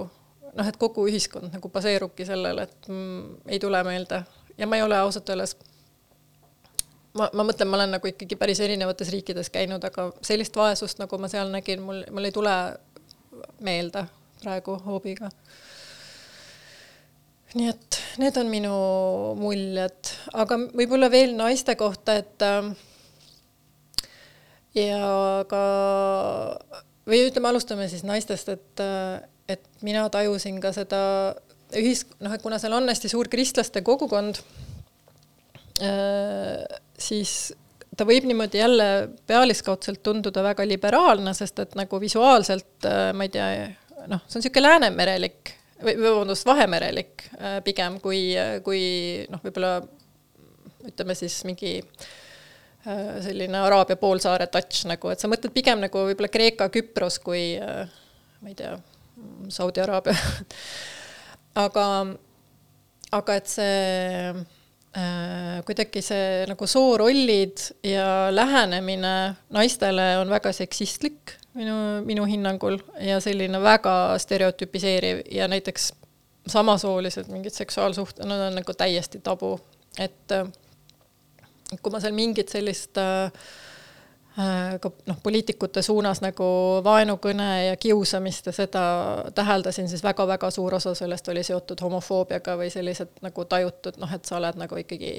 noh, 0.54 0.64
et 0.64 0.80
kogu 0.80 1.06
ühiskond 1.10 1.52
nagu 1.52 1.70
baseerubki 1.72 2.26
sellele, 2.28 2.66
et 2.68 2.88
mm, 2.88 3.44
ei 3.52 3.60
tule 3.60 3.80
meelde. 3.84 4.22
Ja 4.56 4.68
ma 4.70 4.78
ei 4.78 4.84
ole 4.86 4.96
ausalt 4.96 5.28
öeldes 5.34 5.56
ma, 7.18 7.26
ma 7.26 7.44
mõtlen, 7.44 7.68
ma 7.68 7.80
olen 7.80 7.96
nagu 7.98 8.08
ikkagi 8.08 8.38
päris 8.38 8.60
erinevates 8.64 9.10
riikides 9.12 9.50
käinud, 9.52 9.84
aga 9.84 10.08
sellist 10.24 10.56
vaesust, 10.56 11.00
nagu 11.02 11.18
ma 11.20 11.28
seal 11.28 11.52
nägin, 11.52 11.82
mul, 11.84 12.04
mul 12.14 12.30
ei 12.30 12.34
tule 12.34 12.54
meelde 13.60 14.06
praegu 14.44 14.78
hoobiga. 14.84 15.30
nii 17.54 17.68
et 17.70 18.00
need 18.18 18.36
on 18.38 18.50
minu 18.50 18.74
muljed, 19.38 20.10
aga 20.34 20.58
võib-olla 20.74 21.10
veel 21.10 21.36
naiste 21.38 21.76
kohta, 21.78 22.16
et 22.22 22.42
äh, 22.42 22.72
ja 24.74 25.44
ka 25.50 25.62
või 27.08 27.24
ütleme, 27.28 27.50
alustame 27.50 27.88
siis 27.90 28.04
naistest, 28.06 28.50
et, 28.50 28.84
et 29.50 29.66
mina 29.86 30.06
tajusin 30.12 30.60
ka 30.62 30.72
seda 30.74 31.00
ühis-, 31.76 32.06
noh, 32.22 32.34
et 32.34 32.42
kuna 32.42 32.58
seal 32.62 32.76
on 32.76 32.88
hästi 32.90 33.10
suur 33.12 33.28
kristlaste 33.32 33.84
kogukond, 33.86 34.40
siis 36.98 37.34
ta 37.98 38.06
võib 38.06 38.26
niimoodi 38.28 38.60
jälle 38.60 38.88
pealiskaudselt 39.26 40.02
tunduda 40.06 40.42
väga 40.46 40.66
liberaalne, 40.66 41.34
sest 41.34 41.60
et 41.62 41.74
nagu 41.78 41.98
visuaalselt 42.00 42.88
ma 43.14 43.26
ei 43.26 43.32
tea, 43.34 43.48
noh, 44.10 44.24
see 44.26 44.38
on 44.38 44.44
niisugune 44.44 44.68
läänemerelik 44.68 45.54
või 45.84 45.96
vabandust, 46.00 46.46
vahemerelik 46.48 47.24
pigem 47.66 47.98
kui, 48.02 48.20
kui 48.64 48.82
noh, 49.32 49.42
võib-olla 49.44 49.76
ütleme 50.86 51.16
siis 51.18 51.40
mingi 51.48 51.76
selline 52.84 53.58
Araabia 53.64 53.96
poolsaare 54.00 54.46
touch 54.52 54.84
nagu, 54.88 55.10
et 55.12 55.20
sa 55.20 55.28
mõtled 55.28 55.52
pigem 55.54 55.80
nagu 55.82 56.04
võib-olla 56.08 56.30
Kreeka, 56.32 56.68
Küpros 56.72 57.18
kui 57.24 57.54
ma 57.58 58.52
ei 58.52 58.56
tea, 58.58 58.74
Saudi 59.52 59.82
Araabia. 59.84 60.16
Aga, 61.64 61.84
aga 63.14 63.34
et 63.38 63.46
see 63.46 64.32
Äh, 64.94 65.58
kuidagi 65.66 65.98
see 66.06 66.44
nagu 66.46 66.68
soorollid 66.70 67.58
ja 67.82 68.28
lähenemine 68.30 69.34
naistele 69.50 70.04
on 70.20 70.28
väga 70.30 70.52
seksistlik 70.54 71.32
minu, 71.54 71.74
minu 72.04 72.24
hinnangul 72.28 72.78
ja 73.00 73.20
selline 73.20 73.60
väga 73.62 74.18
stereotüpiseeriv 74.18 75.22
ja 75.30 75.48
näiteks 75.48 75.92
samasoolised 76.46 77.30
mingid 77.32 77.54
seksuaalsuhted, 77.56 78.26
nad 78.28 78.48
on 78.48 78.58
nagu 78.60 78.74
täiesti 78.76 79.20
tabu, 79.24 79.56
et 79.98 80.34
kui 81.80 81.92
ma 81.92 82.00
seal 82.02 82.16
mingit 82.16 82.52
sellist 82.52 82.98
äh, 83.00 83.30
Äh, 84.38 84.80
ka 84.82 84.90
noh, 85.06 85.18
poliitikute 85.22 85.78
suunas 85.86 86.18
nagu 86.18 86.46
vaenukõne 86.82 87.44
ja 87.68 87.74
kiusamist 87.78 88.48
ja 88.50 88.52
seda 88.56 88.80
täheldasin, 89.34 89.86
siis 89.86 90.02
väga-väga 90.02 90.48
suur 90.50 90.74
osa 90.74 90.90
sellest 90.98 91.30
oli 91.30 91.44
seotud 91.46 91.78
homofoobiaga 91.86 92.56
või 92.58 92.66
sellised 92.74 93.22
nagu 93.22 93.44
tajutud 93.46 94.00
noh, 94.02 94.10
et 94.10 94.26
sa 94.26 94.40
oled 94.40 94.58
nagu 94.58 94.80
ikkagi 94.82 95.12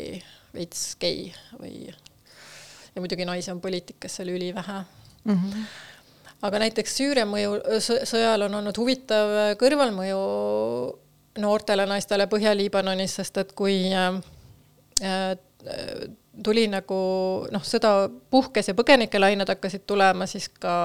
veits 0.51 0.81
gei 0.99 1.29
või 1.61 1.85
ja 1.87 2.99
muidugi 2.99 3.29
naisi 3.29 3.53
on 3.55 3.63
poliitikas 3.63 4.19
seal 4.19 4.33
ülivähe 4.35 4.81
mm. 4.81 5.31
-hmm. 5.31 5.63
Aga 6.45 6.61
näiteks 6.61 6.97
Süüria 6.99 7.25
mõju, 7.29 7.57
sõjal 7.81 8.45
on 8.47 8.59
olnud 8.61 8.77
huvitav 8.77 9.33
kõrvalmõju 9.61 10.21
noortele 11.41 11.85
naistele 11.89 12.27
Põhja-Liibanonis, 12.31 13.17
sest 13.19 13.39
et 13.41 13.53
kui 13.57 13.77
äh, 13.91 14.19
äh, 15.03 15.33
tuli 16.43 16.65
nagu 16.71 16.99
noh, 17.51 17.63
sõda 17.65 17.93
puhkes 18.31 18.69
ja 18.71 18.75
põgenikelained 18.77 19.49
hakkasid 19.55 19.85
tulema, 19.87 20.27
siis 20.29 20.49
ka 20.61 20.75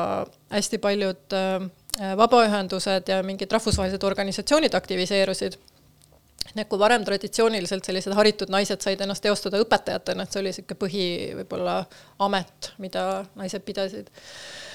hästi 0.53 0.81
paljud 0.83 1.37
äh, 1.37 1.69
vabaühendused 2.17 3.11
ja 3.11 3.21
mingid 3.27 3.53
rahvusvahelised 3.53 4.07
organisatsioonid 4.07 4.75
aktiviseerusid. 4.79 5.59
nii 6.55 6.65
et 6.65 6.69
kui 6.69 6.79
varem 6.81 7.05
traditsiooniliselt 7.07 7.85
sellised 7.85 8.15
haritud 8.17 8.51
naised 8.51 8.81
said 8.83 9.01
ennast 9.01 9.23
teostada 9.23 9.61
õpetajatena, 9.63 10.25
et 10.25 10.33
see 10.33 10.41
oli 10.41 10.51
niisugune 10.51 10.79
põhi 10.81 11.07
võib-olla 11.43 11.75
amet, 12.27 12.73
mida 12.79 13.05
naised 13.39 13.63
pidasid 13.63 14.09
äh,, 14.09 14.70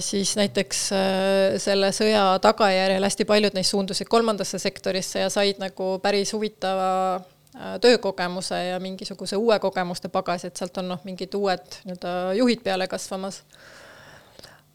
siis 0.00 0.36
näiteks 0.38 0.86
äh, 0.96 1.58
selle 1.60 1.92
sõja 1.92 2.24
tagajärjel 2.40 3.04
hästi 3.04 3.26
paljud 3.28 3.58
neist 3.58 3.74
suundusid 3.74 4.08
kolmandasse 4.08 4.58
sektorisse 4.58 5.26
ja 5.26 5.30
said 5.30 5.60
nagu 5.60 5.98
päris 6.00 6.32
huvitava 6.32 7.20
Äh, 7.52 7.80
töökogemuse 7.80 8.56
ja 8.64 8.80
mingisuguse 8.80 9.36
uue 9.36 9.58
kogemuste 9.60 10.08
pagasi, 10.08 10.48
et 10.48 10.56
sealt 10.56 10.78
on 10.80 10.86
noh, 10.88 11.00
mingid 11.04 11.34
uued 11.36 11.74
nii-öelda 11.84 12.12
juhid 12.38 12.62
peale 12.64 12.86
kasvamas. 12.88 13.42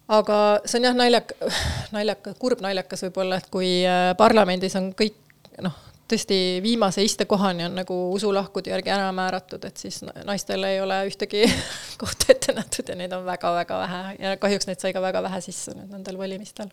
aga 0.08 0.38
see 0.62 0.78
on 0.78 0.86
jah, 0.86 0.94
naljak-, 1.00 1.34
naljakas, 1.96 2.36
kurb 2.38 2.62
naljakas 2.62 3.02
võib-olla, 3.08 3.40
et 3.42 3.50
kui 3.50 3.72
äh, 3.82 4.12
parlamendis 4.20 4.78
on 4.78 4.92
kõik 4.94 5.18
noh, 5.66 5.74
tõesti 6.08 6.40
viimase 6.64 7.04
istekohani 7.04 7.68
on 7.68 7.78
nagu 7.82 8.00
usulahkude 8.16 8.72
järgi 8.72 8.94
ära 8.94 9.12
määratud, 9.16 9.64
et 9.68 9.78
siis 9.78 10.02
naistel 10.26 10.64
ei 10.68 10.82
ole 10.82 11.02
ühtegi 11.10 11.46
kohta 12.02 12.32
ette 12.34 12.56
nähtud 12.58 12.90
ja 12.90 12.98
neid 13.00 13.14
on 13.16 13.26
väga-väga 13.28 13.80
vähe 13.84 14.04
ja 14.20 14.36
kahjuks 14.42 14.70
neid 14.70 14.84
sai 14.84 14.94
ka 14.96 15.04
väga 15.04 15.24
vähe 15.26 15.42
sisse 15.46 15.76
nüüd 15.78 15.92
nendel 15.94 16.20
valimistel 16.20 16.72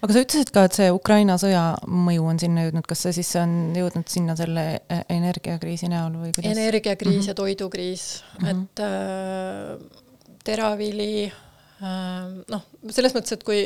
aga 0.00 0.16
sa 0.16 0.24
ütlesid 0.24 0.50
ka, 0.54 0.66
et 0.68 0.76
see 0.76 0.90
Ukraina 0.92 1.36
sõja 1.40 1.64
mõju 1.86 2.26
on 2.32 2.40
sinna 2.42 2.66
jõudnud, 2.66 2.86
kas 2.88 3.04
see 3.06 3.16
siis 3.20 3.30
on 3.40 3.74
jõudnud 3.76 4.10
sinna 4.10 4.36
selle 4.38 4.66
e, 4.82 5.00
energiakriisi 5.14 5.90
näol 5.92 6.18
või 6.18 6.32
kuidas? 6.34 6.50
energiakriis 6.50 7.14
mm 7.14 7.20
-hmm. 7.20 7.28
ja 7.30 7.38
toidukriis 7.40 8.04
mm, 8.40 8.44
-hmm. 8.44 8.50
et 8.50 8.84
äh, 8.84 10.34
teravili 10.44 11.26
äh, 11.26 11.40
noh, 11.84 12.66
selles 12.94 13.14
mõttes, 13.16 13.36
et 13.36 13.44
kui, 13.46 13.60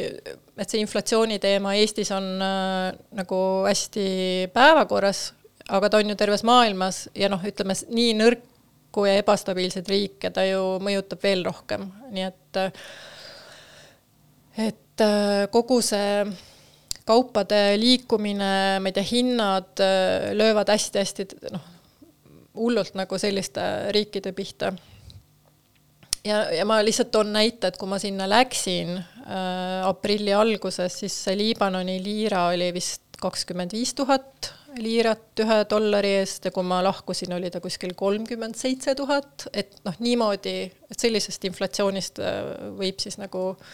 et 0.58 0.70
see 0.70 0.80
inflatsiooni 0.82 1.38
teema 1.42 1.74
Eestis 1.78 2.10
on 2.16 2.28
äh, 2.42 2.92
nagu 3.18 3.40
hästi 3.66 4.06
päevakorras, 4.54 5.32
aga 5.68 5.90
ta 5.90 6.00
on 6.00 6.14
ju 6.14 6.16
terves 6.18 6.44
maailmas 6.48 7.06
ja 7.18 7.30
noh, 7.32 7.44
ütleme 7.44 7.76
nii 7.92 8.16
nõrku 8.18 9.04
ja 9.06 9.18
ebastabiilseid 9.20 9.88
riike 9.92 10.32
ta 10.34 10.46
ju 10.48 10.78
mõjutab 10.82 11.22
veel 11.22 11.44
rohkem, 11.46 11.88
nii 12.14 12.28
et 12.30 12.60
äh, 12.64 12.84
et 14.68 15.04
äh, 15.04 15.46
kogu 15.54 15.80
see 15.84 16.24
kaupade 17.08 17.78
liikumine, 17.80 18.52
ma 18.82 18.90
ei 18.90 18.96
tea, 18.96 19.06
hinnad 19.12 19.80
äh, 19.84 20.30
löövad 20.36 20.72
hästi-hästi 20.74 21.28
noh, 21.54 21.64
hullult 22.58 22.98
nagu 22.98 23.18
selliste 23.20 23.64
riikide 23.94 24.34
pihta. 24.36 24.72
Ja, 26.26 26.42
ja 26.54 26.64
ma 26.68 26.80
lihtsalt 26.84 27.12
toon 27.14 27.32
näite, 27.34 27.70
et 27.70 27.80
kui 27.80 27.90
ma 27.90 28.00
sinna 28.02 28.28
läksin 28.30 28.96
äh, 28.98 29.84
aprilli 29.88 30.34
alguses, 30.34 31.00
siis 31.02 31.16
see 31.26 31.36
Liibanoni 31.38 31.98
liira 32.04 32.48
oli 32.52 32.72
vist 32.76 33.04
kakskümmend 33.18 33.74
viis 33.74 33.94
tuhat 33.98 34.52
liirat 34.78 35.40
ühe 35.42 35.62
dollari 35.70 36.12
eest 36.20 36.44
ja 36.46 36.52
kui 36.54 36.62
ma 36.66 36.78
lahkusin, 36.84 37.32
oli 37.34 37.50
ta 37.50 37.58
kuskil 37.60 37.96
kolmkümmend 37.98 38.54
seitse 38.54 38.94
tuhat, 38.94 39.48
et 39.52 39.80
noh, 39.88 39.96
niimoodi, 40.04 40.58
et 40.90 41.00
sellisest 41.00 41.48
inflatsioonist 41.50 42.20
äh, 42.22 42.42
võib 42.78 43.00
siis 43.02 43.18
nagu 43.18 43.50
äh, 43.56 43.72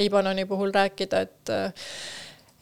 Liibanoni 0.00 0.44
puhul 0.46 0.72
rääkida, 0.74 1.20
et 1.20 1.50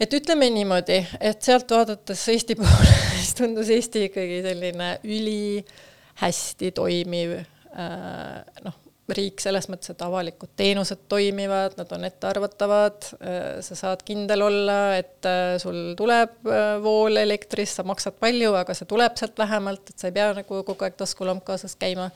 et 0.01 0.15
ütleme 0.15 0.47
niimoodi, 0.55 0.99
et 1.21 1.43
sealt 1.43 1.71
vaadates 1.75 2.21
Eesti 2.33 2.55
poole, 2.61 2.93
siis 3.19 3.35
tundus 3.39 3.71
Eesti 3.75 4.05
ikkagi 4.09 4.41
selline 4.47 4.91
ülihästi 5.05 6.71
toimiv 6.75 7.35
äh, 7.39 8.63
noh, 8.65 8.79
riik 9.17 9.41
selles 9.41 9.71
mõttes, 9.73 9.93
et 9.93 10.03
avalikud 10.05 10.51
teenused 10.59 11.07
toimivad, 11.09 11.79
nad 11.79 11.93
on 11.97 12.05
ettearvatavad, 12.09 13.09
äh, 13.19 13.41
sa 13.65 13.79
saad 13.79 14.05
kindel 14.09 14.45
olla, 14.49 14.79
et 14.99 15.29
äh, 15.29 15.57
sul 15.63 15.95
tuleb 15.99 16.45
vool 16.85 17.17
elektrist, 17.21 17.81
sa 17.81 17.87
maksad 17.89 18.21
palju, 18.21 18.53
aga 18.59 18.77
see 18.77 18.89
tuleb 18.91 19.17
sealt 19.21 19.39
vähemalt, 19.41 19.91
et 19.91 19.99
sa 19.99 20.11
ei 20.11 20.17
pea 20.17 20.31
nagu 20.43 20.63
kogu 20.63 20.87
aeg 20.87 21.01
taskulamp 21.01 21.47
kaasas 21.49 21.77
käima. 21.81 22.11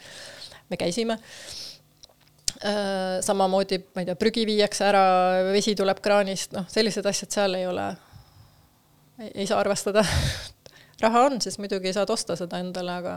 me 0.70 0.76
käisime 0.80 1.18
Äh, 2.64 3.20
samamoodi, 3.20 3.78
ma 3.94 4.02
ei 4.02 4.06
tea, 4.06 4.14
prügi 4.18 4.42
viiakse 4.46 4.84
ära, 4.86 5.02
vesi 5.50 5.72
tuleb 5.74 5.98
kraanist, 6.04 6.52
noh, 6.54 6.66
sellised 6.70 7.06
asjad 7.10 7.32
seal 7.34 7.56
ei 7.58 7.64
ole, 7.66 7.86
ei 9.32 9.46
saa 9.48 9.58
arvestada 9.58 10.04
raha 11.02 11.24
on, 11.26 11.40
siis 11.42 11.56
muidugi 11.58 11.94
saad 11.96 12.12
osta 12.14 12.36
seda 12.38 12.60
endale, 12.62 12.94
aga. 13.00 13.16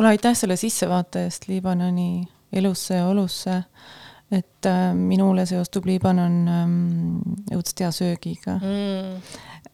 Kuule, 0.00 0.14
aitäh 0.16 0.32
selle 0.32 0.56
sissevaate 0.56 1.26
eest 1.26 1.44
Liibanoni 1.50 2.24
elusse 2.56 2.96
ja 2.96 3.08
olusse. 3.08 3.62
et 4.30 4.66
äh, 4.66 4.94
minule 4.94 5.42
seostub 5.46 5.84
Liibanon 5.84 6.36
ähm, 6.48 7.16
õudselt 7.50 7.82
hea 7.82 7.90
söögiga 7.92 8.54
mm,. 8.62 9.16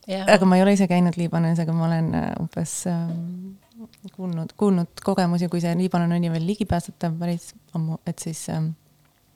Yeah. 0.09 0.25
aga 0.33 0.47
ma 0.49 0.57
ei 0.57 0.63
ole 0.65 0.73
ise 0.73 0.87
käinud 0.89 1.19
Liibanonis, 1.19 1.61
aga 1.63 1.75
ma 1.77 1.85
olen 1.87 2.09
äh, 2.15 2.27
umbes 2.41 2.73
ähm, 2.91 3.59
kuulnud, 4.17 4.55
kuulnud 4.57 5.03
kogemusi, 5.05 5.51
kui 5.53 5.61
see 5.63 5.75
Liibanon 5.79 6.17
oli 6.17 6.31
veel 6.33 6.47
ligipääsetav 6.49 7.15
päris 7.21 7.53
ammu, 7.77 8.01
et 8.07 8.23
siis 8.23 8.47
ähm, 8.55 8.73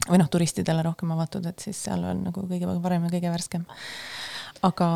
või 0.08 0.22
noh, 0.22 0.30
turistidele 0.32 0.82
rohkem 0.86 1.12
avatud, 1.14 1.46
et 1.50 1.62
siis 1.62 1.84
seal 1.86 2.02
on 2.02 2.24
nagu 2.30 2.46
kõige 2.50 2.80
parem 2.82 3.06
ja 3.06 3.12
kõige 3.14 3.34
värskem. 3.34 3.66
aga, 4.66 4.92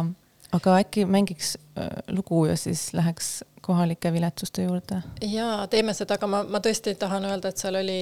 aga 0.55 0.79
äkki 0.83 1.05
mängiks 1.11 1.57
äh, 1.79 1.91
lugu 2.09 2.45
ja 2.47 2.57
siis 2.57 2.93
läheks 2.95 3.43
kohalike 3.65 4.13
viletsuste 4.13 4.67
juurde? 4.67 5.01
jaa, 5.25 5.67
teeme 5.73 5.95
seda, 5.97 6.19
aga 6.19 6.29
ma, 6.31 6.43
ma 6.49 6.61
tõesti 6.65 6.95
tahan 7.01 7.27
öelda, 7.31 7.51
et 7.51 7.61
seal 7.61 7.81
oli 7.81 7.99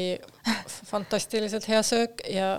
fantastiliselt 0.90 1.68
hea 1.70 1.82
söök 1.86 2.24
ja 2.30 2.52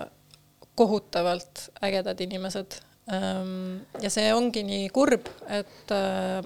kohutavalt 0.76 1.68
ägedad 1.86 2.22
inimesed. 2.24 2.80
Ähm, 3.14 3.84
ja 4.02 4.10
see 4.10 4.32
ongi 4.34 4.64
nii 4.66 4.88
kurb, 4.96 5.28
et 5.52 5.92
äh, 5.92 6.40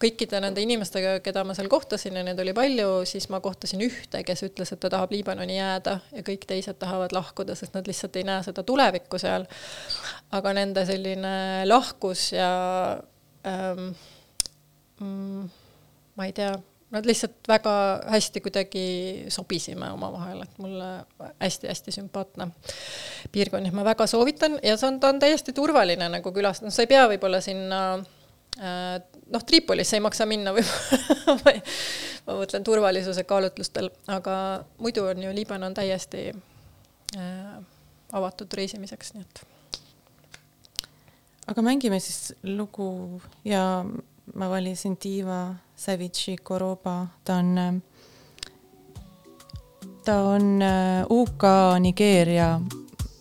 kõikide 0.00 0.40
nende 0.42 0.62
inimestega, 0.64 1.18
keda 1.24 1.42
ma 1.46 1.54
seal 1.56 1.68
kohtasin 1.72 2.16
ja 2.18 2.24
neid 2.26 2.40
oli 2.42 2.54
palju, 2.56 3.02
siis 3.08 3.28
ma 3.32 3.40
kohtasin 3.44 3.82
ühte, 3.84 4.22
kes 4.26 4.44
ütles, 4.48 4.72
et 4.72 4.80
ta 4.82 4.90
tahab 4.92 5.12
Liibanoni 5.14 5.58
jääda 5.58 5.98
ja 6.16 6.24
kõik 6.26 6.46
teised 6.48 6.78
tahavad 6.80 7.14
lahkuda, 7.16 7.56
sest 7.58 7.76
nad 7.76 7.88
lihtsalt 7.88 8.16
ei 8.20 8.26
näe 8.28 8.44
seda 8.46 8.64
tulevikku 8.66 9.20
seal. 9.20 9.46
aga 10.30 10.52
nende 10.54 10.84
selline 10.86 11.34
lahkus 11.66 12.30
ja 12.32 12.50
ähm, 13.46 13.90
mm, 15.00 15.48
ma 16.16 16.28
ei 16.28 16.32
tea, 16.36 16.52
nad 16.90 17.06
lihtsalt 17.06 17.48
väga 17.48 17.74
hästi 18.10 18.40
kuidagi 18.44 18.84
sobisime 19.28 19.90
omavahel, 19.94 20.42
et 20.42 20.62
mulle 20.62 20.88
hästi-hästi 21.42 21.94
sümpaatne 21.98 22.50
piirkond, 23.32 23.68
et 23.68 23.76
ma 23.76 23.84
väga 23.86 24.06
soovitan 24.10 24.58
ja 24.62 24.76
see 24.76 24.88
on, 24.90 25.00
ta 25.02 25.12
on 25.12 25.20
täiesti 25.22 25.54
turvaline 25.56 26.08
nagu 26.10 26.32
külastada, 26.34 26.72
sa 26.74 26.86
ei 26.86 26.90
pea 26.90 27.04
võib-olla 27.10 27.42
sinna 27.44 27.82
äh, 27.98 28.16
noh, 28.60 29.44
Tripolisse 29.46 29.96
ei 29.96 30.04
maksa 30.04 30.26
minna 30.28 30.52
võib-olla 30.52 31.54
ma 32.26 32.38
mõtlen 32.40 32.64
turvalisuse 32.66 33.24
kaalutlustel, 33.28 33.90
aga 34.12 34.34
muidu 34.78 35.06
on 35.08 35.22
ju 35.24 35.32
Liibanon 35.34 35.74
täiesti 35.74 36.28
äh, 37.16 37.54
avatud 38.12 38.52
reisimiseks, 38.56 39.14
nii 39.14 39.24
et. 39.24 39.42
aga 41.52 41.64
mängime 41.64 42.00
siis 42.02 42.34
lugu 42.44 43.20
ja 43.44 43.84
ma 44.34 44.50
valisin 44.50 44.98
Diva 45.02 45.54
Savitsi 45.76 46.36
Koroba, 46.36 47.06
ta 47.24 47.40
on, 47.40 47.80
ta 50.04 50.20
on 50.34 50.62
äh, 50.62 51.04
UK 51.10 51.48
Nigeeria 51.80 52.60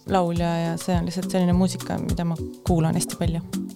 laulja 0.09 0.55
ja 0.57 0.77
see 0.77 0.95
on 0.97 1.05
lihtsalt 1.05 1.31
selline 1.31 1.53
muusika, 1.53 1.97
mida 2.01 2.25
ma 2.25 2.37
kuulan 2.67 2.97
hästi 2.97 3.19
palju. 3.19 3.68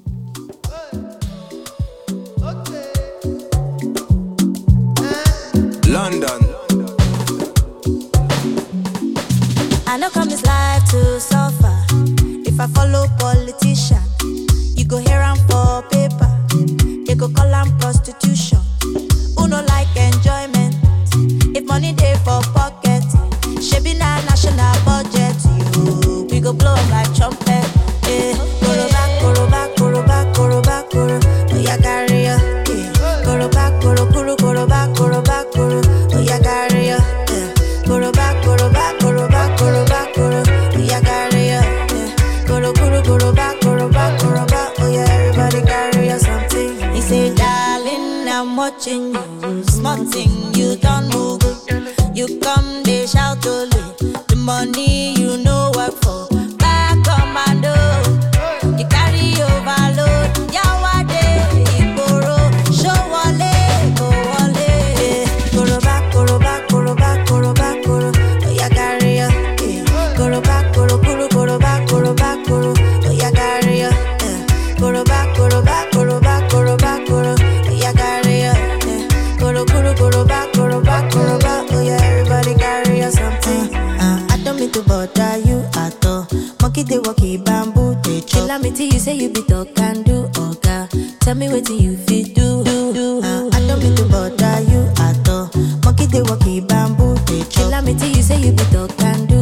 Bother 94.29 94.61
you 94.71 94.81
at 94.99 95.27
all. 95.29 95.49
Monkey 95.83 96.05
they 96.05 96.21
walkie 96.21 96.61
bamboo 96.61 97.15
they 97.25 97.43
chop. 97.49 97.71
Tell 97.71 97.81
me 97.81 97.93
till 97.93 98.09
you 98.15 98.23
say 98.23 98.39
you 98.39 98.51
be 98.51 98.63
talk 98.71 98.91
and 99.01 99.32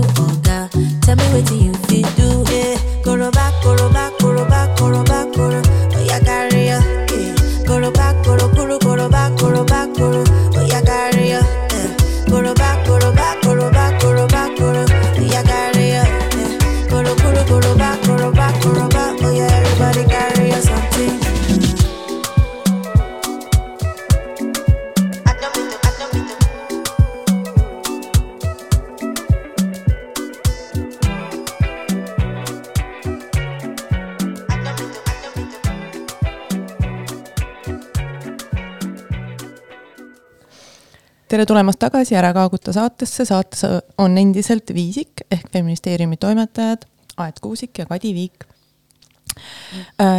tere 41.42 41.50
tulemast 41.50 41.80
tagasi 41.82 42.14
Ära 42.14 42.30
kaaguta 42.38 42.70
saatesse, 42.76 43.24
saates 43.26 43.64
on 43.98 44.18
endiselt 44.22 44.70
Viisik 44.76 45.24
ehk 45.32 45.48
feministeeriumi 45.50 46.20
toimetajad 46.22 46.84
Aet 47.18 47.40
Kuusik 47.42 47.80
ja 47.82 47.86
Kadi 47.90 48.12
Viik. 48.14 48.44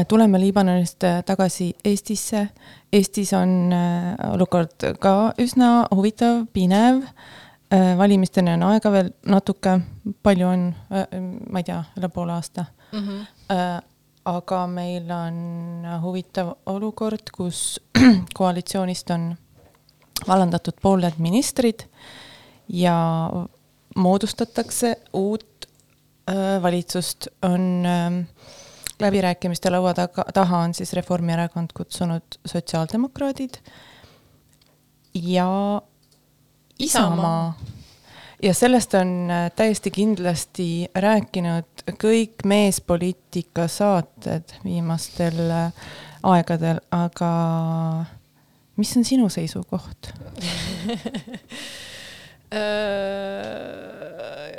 tuleme 0.08 0.40
Liibanonist 0.40 1.04
äh, 1.04 1.22
tagasi 1.24 1.76
Eestisse. 1.84 2.48
Eestis 2.92 3.32
on 3.38 3.70
äh, 3.72 4.32
olukord 4.32 4.88
ka 4.98 5.32
üsna 5.38 5.86
huvitav, 5.94 6.46
pinev. 6.52 7.04
valimisteni 7.98 8.52
on 8.52 8.62
aega 8.62 8.90
veel 8.92 9.12
natuke, 9.26 9.78
palju 10.22 10.46
on, 10.46 10.66
ma 11.50 11.62
ei 11.62 11.64
tea, 11.64 11.78
üle 11.96 12.08
poole 12.12 12.32
aasta 12.32 12.64
mm. 12.92 12.98
-hmm. 12.98 13.22
aga 14.24 14.66
meil 14.66 15.10
on 15.10 15.86
huvitav 16.02 16.52
olukord, 16.66 17.30
kus 17.32 17.80
koalitsioonist 18.38 19.10
on 19.10 19.34
vallandatud 20.28 20.78
pooled 20.82 21.18
ministrid 21.18 21.86
ja 22.68 22.96
moodustatakse 23.96 24.96
uut 25.12 25.68
äh, 26.28 26.62
valitsust, 26.62 27.28
on 27.42 27.86
äh, 27.86 28.26
läbirääkimiste 29.00 29.70
laua 29.70 29.94
taga, 29.94 30.24
taha 30.34 30.58
on 30.58 30.74
siis 30.74 30.92
Reformierakond 30.92 31.74
kutsunud 31.74 32.38
sotsiaaldemokraadid 32.46 33.54
ja 35.14 35.82
Isamaa, 36.78 37.54
ja 38.42 38.54
sellest 38.54 38.94
on 38.94 39.28
täiesti 39.56 39.90
kindlasti 39.90 40.86
rääkinud 40.94 41.84
kõik 42.04 42.46
meespoliitika 42.46 43.68
saated 43.68 44.56
viimastel 44.64 45.38
aegadel, 46.22 46.80
aga 46.90 47.32
mis 48.80 48.96
on 48.96 49.04
sinu 49.08 49.30
seisukoht? 49.32 50.12
Äh, 52.52 54.50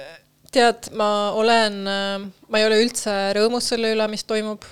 tead, 0.49 0.87
ma 0.97 1.29
olen, 1.37 1.75
ma 1.85 2.57
ei 2.57 2.65
ole 2.65 2.79
üldse 2.81 3.11
rõõmus 3.37 3.67
selle 3.69 3.91
üle, 3.93 4.07
mis 4.09 4.25
toimub. 4.25 4.65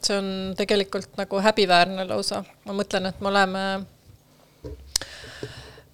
see 0.00 0.14
on 0.16 0.28
tegelikult 0.54 1.18
nagu 1.18 1.40
häbiväärne 1.42 2.04
lausa. 2.06 2.44
ma 2.64 2.76
mõtlen, 2.78 3.08
et 3.10 3.18
me 3.18 3.28
oleme, 3.32 3.64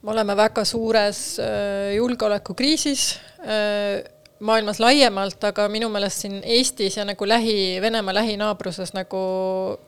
me 0.02 0.12
oleme 0.12 0.36
väga 0.36 0.66
suures 0.68 1.22
äh, 1.40 1.94
julgeolekukriisis 1.96 3.06
äh, 3.40 4.04
maailmas 4.44 4.80
laiemalt, 4.80 5.40
aga 5.48 5.66
minu 5.72 5.88
meelest 5.92 6.24
siin 6.24 6.40
Eestis 6.44 6.98
ja 6.98 7.04
nagu 7.08 7.28
lähi, 7.28 7.78
Venemaa 7.82 8.14
lähinaabruses 8.18 8.92
nagu 8.96 9.20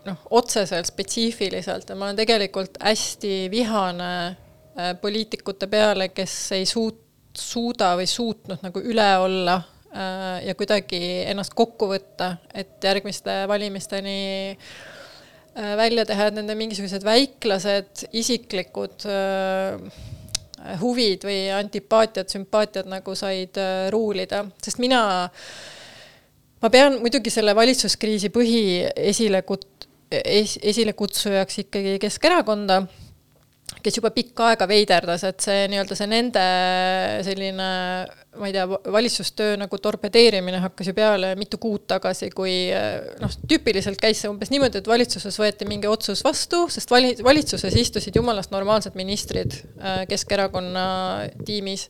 noh, 0.08 0.20
otseselt 0.30 0.88
spetsiifiliselt 0.88 1.88
ja 1.88 1.96
ma 1.96 2.08
olen 2.08 2.20
tegelikult 2.20 2.78
hästi 2.82 3.48
vihane 3.52 4.12
äh, 4.26 4.94
poliitikute 5.00 5.68
peale, 5.68 6.08
kes 6.16 6.36
ei 6.56 6.68
suut-, 6.68 7.04
suuda 7.36 7.94
või 7.98 8.08
suutnud 8.08 8.64
nagu 8.64 8.82
üle 8.82 9.08
olla 9.20 9.58
äh, 9.60 10.46
ja 10.48 10.56
kuidagi 10.58 11.02
ennast 11.28 11.56
kokku 11.58 11.90
võtta, 11.92 12.36
et 12.54 12.78
järgmiste 12.84 13.42
valimisteni 13.50 14.20
äh, 14.56 15.74
välja 15.76 16.06
teha, 16.08 16.30
et 16.30 16.40
nende 16.40 16.56
mingisugused 16.56 17.04
väiklased 17.04 18.08
isiklikud 18.16 19.10
äh, 19.12 20.06
huvid 20.80 21.24
või 21.28 21.48
antipaatiad, 21.54 22.28
sümpaatiad 22.32 22.88
nagu 22.90 23.14
said 23.18 23.58
äh, 23.60 23.88
ruulida, 23.94 24.44
sest 24.64 24.80
mina, 24.82 25.00
ma 26.62 26.70
pean 26.74 26.98
muidugi 27.02 27.32
selle 27.32 27.54
valitsuskriisi 27.56 28.32
põhi 28.34 28.62
esile 29.10 29.42
kut-, 29.46 29.88
es-, 30.10 30.58
esilekutsujaks 30.62 31.62
ikkagi 31.64 31.98
Keskerakonda 32.02 32.82
kes 33.82 33.98
juba 33.98 34.10
pikka 34.14 34.52
aega 34.52 34.66
veiderdas, 34.68 35.24
et 35.28 35.44
see 35.44 35.66
nii-öelda 35.70 35.96
see 35.98 36.08
nende 36.10 36.44
selline, 37.26 37.68
ma 38.38 38.48
ei 38.48 38.54
tea, 38.54 38.64
valitsustöö 38.68 39.56
nagu 39.60 39.78
torpedeerimine 39.82 40.60
hakkas 40.62 40.90
ju 40.90 40.94
peale 40.96 41.34
mitu 41.38 41.60
kuud 41.62 41.86
tagasi, 41.90 42.30
kui 42.34 42.56
noh, 43.22 43.36
tüüpiliselt 43.50 44.00
käis 44.02 44.22
see 44.22 44.30
umbes 44.30 44.52
niimoodi, 44.54 44.82
et 44.82 44.90
valitsuses 44.90 45.38
võeti 45.40 45.68
mingi 45.70 45.90
otsus 45.90 46.24
vastu, 46.26 46.66
sest 46.72 46.90
vali-, 46.92 47.16
valitsuses 47.24 47.76
istusid 47.78 48.18
jumalast 48.18 48.54
normaalsed 48.54 48.98
ministrid 48.98 49.60
äh, 49.78 50.02
Keskerakonna 50.10 50.88
tiimis. 51.46 51.88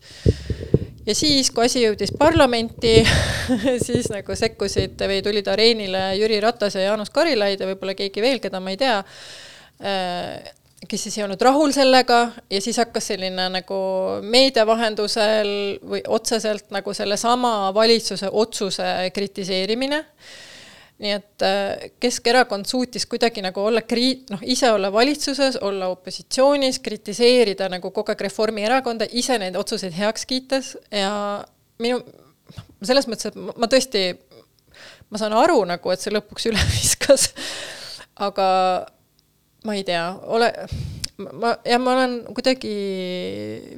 ja 1.09 1.17
siis, 1.17 1.51
kui 1.55 1.65
asi 1.69 1.87
jõudis 1.87 2.13
parlamenti 2.19 3.01
siis 3.87 4.11
nagu 4.13 4.37
sekkusid 4.37 5.01
või 5.09 5.23
tulid 5.25 5.49
areenile 5.49 6.11
Jüri 6.21 6.41
Ratas 6.45 6.77
ja 6.77 6.91
Jaanus 6.91 7.11
Karilaid 7.15 7.61
ja 7.61 7.73
võib-olla 7.73 7.97
keegi 7.97 8.25
veel, 8.25 8.43
keda 8.45 8.61
ma 8.61 8.77
ei 8.77 8.81
tea 8.81 9.01
äh, 9.01 10.58
kes 10.87 11.03
siis 11.03 11.19
ei 11.19 11.25
olnud 11.25 11.41
rahul 11.43 11.73
sellega 11.75 12.19
ja 12.51 12.61
siis 12.63 12.79
hakkas 12.79 13.11
selline 13.11 13.49
nagu 13.51 13.79
meedia 14.23 14.67
vahendusel 14.67 15.51
või 15.83 16.03
otseselt 16.07 16.71
nagu 16.75 16.95
sellesama 16.95 17.73
valitsuse 17.75 18.31
otsuse 18.31 18.85
kritiseerimine. 19.15 20.05
nii 20.99 21.11
et 21.15 21.43
äh, 21.47 21.91
Keskerakond 22.01 22.67
suutis 22.67 23.07
kuidagi 23.07 23.43
nagu 23.43 23.63
olla 23.63 23.83
kri-, 23.87 24.25
noh, 24.31 24.41
ise 24.43 24.71
olla 24.73 24.93
valitsuses, 24.93 25.57
olla 25.63 25.87
opositsioonis, 25.95 26.81
kritiseerida 26.83 27.69
nagu 27.71 27.91
kogu 27.91 28.11
aeg 28.11 28.21
Reformierakonda, 28.27 29.07
ise 29.13 29.39
neid 29.39 29.57
otsuseid 29.57 29.95
heaks 29.95 30.27
kiites 30.27 30.73
ja 30.91 31.45
minu, 31.79 32.01
selles 32.83 33.07
mõttes, 33.07 33.31
et 33.31 33.39
ma 33.39 33.71
tõesti, 33.71 34.05
ma 35.11 35.23
saan 35.23 35.39
aru 35.39 35.63
nagu, 35.71 35.95
et 35.95 36.03
see 36.03 36.15
lõpuks 36.15 36.51
üle 36.51 36.67
viskas, 36.75 37.31
aga 38.19 38.49
ma 39.65 39.75
ei 39.75 39.83
tea, 39.85 40.05
ole, 40.31 40.53
ma, 41.33 41.53
jah, 41.67 41.81
ma 41.83 41.95
olen 41.97 42.13
kuidagi 42.35 42.71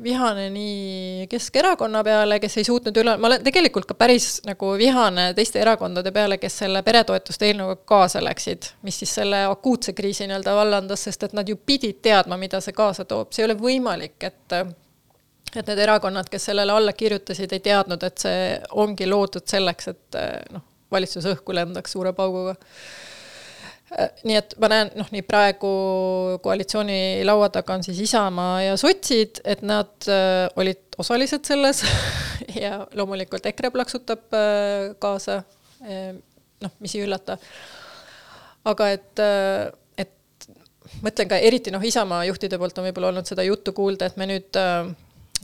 vihane 0.02 0.48
nii 0.52 1.28
Keskerakonna 1.30 2.02
peale, 2.04 2.36
kes 2.42 2.58
ei 2.60 2.66
suutnud 2.68 3.00
üle, 3.00 3.16
ma 3.20 3.30
olen 3.30 3.44
tegelikult 3.44 3.88
ka 3.88 3.96
päris 3.98 4.42
nagu 4.48 4.74
vihane 4.80 5.30
teiste 5.38 5.62
erakondade 5.62 6.12
peale, 6.12 6.36
kes 6.42 6.60
selle 6.64 6.84
peretoetuste 6.86 7.48
eelnõuga 7.48 7.78
kaasa 7.88 8.22
läksid, 8.24 8.70
mis 8.86 9.00
siis 9.00 9.16
selle 9.22 9.44
akuutse 9.48 9.96
kriisi 9.96 10.28
nii-öelda 10.28 10.54
vallandas, 10.56 11.06
sest 11.08 11.28
et 11.28 11.36
nad 11.36 11.48
ju 11.48 11.56
pidid 11.56 12.02
teadma, 12.04 12.36
mida 12.40 12.60
see 12.60 12.76
kaasa 12.76 13.08
toob, 13.08 13.32
see 13.32 13.44
ei 13.44 13.50
ole 13.50 13.58
võimalik, 13.60 14.18
et 14.28 14.60
et 15.50 15.66
need 15.66 15.80
erakonnad, 15.82 16.28
kes 16.30 16.44
sellele 16.46 16.70
alla 16.70 16.92
kirjutasid, 16.94 17.50
ei 17.56 17.62
teadnud, 17.64 18.04
et 18.06 18.22
see 18.22 18.42
ongi 18.78 19.08
loodud 19.08 19.48
selleks, 19.50 19.88
et 19.90 20.18
noh, 20.54 20.62
valitsus 20.92 21.26
õhku 21.26 21.56
lendaks 21.56 21.96
suure 21.96 22.12
pauguga 22.14 22.54
nii 23.98 24.36
et 24.38 24.54
ma 24.62 24.68
näen, 24.70 24.92
noh, 24.98 25.08
nii 25.10 25.22
praegu 25.26 25.70
koalitsiooni 26.44 27.24
laua 27.26 27.48
taga 27.52 27.74
on 27.74 27.84
siis 27.86 27.98
Isamaa 28.04 28.60
ja 28.62 28.76
sotsid, 28.78 29.42
et 29.44 29.64
nad 29.66 29.90
äh, 30.06 30.46
olid 30.60 30.98
osalised 31.02 31.48
selles 31.48 31.82
ja 32.62 32.84
loomulikult 32.94 33.46
EKRE 33.50 33.72
plaksutab 33.74 34.36
äh, 34.36 34.92
kaasa 35.02 35.42
äh,, 35.82 36.14
noh, 36.62 36.74
mis 36.78 36.94
ei 36.94 37.04
üllata. 37.06 37.38
aga 38.70 38.90
et 38.94 39.24
äh,, 39.24 39.66
et 40.06 40.48
mõtlen 41.02 41.30
ka 41.32 41.42
eriti 41.42 41.74
noh, 41.74 41.82
Isamaa 41.82 42.28
juhtide 42.30 42.60
poolt 42.62 42.78
on 42.78 42.86
võib-olla 42.88 43.10
olnud 43.10 43.26
seda 43.26 43.46
juttu 43.46 43.74
kuulda, 43.74 44.06
et 44.06 44.20
me 44.20 44.30
nüüd 44.30 44.60
äh, 44.60 44.92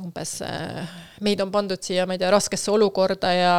umbes 0.03 0.41
äh, 0.45 0.89
meid 1.25 1.41
on 1.41 1.51
pandud 1.53 1.81
siia, 1.83 2.05
ma 2.07 2.17
ei 2.17 2.21
tea, 2.21 2.31
raskesse 2.33 2.71
olukorda 2.73 3.31
ja 3.33 3.55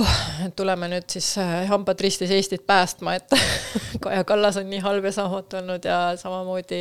oh, 0.00 0.14
tuleme 0.56 0.88
nüüd 0.92 1.08
siis 1.12 1.32
äh, 1.40 1.64
hambad 1.68 2.00
ristis 2.00 2.32
Eestit 2.32 2.64
päästma, 2.66 3.16
et 3.18 3.34
Kaja 4.04 4.24
Kallas 4.24 4.60
on 4.60 4.70
nii 4.70 4.80
halb 4.84 5.08
ja 5.08 5.12
saamatu 5.18 5.60
olnud 5.60 5.84
ja 5.84 6.00
samamoodi 6.20 6.80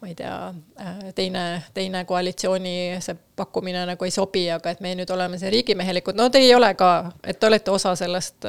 ma 0.00 0.08
ei 0.08 0.14
tea, 0.16 0.36
äh, 0.80 1.02
teine, 1.18 1.44
teine 1.74 2.04
koalitsiooni 2.08 2.76
see 3.02 3.18
pakkumine 3.36 3.82
nagu 3.90 4.06
ei 4.06 4.14
sobi, 4.14 4.46
aga 4.54 4.72
et 4.72 4.80
me 4.84 4.94
nüüd 4.96 5.10
oleme 5.10 5.40
siin 5.40 5.52
riigimehelikud, 5.52 6.16
no 6.16 6.30
te 6.30 6.44
ei 6.44 6.54
ole 6.54 6.70
ka, 6.78 6.92
et 7.26 7.40
te 7.40 7.50
olete 7.50 7.74
osa 7.74 7.96
sellest 7.98 8.46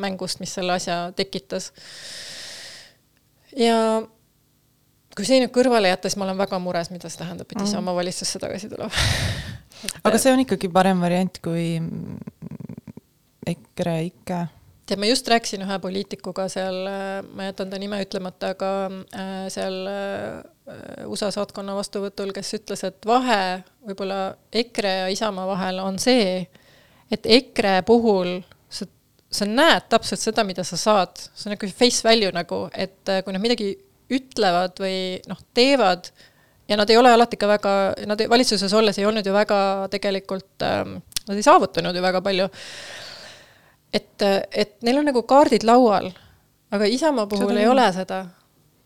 mängust, 0.00 0.40
mis 0.40 0.56
selle 0.56 0.78
asja 0.78 0.98
tekitas. 1.16 1.72
ja 3.56 3.76
kui 5.14 5.26
see 5.28 5.40
nüüd 5.42 5.52
kõrvale 5.54 5.92
jätta, 5.92 6.10
siis 6.10 6.18
ma 6.20 6.28
olen 6.28 6.40
väga 6.40 6.58
mures, 6.62 6.90
mida 6.94 7.10
see 7.10 7.22
tähendab, 7.22 7.50
et 7.50 7.60
Isamaa 7.62 7.92
mm. 7.92 7.98
valitsusse 8.00 8.42
tagasi 8.42 8.70
tuleb 8.72 8.90
aga 10.08 10.20
see 10.20 10.32
on 10.34 10.42
ikkagi 10.44 10.70
parem 10.72 11.00
variant 11.04 11.40
kui 11.44 11.66
EKRE 13.44 13.96
ikka. 14.08 14.40
tead, 14.88 15.00
ma 15.00 15.08
just 15.08 15.28
rääkisin 15.28 15.64
ühe 15.64 15.78
poliitikuga 15.80 16.46
seal, 16.52 16.88
ma 17.36 17.48
jätan 17.48 17.70
ta 17.72 17.80
nime 17.80 18.00
ütlemata, 18.04 18.52
aga 18.56 18.72
äh, 19.16 19.46
seal 19.52 19.78
äh, 19.90 21.06
USA 21.08 21.30
saatkonna 21.34 21.76
vastuvõtul, 21.76 22.32
kes 22.36 22.54
ütles, 22.60 22.84
et 22.88 23.08
vahe 23.08 23.62
võib-olla 23.84 24.36
EKRE 24.52 24.96
ja 25.02 25.08
Isamaa 25.12 25.48
vahel 25.48 25.80
on 25.84 25.98
see, 26.02 26.42
et 27.12 27.28
EKRE 27.38 27.78
puhul 27.88 28.38
sa, 28.72 28.88
sa 29.28 29.48
näed 29.48 29.88
täpselt 29.92 30.24
seda, 30.24 30.44
mida 30.44 30.64
sa 30.64 30.80
saad, 30.80 31.16
see 31.32 31.48
on 31.48 31.56
nagu 31.56 31.72
face 31.72 32.04
value 32.04 32.32
nagu, 32.36 32.64
et 32.72 33.12
äh, 33.12 33.24
kui 33.24 33.36
nad 33.36 33.44
midagi 33.44 33.74
ütlevad 34.12 34.78
või 34.80 34.96
noh, 35.30 35.40
teevad 35.56 36.10
ja 36.68 36.76
nad 36.76 36.90
ei 36.90 36.96
ole 36.96 37.12
alati 37.12 37.38
ka 37.40 37.48
väga, 37.48 37.72
nad 38.08 38.20
valitsuses 38.30 38.72
olles 38.76 38.98
ei 38.98 39.06
olnud 39.08 39.26
ju 39.26 39.32
väga 39.34 39.58
tegelikult 39.92 40.64
ähm,, 40.64 40.98
nad 41.28 41.36
ei 41.36 41.46
saavutanud 41.46 41.96
ju 41.96 42.02
väga 42.04 42.20
palju. 42.24 42.48
et, 43.92 44.22
et 44.52 44.76
neil 44.82 44.98
on 44.98 45.08
nagu 45.08 45.22
kaardid 45.22 45.64
laual, 45.64 46.10
aga 46.74 46.88
Isamaa 46.90 47.28
puhul 47.30 47.52
seda 47.52 47.60
ei 47.60 47.70
ole 47.70 47.86
seda 47.92 48.24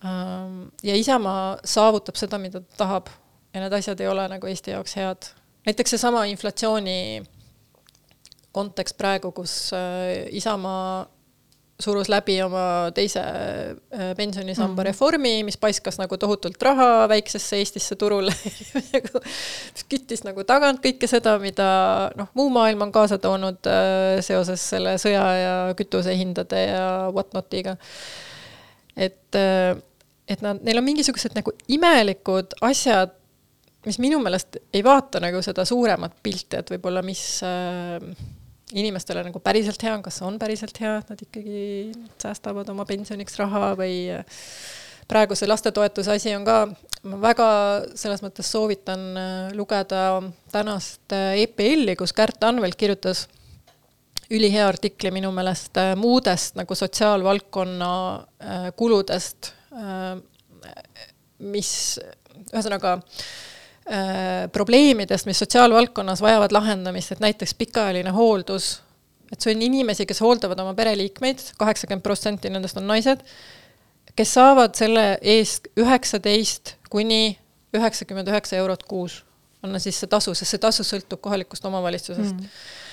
ähm,. 0.04 0.68
ja 0.83 0.94
Isamaa 0.94 1.59
saavutab 1.64 2.18
seda, 2.20 2.38
mida 2.38 2.61
ta 2.61 2.85
tahab 2.85 3.11
ja 3.54 3.64
need 3.64 3.72
asjad 3.72 4.00
ei 4.00 4.09
ole 4.11 4.28
nagu 4.28 4.46
Eesti 4.46 4.74
jaoks 4.74 4.96
head. 4.96 5.31
näiteks 5.66 5.96
seesama 5.96 6.24
inflatsiooni 6.31 7.22
kontekst 8.52 8.96
praegu, 8.98 9.33
kus 9.33 9.70
äh, 9.76 10.26
Isamaa 10.35 11.07
surus 11.82 12.08
läbi 12.10 12.40
oma 12.42 12.90
teise 12.94 13.20
äh, 13.20 14.16
pensionisamba 14.16 14.72
mm 14.72 14.78
-hmm. 14.78 14.84
reformi, 14.84 15.42
mis 15.44 15.56
paiskas 15.56 15.98
nagu 15.98 16.16
tohutult 16.16 16.62
raha 16.62 17.08
väiksesse 17.08 17.56
Eestisse 17.56 17.96
turule 17.96 18.32
küttis 19.90 20.24
nagu 20.24 20.44
tagant 20.44 20.80
kõike 20.82 21.06
seda, 21.06 21.38
mida 21.38 22.10
noh, 22.16 22.28
muu 22.34 22.48
maailm 22.50 22.82
on 22.82 22.92
kaasa 22.92 23.18
toonud 23.18 23.66
äh, 23.66 24.18
seoses 24.20 24.70
selle 24.70 24.96
sõja 24.98 25.26
ja 25.42 25.74
kütusehindade 25.76 26.64
ja 26.66 26.88
whatnotiga. 27.14 27.76
et, 28.96 29.34
äh, 29.34 29.76
et 30.28 30.42
nad, 30.42 30.58
neil 30.62 30.78
on 30.78 30.84
mingisugused 30.84 31.34
nagu 31.34 31.52
imelikud 31.68 32.58
asjad, 32.60 33.14
mis 33.86 33.98
minu 33.98 34.18
meelest 34.18 34.56
ei 34.74 34.84
vaata 34.84 35.20
nagu 35.20 35.42
seda 35.42 35.64
suuremat 35.64 36.12
pilti, 36.22 36.56
et 36.56 36.70
võib-olla 36.70 37.02
mis 37.02 37.22
äh, 37.46 38.02
inimestele 38.76 39.22
nagu 39.26 39.40
päriselt 39.40 39.83
hea 39.83 39.94
on, 39.96 40.02
kas 40.04 40.20
on 40.26 40.37
päriselt 40.40 40.76
hea, 40.83 40.98
et 41.00 41.12
nad 41.12 41.22
ikkagi 41.24 41.62
säästavad 42.20 42.68
oma 42.72 42.85
pensioniks 42.88 43.38
raha 43.40 43.72
või 43.78 44.11
praegu 45.09 45.37
see 45.38 45.48
lastetoetuse 45.48 46.12
asi 46.16 46.35
on 46.37 46.44
ka, 46.44 46.59
ma 47.09 47.20
väga 47.22 47.48
selles 47.96 48.22
mõttes 48.24 48.50
soovitan 48.52 49.04
äh, 49.16 49.33
lugeda 49.57 50.20
tänast 50.52 51.14
EPL-i, 51.14 51.96
kus 51.96 52.12
Kärt 52.16 52.44
Anvelt 52.44 52.76
kirjutas 52.76 53.26
ülihea 54.31 54.66
artikli 54.68 55.11
minu 55.14 55.31
meelest 55.33 55.78
muudest 55.96 56.59
nagu 56.59 56.76
sotsiaalvaldkonna 56.76 57.92
kuludest, 58.76 59.55
mis 61.40 61.70
ühesõnaga 62.53 62.99
Äh, 62.99 63.47
probleemidest, 64.53 65.26
mis 65.26 65.39
sotsiaalvaldkonnas 65.39 66.20
vajavad 66.20 66.53
lahendamist, 66.53 67.12
et 67.12 67.20
näiteks 67.24 67.55
pikaajaline 67.57 68.11
hooldus, 68.12 68.82
et 69.32 69.41
see 69.41 69.55
on 69.55 69.62
inimesi, 69.64 70.07
kes 70.09 70.20
hooldavad 70.24 70.61
oma 70.61 70.74
pereliikmeid, 70.76 71.41
kaheksakümmend 71.61 72.05
protsenti 72.05 72.53
nendest 72.53 72.76
on 72.80 72.89
naised, 72.89 73.22
kes 74.16 74.34
saavad 74.34 74.76
selle 74.76 75.07
eest 75.22 75.70
üheksateist 75.78 76.74
kuni 76.93 77.39
üheksakümmend 77.76 78.28
üheksa 78.28 78.59
eurot 78.61 78.84
kuus, 78.89 79.22
on 79.64 79.76
siis 79.80 80.01
see 80.01 80.11
tasu, 80.11 80.34
sest 80.36 80.57
see 80.57 80.62
tasu 80.62 80.84
sõltub 80.86 81.22
kohalikust 81.24 81.64
omavalitsusest 81.64 82.36
mm. 82.36 82.45
-hmm. 82.45 82.86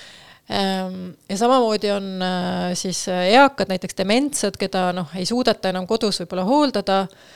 Ja 1.28 1.36
samamoodi 1.36 1.90
on 1.90 2.22
äh, 2.22 2.74
siis 2.78 3.08
eakad, 3.08 3.66
näiteks 3.68 3.96
dementsed, 3.98 4.54
keda 4.56 4.92
noh, 4.94 5.10
ei 5.18 5.26
suudeta 5.26 5.68
enam 5.68 5.86
kodus 5.90 6.20
võib-olla 6.20 6.44
hooldada 6.46 7.00
Äh, 7.02 7.35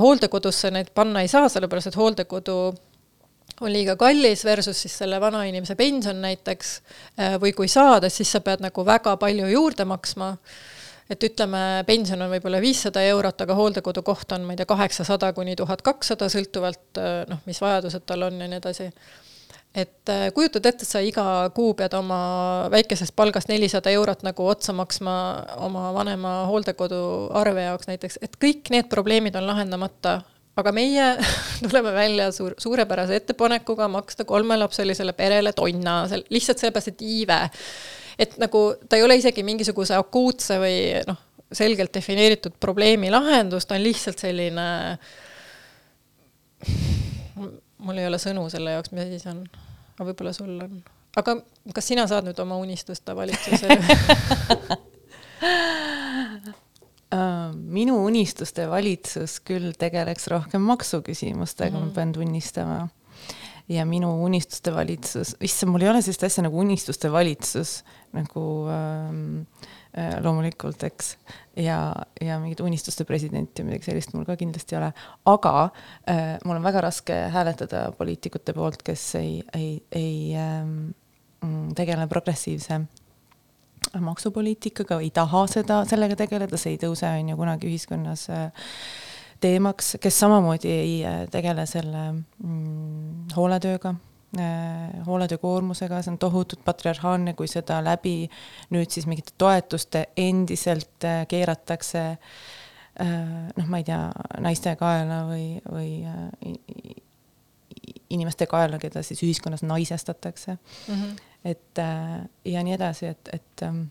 hooldekodusse 0.00 0.70
neid 0.72 0.88
panna 0.94 1.20
ei 1.20 1.28
saa, 1.28 1.48
sellepärast 1.52 1.90
et 1.90 1.96
hooldekodu 2.00 2.56
on 3.60 3.72
liiga 3.72 3.96
kallis 3.96 4.44
versus 4.44 4.82
siis 4.82 4.94
selle 5.02 5.20
vanainimese 5.20 5.74
pension 5.78 6.20
näiteks, 6.22 6.76
äh, 7.20 7.38
või 7.40 7.52
kui 7.56 7.68
saad, 7.68 8.04
et 8.04 8.14
siis 8.14 8.30
sa 8.32 8.40
pead 8.40 8.62
nagu 8.64 8.86
väga 8.86 9.16
palju 9.20 9.50
juurde 9.52 9.86
maksma. 9.88 10.36
Et 11.10 11.24
ütleme, 11.26 11.82
pension 11.84 12.22
on 12.24 12.30
võib-olla 12.32 12.60
viissada 12.62 13.02
eurot, 13.04 13.42
aga 13.44 13.54
hooldekodukoht 13.58 14.32
on, 14.32 14.46
ma 14.46 14.54
ei 14.54 14.60
tea, 14.60 14.68
kaheksasada 14.70 15.32
kuni 15.36 15.56
tuhat 15.58 15.82
kakssada, 15.84 16.30
sõltuvalt 16.32 17.00
noh, 17.28 17.42
mis 17.44 17.60
vajadused 17.60 18.06
tal 18.08 18.22
on 18.30 18.38
ja 18.40 18.48
nii 18.48 18.60
edasi 18.62 18.86
et 19.74 20.08
äh, 20.08 20.26
kujutad 20.34 20.66
ette, 20.68 20.84
et 20.84 20.88
sa 20.88 21.00
iga 21.04 21.24
kuu 21.56 21.72
pead 21.76 21.94
oma 21.96 22.18
väikesest 22.72 23.14
palgast 23.16 23.48
nelisada 23.48 23.92
eurot 23.94 24.24
nagu 24.26 24.46
otsa 24.52 24.74
maksma 24.76 25.14
oma 25.64 25.88
vanema 25.96 26.42
hooldekodu 26.50 27.00
arve 27.40 27.64
jaoks 27.64 27.88
näiteks, 27.88 28.18
et 28.22 28.36
kõik 28.42 28.68
need 28.74 28.90
probleemid 28.92 29.36
on 29.40 29.48
lahendamata, 29.48 30.18
aga 30.60 30.74
meie 30.76 31.08
tuleme 31.64 31.94
välja 31.96 32.28
suur, 32.36 32.56
suurepärase 32.60 33.16
ettepanekuga 33.22 33.88
maksta 33.88 34.28
kolmelapselisele 34.28 35.16
perele 35.16 35.54
tonna, 35.56 36.02
lihtsalt 36.28 36.60
sellepärast, 36.60 36.92
et 36.92 37.04
iive. 37.08 37.40
et 38.20 38.36
nagu 38.38 38.66
ta 38.88 39.00
ei 39.00 39.06
ole 39.06 39.16
isegi 39.16 39.44
mingisuguse 39.46 39.96
akuutse 39.96 40.60
või 40.60 40.76
noh, 41.08 41.20
selgelt 41.52 41.94
defineeritud 41.94 42.60
probleemi 42.60 43.10
lahendus, 43.12 43.64
ta 43.66 43.76
on 43.76 43.84
lihtsalt 43.88 44.20
selline 44.20 44.68
mul 47.82 48.00
ei 48.00 48.08
ole 48.08 48.18
sõnu 48.22 48.46
selle 48.52 48.76
jaoks, 48.76 48.92
mis 48.94 49.04
asi 49.04 49.18
see 49.22 49.32
on, 49.32 49.42
aga 49.96 50.06
võib-olla 50.08 50.32
sul 50.36 50.52
on. 50.64 50.80
aga 51.20 51.36
kas 51.76 51.90
sina 51.92 52.06
saad 52.10 52.24
nüüd 52.28 52.38
oma 52.42 52.56
unistuste 52.62 53.16
valitsuse 53.16 53.68
äh, 57.16 57.52
minu 57.52 57.98
unistuste 58.06 58.68
valitsus 58.70 59.38
küll 59.46 59.68
tegeleks 59.78 60.28
rohkem 60.32 60.62
maksuküsimustega 60.70 61.76
mm, 61.76 61.82
ma 61.90 61.96
pean 61.96 62.14
tunnistama. 62.16 62.78
ja 63.72 63.86
minu 63.88 64.10
unistuste 64.24 64.74
valitsus, 64.74 65.36
issand, 65.40 65.70
mul 65.74 65.86
ei 65.86 65.92
ole 65.92 66.02
sellist 66.02 66.26
asja 66.26 66.42
nagu 66.48 66.56
unistuste 66.60 67.12
valitsus 67.12 67.80
nagu 68.12 68.42
ähm, 68.72 69.46
Äh, 69.46 69.81
loomulikult, 70.24 70.82
eks. 70.88 71.16
ja, 71.56 71.92
ja 72.20 72.38
mingit 72.40 72.60
unistuste 72.64 73.04
presidenti 73.04 73.60
ja 73.60 73.66
midagi 73.68 73.90
sellist 73.90 74.14
mul 74.16 74.24
ka 74.24 74.38
kindlasti 74.40 74.76
ei 74.76 74.78
ole, 74.78 74.88
aga 75.28 75.54
äh, 76.08 76.22
mul 76.46 76.56
on 76.56 76.64
väga 76.64 76.80
raske 76.86 77.18
hääletada 77.34 77.90
poliitikute 77.98 78.54
poolt, 78.56 78.80
kes 78.86 79.04
ei, 79.20 79.42
ei, 79.52 79.74
ei 79.92 80.32
ähm, 80.40 80.92
tegele 81.76 82.06
progressiivse 82.08 82.80
maksupoliitikaga, 84.00 85.00
ei 85.02 85.10
taha 85.12 85.46
seda, 85.50 85.82
sellega 85.90 86.16
tegeleda, 86.22 86.56
see 86.60 86.76
ei 86.76 86.80
tõuse, 86.80 87.10
on 87.18 87.34
ju, 87.34 87.36
kunagi 87.36 87.68
ühiskonnas 87.68 88.28
äh, 88.32 88.70
teemaks, 89.44 89.96
kes 90.00 90.22
samamoodi 90.24 90.72
ei 90.72 90.96
äh, 91.04 91.20
tegele 91.34 91.66
selle 91.68 92.06
mm, 92.14 93.28
hooletööga 93.36 93.92
Äh, 93.94 94.11
hooletöökoormusega, 95.06 96.02
see 96.02 96.12
on 96.12 96.18
tohutult 96.18 96.64
patriarhaalne, 96.64 97.34
kui 97.36 97.48
seda 97.50 97.82
läbi 97.84 98.30
nüüd 98.72 98.90
siis 98.90 99.06
mingite 99.06 99.34
toetuste 99.38 100.06
endiselt 100.16 101.04
äh, 101.04 101.26
keeratakse 101.28 102.04
äh, 102.10 103.12
noh, 103.56 103.68
ma 103.68 103.82
ei 103.82 103.84
tea, 103.84 104.06
naiste 104.40 104.72
kaela 104.80 105.22
või, 105.28 105.46
või 105.68 106.96
inimeste 108.12 108.48
kaela, 108.48 108.80
keda 108.80 109.02
siis 109.04 109.20
ühiskonnas 109.22 109.66
naisestatakse 109.68 110.56
mm. 110.56 110.94
-hmm. 110.94 111.16
et 111.44 111.84
ja 112.44 112.62
nii 112.64 112.78
edasi, 112.78 113.12
et, 113.12 113.28
et, 113.32 113.66
ähm, 113.68 113.84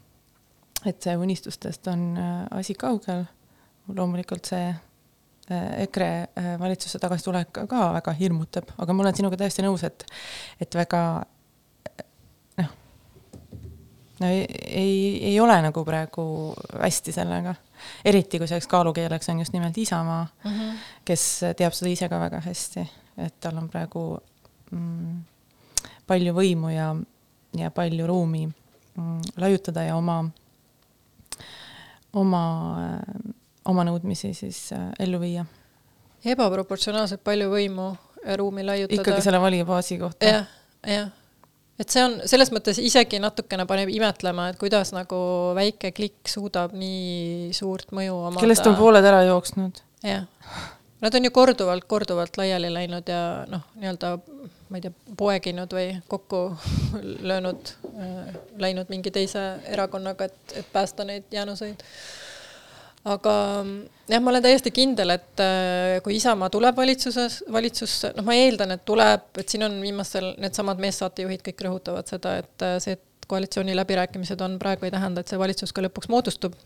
et 0.85 1.01
see 1.01 1.17
unistustest 1.17 1.87
on 1.87 2.15
asi 2.51 2.73
kaugel. 2.73 3.25
loomulikult 3.91 4.45
see 4.45 4.69
Äh, 4.69 4.90
EKRE 5.49 6.09
äh, 6.37 6.59
valitsusse 6.59 6.99
tagasitulek 6.99 7.49
ka, 7.51 7.65
ka 7.67 7.87
väga 7.97 8.13
hirmutab, 8.15 8.69
aga 8.77 8.93
ma 8.93 9.03
olen 9.03 9.15
sinuga 9.17 9.39
täiesti 9.39 9.65
nõus, 9.65 9.83
et, 9.83 10.05
et 10.61 10.75
väga 10.77 11.01
noh, 12.61 12.69
no 14.21 14.29
ei, 14.29 14.45
ei, 14.69 14.93
ei 15.31 15.39
ole 15.41 15.57
nagu 15.65 15.83
praegu 15.87 16.25
hästi 16.83 17.15
sellega. 17.15 17.55
eriti 18.05 18.39
kui 18.39 18.47
selleks 18.47 18.69
kaalukeeleks 18.69 19.29
on 19.33 19.39
just 19.41 19.53
nimelt 19.53 19.77
Isamaa 19.77 20.27
mm, 20.43 20.51
-hmm. 20.51 20.77
kes 21.05 21.27
teab 21.57 21.73
seda 21.73 21.91
ise 21.91 22.09
ka 22.09 22.19
väga 22.19 22.39
hästi, 22.45 22.87
et 23.17 23.39
tal 23.39 23.57
on 23.57 23.69
praegu 23.69 24.21
mm, 24.71 25.21
palju 26.07 26.33
võimu 26.33 26.69
ja, 26.69 26.95
ja 27.57 27.71
palju 27.71 28.07
ruumi 28.07 28.45
mm, 28.47 29.21
laiutada 29.37 29.83
ja 29.83 29.95
oma, 29.97 30.23
oma 32.13 32.45
äh, 32.85 33.33
oma 33.69 33.85
nõudmisi 33.87 34.33
siis 34.37 34.69
äh, 34.75 34.89
ellu 34.99 35.19
viia. 35.21 35.45
ebaproportsionaalselt 36.25 37.23
palju 37.25 37.49
võimu 37.51 37.91
ruumi 38.37 38.65
laiutada. 38.65 39.01
ikkagi 39.01 39.25
selle 39.25 39.41
valijabaasi 39.41 39.97
kohta 40.01 40.25
ja,. 40.25 40.43
jah, 40.85 40.93
jah. 40.95 41.09
et 41.81 41.93
see 41.93 42.03
on 42.05 42.19
selles 42.29 42.51
mõttes 42.53 42.81
isegi 42.81 43.21
natukene 43.21 43.65
paneb 43.69 43.89
imetlema, 43.93 44.51
et 44.51 44.59
kuidas 44.61 44.93
nagu 44.95 45.21
väike 45.57 45.93
klikk 45.97 46.29
suudab 46.29 46.75
nii 46.77 47.51
suurt 47.57 47.93
mõju 47.95 48.19
omada. 48.27 48.43
kellest 48.43 48.69
on 48.69 48.77
pooled 48.79 49.05
ära 49.05 49.23
jooksnud. 49.29 49.83
jah. 50.05 50.29
Nad 51.01 51.15
on 51.17 51.25
ju 51.25 51.31
korduvalt, 51.33 51.87
korduvalt 51.89 52.35
laiali 52.37 52.69
läinud 52.69 53.07
ja 53.09 53.21
noh, 53.49 53.63
nii-öelda 53.81 54.11
ma 54.69 54.77
ei 54.77 54.83
tea, 54.85 54.91
poeginud 55.17 55.73
või 55.73 55.95
kokku 56.07 56.41
löönud 57.31 57.71
äh,, 57.89 58.35
läinud 58.61 58.91
mingi 58.93 59.09
teise 59.13 59.41
erakonnaga, 59.73 60.29
et, 60.29 60.53
et 60.61 60.69
päästa 60.73 61.05
neid 61.07 61.25
jäänuseid 61.33 61.81
aga 63.07 63.35
jah, 64.09 64.21
ma 64.21 64.31
olen 64.33 64.43
täiesti 64.45 64.73
kindel, 64.75 65.15
et 65.15 65.41
äh, 65.41 65.99
kui 66.05 66.17
Isamaa 66.19 66.51
tuleb 66.53 66.77
valitsuses, 66.77 67.41
valitsusse, 67.51 68.11
noh, 68.17 68.25
ma 68.27 68.35
eeldan, 68.37 68.75
et 68.75 68.83
tuleb, 68.87 69.31
et 69.41 69.49
siin 69.49 69.65
on 69.65 69.79
viimastel 69.81 70.33
needsamad 70.41 70.81
meessaatejuhid 70.83 71.41
kõik 71.47 71.65
rõhutavad 71.67 72.11
seda, 72.11 72.37
et 72.43 72.67
äh, 72.67 72.77
see, 72.83 72.97
et 72.99 73.27
koalitsiooni 73.31 73.75
läbirääkimised 73.77 74.41
on 74.43 74.59
praegu, 74.61 74.85
ei 74.85 74.93
tähenda, 74.93 75.23
et 75.23 75.31
see 75.31 75.39
valitsus 75.39 75.73
ka 75.73 75.85
lõpuks 75.85 76.11
moodustub. 76.11 76.57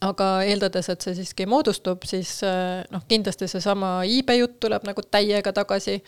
aga 0.00 0.26
eeldades, 0.48 0.86
et 0.88 1.02
see 1.04 1.14
siiski 1.18 1.44
moodustub, 1.44 2.06
siis 2.08 2.38
äh, 2.46 2.80
noh, 2.88 3.04
kindlasti 3.08 3.48
seesama 3.50 3.98
iibe 4.08 4.38
jutt 4.38 4.56
tuleb 4.64 4.86
nagu 4.88 5.04
täiega 5.04 5.52
tagasi 5.52 6.00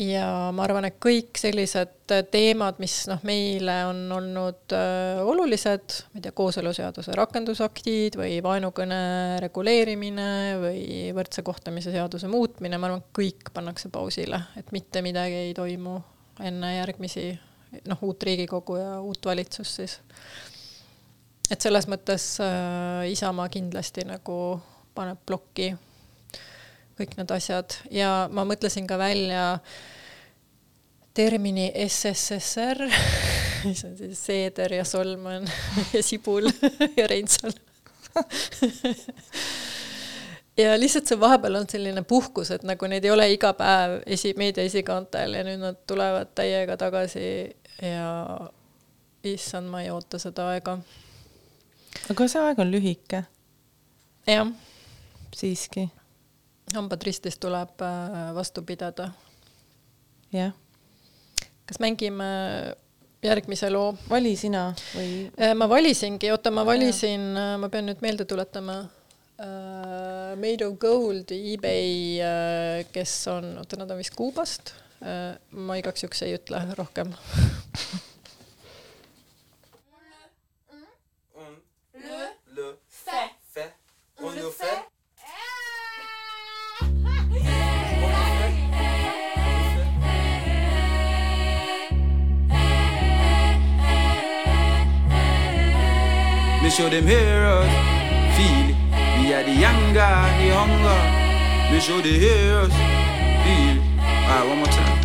ja 0.00 0.26
ma 0.54 0.64
arvan, 0.66 0.88
et 0.88 0.96
kõik 1.02 1.38
sellised 1.38 2.12
teemad, 2.32 2.80
mis 2.82 2.96
noh, 3.10 3.20
meile 3.26 3.76
on 3.88 4.00
olnud 4.16 4.74
äh, 4.74 5.20
olulised, 5.22 5.98
ma 6.10 6.20
ei 6.20 6.24
tea, 6.24 6.34
kooseluseaduse 6.36 7.14
rakendusaktid 7.18 8.18
või 8.18 8.40
vaenukõne 8.44 8.98
reguleerimine 9.44 10.28
või 10.62 10.84
võrdse 11.16 11.44
kohtlemise 11.46 11.94
seaduse 11.94 12.30
muutmine, 12.30 12.78
ma 12.78 12.90
arvan, 12.90 13.04
kõik 13.14 13.52
pannakse 13.54 13.90
pausile, 13.94 14.42
et 14.58 14.74
mitte 14.74 15.02
midagi 15.04 15.44
ei 15.46 15.54
toimu 15.56 15.96
enne 16.42 16.74
järgmisi 16.80 17.28
noh, 17.86 18.04
uut 18.06 18.22
Riigikogu 18.26 18.78
ja 18.80 18.98
uut 19.00 19.26
valitsust 19.26 19.80
siis. 19.80 19.98
et 21.50 21.60
selles 21.60 21.86
mõttes 21.90 22.34
äh, 22.42 23.06
Isamaa 23.12 23.48
kindlasti 23.52 24.06
nagu 24.08 24.58
paneb 24.94 25.22
plokki 25.26 25.72
kõik 26.98 27.16
need 27.18 27.34
asjad 27.34 27.76
ja 27.90 28.28
ma 28.30 28.44
mõtlesin 28.46 28.86
ka 28.86 28.98
välja 29.00 29.58
termini 31.14 31.70
SSSR, 31.86 32.82
mis 33.64 33.84
on 33.86 33.96
siis 33.98 34.18
Seeder 34.26 34.72
ja 34.78 34.84
Solman 34.84 35.46
ja 35.94 36.02
Sibul 36.02 36.50
ja 36.98 37.06
Reinsalu 37.10 37.52
ja 40.62 40.74
lihtsalt 40.78 41.10
see 41.10 41.20
vahepeal 41.20 41.58
on 41.58 41.68
selline 41.70 42.02
puhkus, 42.06 42.52
et 42.54 42.66
nagu 42.66 42.86
neid 42.90 43.04
ei 43.06 43.10
ole 43.14 43.26
iga 43.34 43.52
päev 43.58 44.00
esi, 44.06 44.34
meedia 44.38 44.66
esikaantel 44.66 45.34
ja 45.40 45.46
nüüd 45.46 45.62
nad 45.62 45.80
tulevad 45.90 46.30
täiega 46.38 46.76
tagasi 46.78 47.26
ja 47.82 48.12
issand, 49.26 49.70
ma 49.72 49.82
ei 49.82 49.90
oota 49.90 50.20
seda 50.22 50.52
aega. 50.52 50.78
aga 52.10 52.28
see 52.30 52.46
aeg 52.46 52.62
on 52.62 52.70
lühike. 52.70 53.24
jah. 54.30 54.54
siiski 55.34 55.88
hambad 56.74 57.02
ristis 57.06 57.38
tuleb 57.38 57.82
äh, 57.82 58.34
vastu 58.34 58.62
pidada. 58.62 59.10
jah. 60.32 60.52
kas 61.66 61.80
mängime 61.80 62.24
järgmise 63.24 63.70
loo? 63.72 63.94
vali 64.10 64.36
sina 64.36 64.74
või? 64.94 65.30
Äh, 65.38 65.54
ma 65.56 65.68
valisingi, 65.70 66.30
oota, 66.34 66.50
ma 66.54 66.64
valisin, 66.66 67.30
äh, 67.38 67.56
ma 67.60 67.70
pean 67.72 67.86
nüüd 67.90 68.04
meelde 68.04 68.24
tuletama 68.28 68.82
uh,. 68.84 68.90
Made 70.34 70.66
of 70.66 70.78
Gold, 70.82 71.30
eBay 71.30 72.18
uh,, 72.18 72.80
kes 72.92 73.12
on, 73.30 73.52
oota, 73.62 73.78
nad 73.78 73.90
on 73.90 74.00
vist 74.02 74.16
Kuubast 74.18 74.74
uh,. 75.00 75.36
ma 75.50 75.78
igaks 75.80 76.02
juhuks 76.04 76.24
ei 76.26 76.34
ütle 76.38 76.60
rohkem 76.78 77.14
le, 82.04 82.24
le, 82.56 82.66
fait, 82.88 83.30
fait, 83.54 83.72
on 84.18 84.30
le 84.34 84.50
fait. 84.50 84.83
Me 96.64 96.70
show 96.70 96.88
them 96.88 97.06
heroes, 97.06 97.66
uh, 97.68 98.32
feel 98.34 98.70
it. 98.70 98.76
We 99.20 99.34
are 99.34 99.44
the 99.44 99.52
younger, 99.52 100.00
the 100.40 100.48
hunger. 100.56 101.00
Me 101.70 101.78
show 101.78 102.00
the 102.00 102.08
heroes, 102.08 102.72
uh, 102.72 102.76
feel 103.44 103.76
it. 103.76 103.82
Alright, 104.00 104.48
one 104.48 104.58
more 104.60 104.72
time. 104.72 104.96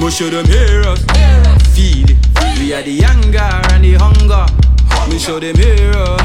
Me 0.00 0.10
show 0.12 0.30
them 0.30 0.46
heroes, 0.46 1.04
uh, 1.08 1.58
feel 1.74 2.08
it. 2.08 2.16
We 2.60 2.72
are 2.72 2.82
the 2.82 3.02
anger 3.02 3.50
and 3.74 3.82
the 3.82 3.94
hunger. 3.94 4.46
Me 5.10 5.18
show 5.18 5.40
them 5.40 5.56
mirror, 5.56 6.18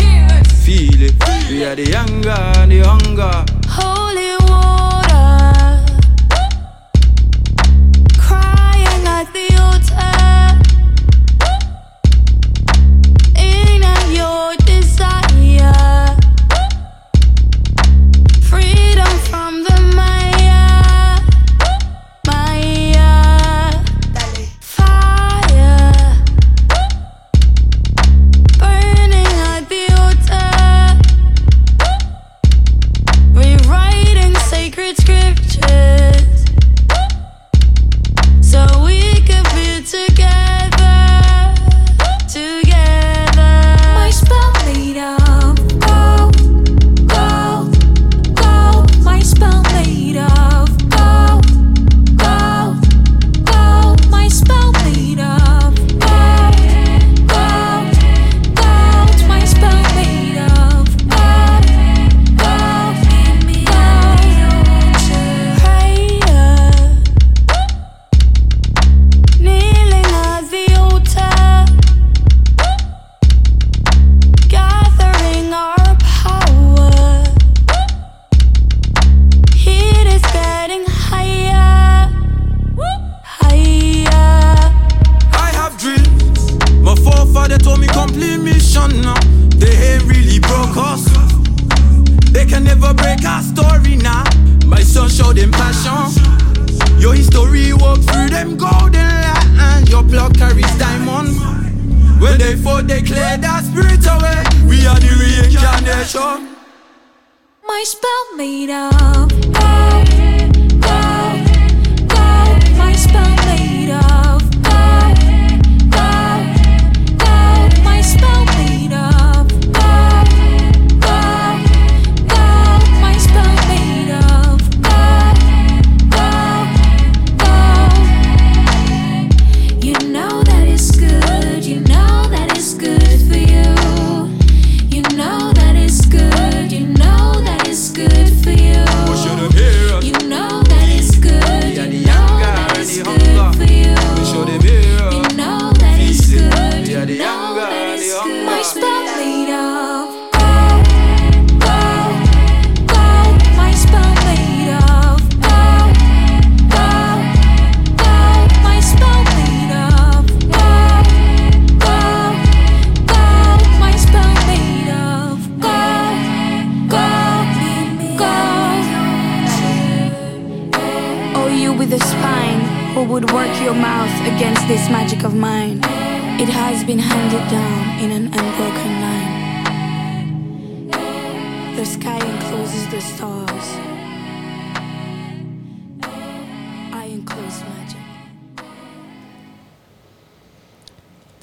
feel 0.62 1.02
it. 1.02 1.16
We 1.50 1.66
are 1.66 1.76
the 1.76 1.96
anger 1.96 2.30
and 2.30 2.72
the 2.72 2.82
hunger. 2.86 3.46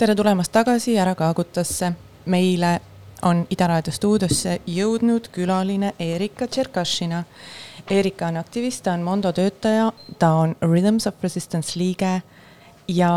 Tere 0.03 0.16
tulemast 0.18 0.50
tagasi 0.50 0.96
Ära 0.98 1.14
kaagutasse. 1.14 1.92
meile 2.24 2.80
on 3.22 3.46
Ida 3.50 3.66
Raadio 3.70 3.92
stuudiosse 3.94 4.57
jõudnud 4.66 5.28
külaline 5.30 5.92
Erika 5.98 6.46
Tšerkašina. 6.46 7.20
Erika 7.90 8.26
on 8.26 8.36
aktivist, 8.36 8.82
ta 8.82 8.96
on 8.96 9.05
Mondo 9.07 9.32
töötaja, 9.32 9.92
ta 10.18 10.32
on 10.32 10.57
Rhythms 10.62 11.07
of 11.07 11.22
Resistance 11.22 11.78
liige 11.78 12.22
ja 12.88 13.12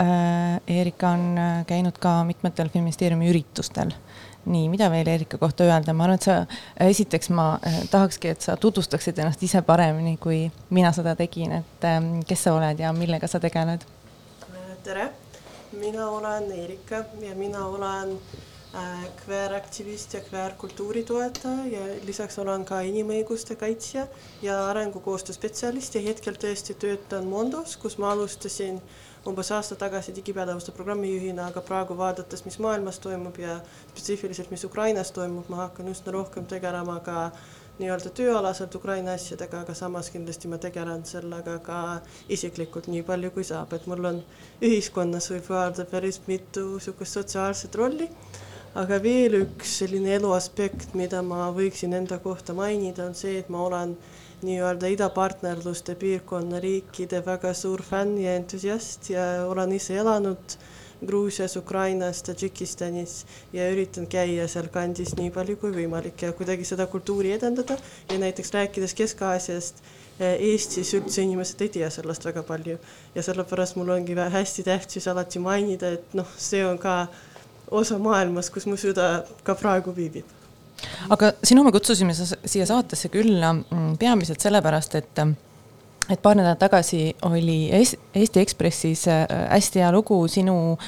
äh, 0.00 0.60
Erika 0.66 1.10
on 1.10 1.38
äh, 1.38 1.66
käinud 1.66 1.98
ka 1.98 2.24
mitmetel 2.24 2.68
Filmiministeeriumi 2.68 3.30
üritustel. 3.30 3.90
nii, 4.46 4.68
mida 4.68 4.90
veel 4.90 5.08
Erika 5.08 5.38
kohta 5.38 5.64
öelda, 5.64 5.92
ma 5.92 6.04
arvan, 6.04 6.14
et 6.14 6.22
sa, 6.22 6.46
esiteks 6.86 7.30
ma 7.34 7.58
äh, 7.66 7.82
tahakski, 7.90 8.28
et 8.28 8.40
sa 8.40 8.56
tutvustaksid 8.56 9.18
ennast 9.18 9.42
ise 9.42 9.62
paremini, 9.62 10.16
kui 10.22 10.52
mina 10.70 10.92
seda 10.92 11.16
tegin, 11.16 11.52
et 11.52 11.90
ähm, 11.90 12.20
kes 12.28 12.46
sa 12.46 12.54
oled 12.54 12.78
ja 12.78 12.92
millega 12.94 13.26
sa 13.26 13.42
tegeled 13.42 13.82
tere, 14.86 15.08
mina 15.76 16.08
olen 16.10 16.52
Erika 16.52 17.04
ja 17.20 17.34
mina 17.34 17.66
olen 17.66 18.18
äh, 18.74 19.08
kveeraktivist 19.24 20.14
ja 20.14 20.20
kveerkultuuri 20.20 21.04
toetaja 21.04 21.66
ja 21.66 21.80
lisaks 22.04 22.38
olen 22.38 22.64
ka 22.64 22.80
inimõiguste 22.80 23.56
kaitsja 23.56 24.06
ja 24.42 24.60
arengukoostöö 24.70 25.34
spetsialist 25.34 25.94
ja 25.94 26.04
hetkel 26.06 26.38
tõesti 26.40 26.74
töötan 26.74 27.28
Mondos, 27.28 27.76
kus 27.76 27.98
ma 27.98 28.12
alustasin 28.12 28.80
umbes 29.26 29.50
aasta 29.52 29.76
tagasi 29.76 30.14
digipädevuste 30.14 30.72
programmijuhina, 30.72 31.48
aga 31.50 31.60
praegu 31.60 31.96
vaadates, 31.98 32.44
mis 32.46 32.58
maailmas 32.62 32.98
toimub 33.02 33.38
ja 33.42 33.58
spetsiifiliselt, 33.90 34.50
mis 34.50 34.64
Ukrainas 34.64 35.10
toimub, 35.12 35.48
ma 35.50 35.64
hakkan 35.64 35.90
üsna 35.90 36.14
rohkem 36.14 36.46
tegelema 36.46 37.00
ka 37.00 37.30
nii-öelda 37.78 38.10
tööalaselt 38.16 38.74
Ukraina 38.78 39.14
asjadega, 39.16 39.60
aga 39.64 39.74
samas 39.76 40.08
kindlasti 40.12 40.48
ma 40.48 40.58
tegelen 40.62 41.04
sellega 41.08 41.58
ka 41.64 41.80
isiklikult 42.32 42.88
nii 42.92 43.02
palju, 43.06 43.30
kui 43.34 43.44
saab, 43.44 43.74
et 43.76 43.86
mul 43.90 44.10
on 44.12 44.20
ühiskonnas 44.64 45.28
võib 45.32 45.50
öelda 45.52 45.84
päris 45.90 46.20
mitu 46.26 46.66
niisugust 46.74 47.18
sotsiaalset 47.20 47.74
rolli. 47.76 48.08
aga 48.76 48.98
veel 49.00 49.38
üks 49.38 49.78
selline 49.80 50.10
elu 50.18 50.30
aspekt, 50.36 50.90
mida 50.94 51.22
ma 51.24 51.46
võiksin 51.56 51.94
enda 51.96 52.18
kohta 52.20 52.52
mainida, 52.52 53.06
on 53.06 53.14
see, 53.16 53.38
et 53.40 53.48
ma 53.48 53.62
olen 53.64 53.94
nii-öelda 54.44 54.90
idapartnerluste 54.92 55.94
piirkonna 55.96 56.60
riikide 56.60 57.22
väga 57.24 57.54
suur 57.56 57.82
fänn 57.82 58.18
ja 58.20 58.34
entusiast 58.36 59.08
ja 59.10 59.22
olen 59.48 59.72
ise 59.72 59.96
elanud 59.96 60.58
Gruusias, 61.04 61.56
Ukrainas, 61.56 62.22
Tadžikistanis 62.22 63.26
ja 63.52 63.68
üritan 63.72 64.06
käia 64.08 64.48
sealkandis 64.48 65.12
nii 65.18 65.30
palju 65.34 65.58
kui 65.60 65.74
võimalik 65.74 66.24
ja 66.24 66.32
kuidagi 66.32 66.64
seda 66.64 66.86
kultuuri 66.88 67.34
edendada 67.36 67.76
ja 68.08 68.18
näiteks 68.18 68.52
rääkides 68.54 68.96
Kesk-Aasiast, 68.96 69.82
Eestis 70.20 70.94
üldse 70.96 71.20
inimesed 71.26 71.60
ei 71.60 71.68
tea 71.74 71.90
sellest 71.92 72.24
väga 72.24 72.40
palju. 72.46 72.78
Ja 73.14 73.22
sellepärast 73.22 73.76
mul 73.76 73.92
ongi 73.92 74.14
hästi 74.16 74.64
tähtis 74.64 75.08
alati 75.12 75.38
mainida, 75.38 75.92
et 75.98 76.14
noh, 76.16 76.30
see 76.40 76.64
on 76.64 76.78
ka 76.80 77.02
osa 77.70 77.98
maailmast, 77.98 78.52
kus 78.54 78.66
mu 78.66 78.78
süda 78.80 79.26
ka 79.44 79.54
praegu 79.54 79.92
viibib. 79.96 80.24
Aga 81.12 81.32
sinu 81.44 81.64
me 81.64 81.72
kutsusime 81.72 82.14
siia 82.16 82.66
saatesse 82.68 83.08
külla 83.12 83.52
mm, 83.52 83.96
peamiselt 84.00 84.40
sellepärast, 84.40 84.94
et 84.94 85.20
et 86.10 86.22
paar 86.22 86.36
nädalat 86.38 86.58
tagasi 86.58 87.16
oli 87.26 87.70
Es- 87.72 87.96
Eesti 88.14 88.40
Ekspressis 88.40 89.06
äh, 89.08 89.26
hästi 89.50 89.82
hea 89.82 89.92
lugu 89.92 90.28
sinu, 90.28 90.78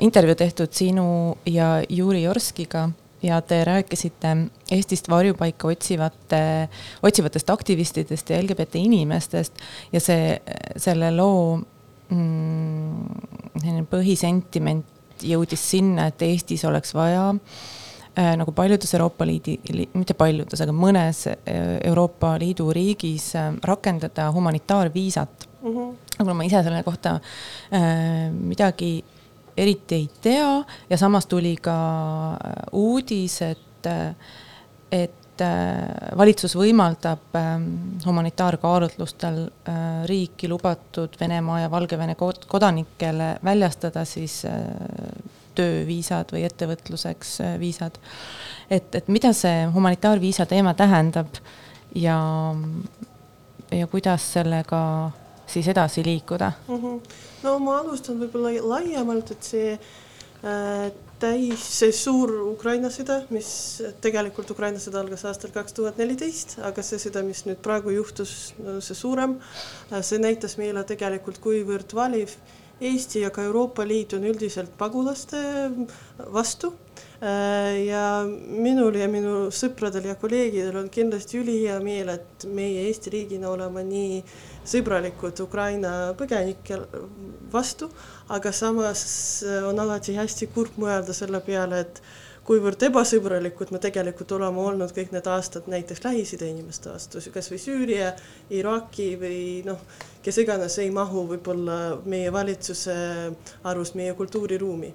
intervjuu 0.00 0.34
tehtud 0.34 0.72
sinu 0.74 1.36
ja 1.46 1.82
Juri 1.88 2.22
Jorskiga 2.22 2.88
ja 3.22 3.40
te 3.40 3.64
rääkisite 3.64 4.36
Eestist 4.70 5.08
varjupaika 5.08 5.68
otsivate, 5.68 6.68
otsivatest 7.02 7.50
aktivistidest 7.50 8.30
ja 8.30 8.42
LGBT 8.42 8.74
inimestest 8.82 9.52
ja 9.92 10.00
see, 10.00 10.36
selle 10.76 11.10
loo 11.16 11.56
mm, 12.10 13.84
põhisentiment 13.90 14.86
jõudis 15.22 15.64
sinna, 15.70 16.06
et 16.12 16.22
Eestis 16.22 16.64
oleks 16.68 16.94
vaja 16.94 17.30
äh, 17.30 17.77
nagu 18.18 18.52
paljudes 18.52 18.94
Euroopa 18.94 19.26
Liidi, 19.26 19.58
mitte 19.94 20.14
paljudes, 20.18 20.60
aga 20.64 20.72
mõnes 20.74 21.26
äh, 21.30 21.36
Euroopa 21.86 22.34
Liidu 22.40 22.72
riigis 22.74 23.30
äh, 23.38 23.52
rakendada 23.62 24.30
humanitaarviisat 24.34 25.48
mm. 25.62 25.76
-hmm. 25.76 25.94
aga 26.18 26.34
ma 26.34 26.44
ise 26.44 26.62
selle 26.62 26.82
kohta 26.82 27.20
äh, 27.72 28.32
midagi 28.32 29.04
eriti 29.56 29.94
ei 29.94 30.10
tea 30.22 30.64
ja 30.90 30.96
samas 30.96 31.26
tuli 31.26 31.56
ka 31.56 31.78
äh, 32.32 32.52
uudis, 32.72 33.42
et, 33.42 33.86
äh, 33.86 34.14
et 34.92 35.14
valitsus 36.18 36.56
võimaldab 36.58 37.36
ähm, 37.38 37.66
humanitaarkaalutlustel 38.02 39.36
riiki 40.10 40.48
lubatud 40.50 41.14
Venemaa 41.20 41.60
ja 41.60 41.70
Valgevene 41.70 42.16
kodanikele 42.48 43.28
väljastada 43.44 44.02
siis 44.04 44.40
tööviisad 45.58 46.34
või 46.34 46.44
ettevõtluseks 46.48 47.38
viisad. 47.60 47.98
et, 48.70 48.94
et 48.94 49.08
mida 49.08 49.32
see 49.36 49.66
humanitaarviisa 49.74 50.46
teema 50.46 50.74
tähendab 50.78 51.40
ja, 51.94 52.18
ja 53.70 53.86
kuidas 53.86 54.32
sellega 54.32 55.10
siis 55.48 55.68
edasi 55.68 56.04
liikuda 56.04 56.52
mm? 56.68 56.76
-hmm. 56.76 57.00
no 57.42 57.58
ma 57.58 57.78
alustan 57.78 58.20
võib-olla 58.20 58.52
laiemalt, 58.68 59.30
et 59.30 59.42
see 59.42 59.72
äh, 59.72 60.92
täis, 61.18 61.64
see 61.78 61.92
suur 61.92 62.32
Ukraina 62.52 62.90
sõda, 62.94 63.22
mis 63.34 63.48
tegelikult 64.00 64.50
Ukraina 64.50 64.78
sõda 64.82 65.02
algas 65.02 65.24
aastal 65.24 65.50
kaks 65.54 65.72
tuhat 65.72 65.98
neliteist, 65.98 66.58
aga 66.62 66.82
see 66.82 67.00
sõda, 67.02 67.24
mis 67.26 67.44
nüüd 67.48 67.60
praegu 67.64 67.90
juhtus, 67.90 68.54
see 68.80 68.94
suurem, 68.94 69.38
äh, 69.90 70.02
see 70.02 70.20
näitas 70.22 70.58
meile 70.60 70.84
tegelikult, 70.84 71.40
kuivõrd 71.42 71.94
valiv 71.94 72.36
Eesti 72.80 73.24
ja 73.24 73.30
ka 73.34 73.42
Euroopa 73.42 73.82
Liit 73.86 74.12
on 74.14 74.26
üldiselt 74.28 74.70
pagulaste 74.78 75.38
vastu. 76.34 76.72
Äh, 77.18 77.88
ja 77.88 78.02
minul 78.62 78.94
ja 78.94 79.08
minu 79.10 79.48
sõpradel 79.50 80.06
ja 80.06 80.14
kolleegidel 80.20 80.76
on 80.78 80.86
kindlasti 80.94 81.40
ülihea 81.40 81.80
meel, 81.82 82.12
et 82.14 82.46
meie 82.54 82.84
Eesti 82.86 83.10
riigina 83.10 83.50
oleme 83.50 83.82
nii 83.88 84.20
sõbralikud 84.68 85.42
Ukraina 85.42 86.12
põgenike 86.18 86.78
vastu, 87.50 87.90
aga 88.30 88.52
samas 88.54 89.02
on 89.66 89.82
alati 89.82 90.14
hästi 90.14 90.50
kurb 90.54 90.78
mõelda 90.78 91.16
selle 91.16 91.42
peale, 91.42 91.82
et 91.88 92.02
kuivõrd 92.48 92.80
ebasõbralikud 92.86 93.74
me 93.74 93.80
tegelikult 93.82 94.30
oleme 94.38 94.62
olnud 94.70 94.92
kõik 94.96 95.10
need 95.12 95.26
aastad 95.28 95.66
näiteks 95.68 96.00
Lähis-Ida 96.06 96.46
inimeste 96.48 96.88
vastu, 96.88 97.20
kasvõi 97.34 97.58
Süüria, 97.60 98.14
Iraaki 98.56 99.10
või 99.20 99.40
noh, 99.66 99.82
kes 100.24 100.40
iganes 100.40 100.78
ei 100.80 100.88
mahu 100.94 101.26
võib-olla 101.34 101.98
meie 102.08 102.32
valitsuse 102.32 102.96
arust 103.68 103.98
meie 104.00 104.14
kultuuriruumi. 104.16 104.94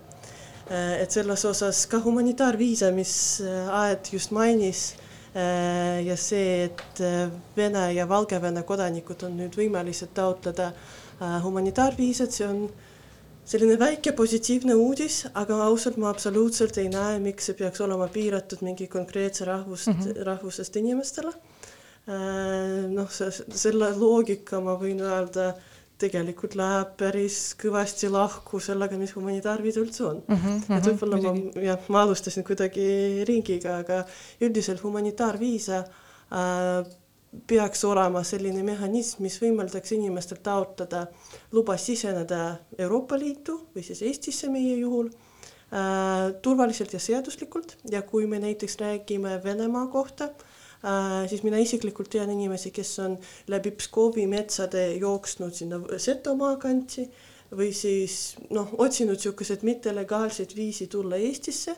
Äh, 0.63 1.03
et 1.03 1.13
selles 1.13 1.45
osas 1.45 1.83
ka 1.91 1.99
humanitaarviisa, 2.01 2.89
mis 2.95 3.13
äh, 3.45 3.69
Aet 3.83 4.13
just 4.15 4.33
mainis 4.33 4.93
äh, 5.35 6.01
ja 6.07 6.17
see, 6.17 6.71
et 6.71 7.03
Vene 7.57 7.89
ja 7.93 8.07
Valgevene 8.09 8.63
kodanikud 8.65 9.27
on 9.27 9.37
nüüd 9.43 9.59
võimelised 9.59 10.15
taotleda 10.17 10.71
humanitaarviisat, 11.43 12.33
see 12.33 12.47
on 12.49 12.65
selline 13.45 13.75
väike 13.79 14.13
positiivne 14.15 14.75
uudis, 14.79 15.23
aga 15.33 15.59
ausalt 15.65 15.97
ma 16.01 16.09
absoluutselt 16.13 16.77
ei 16.81 16.89
näe, 16.91 17.19
miks 17.23 17.49
see 17.49 17.57
peaks 17.59 17.81
olema 17.83 18.07
piiratud 18.11 18.63
mingi 18.63 18.87
konkreetse 18.87 19.45
rahvust 19.49 19.87
mm, 19.91 19.99
-hmm. 19.99 20.23
rahvusest 20.31 20.75
inimestele. 20.75 21.33
noh, 22.91 23.11
selle 23.11 23.93
loogika 23.95 24.59
ma 24.59 24.73
võin 24.79 24.99
öelda 24.99 25.53
tegelikult 26.03 26.55
läheb 26.59 26.97
päris 26.99 27.37
kõvasti 27.59 28.09
lahku 28.11 28.59
sellega, 28.59 28.97
mis 28.99 29.13
humanitaarviis 29.15 29.77
üldse 29.79 30.03
on 30.09 30.23
mm. 30.27 30.35
-hmm, 30.35 30.77
et 30.77 30.89
võib-olla 30.89 31.19
mm 31.19 31.27
-hmm, 31.27 31.55
ma, 31.55 31.61
jah, 31.69 31.85
ma 31.89 32.01
alustasin 32.01 32.43
kuidagi 32.43 33.23
ringiga, 33.29 33.77
aga 33.77 34.03
üldiselt 34.41 34.83
humanitaarviisa 34.83 35.77
äh, 35.77 36.91
peaks 37.47 37.83
olema 37.85 38.23
selline 38.25 38.63
mehhanism, 38.65 39.23
mis 39.25 39.39
võimaldaks 39.41 39.93
inimestel 39.95 40.39
taotleda 40.43 41.05
luba 41.55 41.77
siseneda 41.81 42.57
Euroopa 42.77 43.17
Liitu 43.19 43.57
või 43.75 43.85
siis 43.85 44.03
Eestisse 44.05 44.49
meie 44.53 44.75
juhul 44.77 45.09
äh, 45.09 46.31
turvaliselt 46.45 46.93
ja 46.93 47.01
seaduslikult. 47.01 47.77
Ja 47.91 48.03
kui 48.05 48.27
me 48.29 48.39
näiteks 48.43 48.77
räägime 48.81 49.39
Venemaa 49.43 49.87
kohta 49.93 50.29
äh,, 50.29 51.23
siis 51.29 51.43
mina 51.43 51.61
isiklikult 51.61 52.11
tean 52.13 52.31
inimesi, 52.33 52.71
kes 52.71 52.95
on 53.03 53.17
läbi 53.47 53.73
Pskovi 53.79 54.27
metsade 54.29 54.91
jooksnud 55.01 55.57
sinna 55.57 55.81
Setomaa 55.97 56.57
kanti 56.61 57.07
või 57.53 57.73
siis 57.75 58.35
noh, 58.49 58.71
otsinud 58.81 59.17
niisugused 59.17 59.65
mittelegaalseid 59.65 60.55
viisi 60.57 60.87
tulla 60.89 61.17
Eestisse 61.21 61.75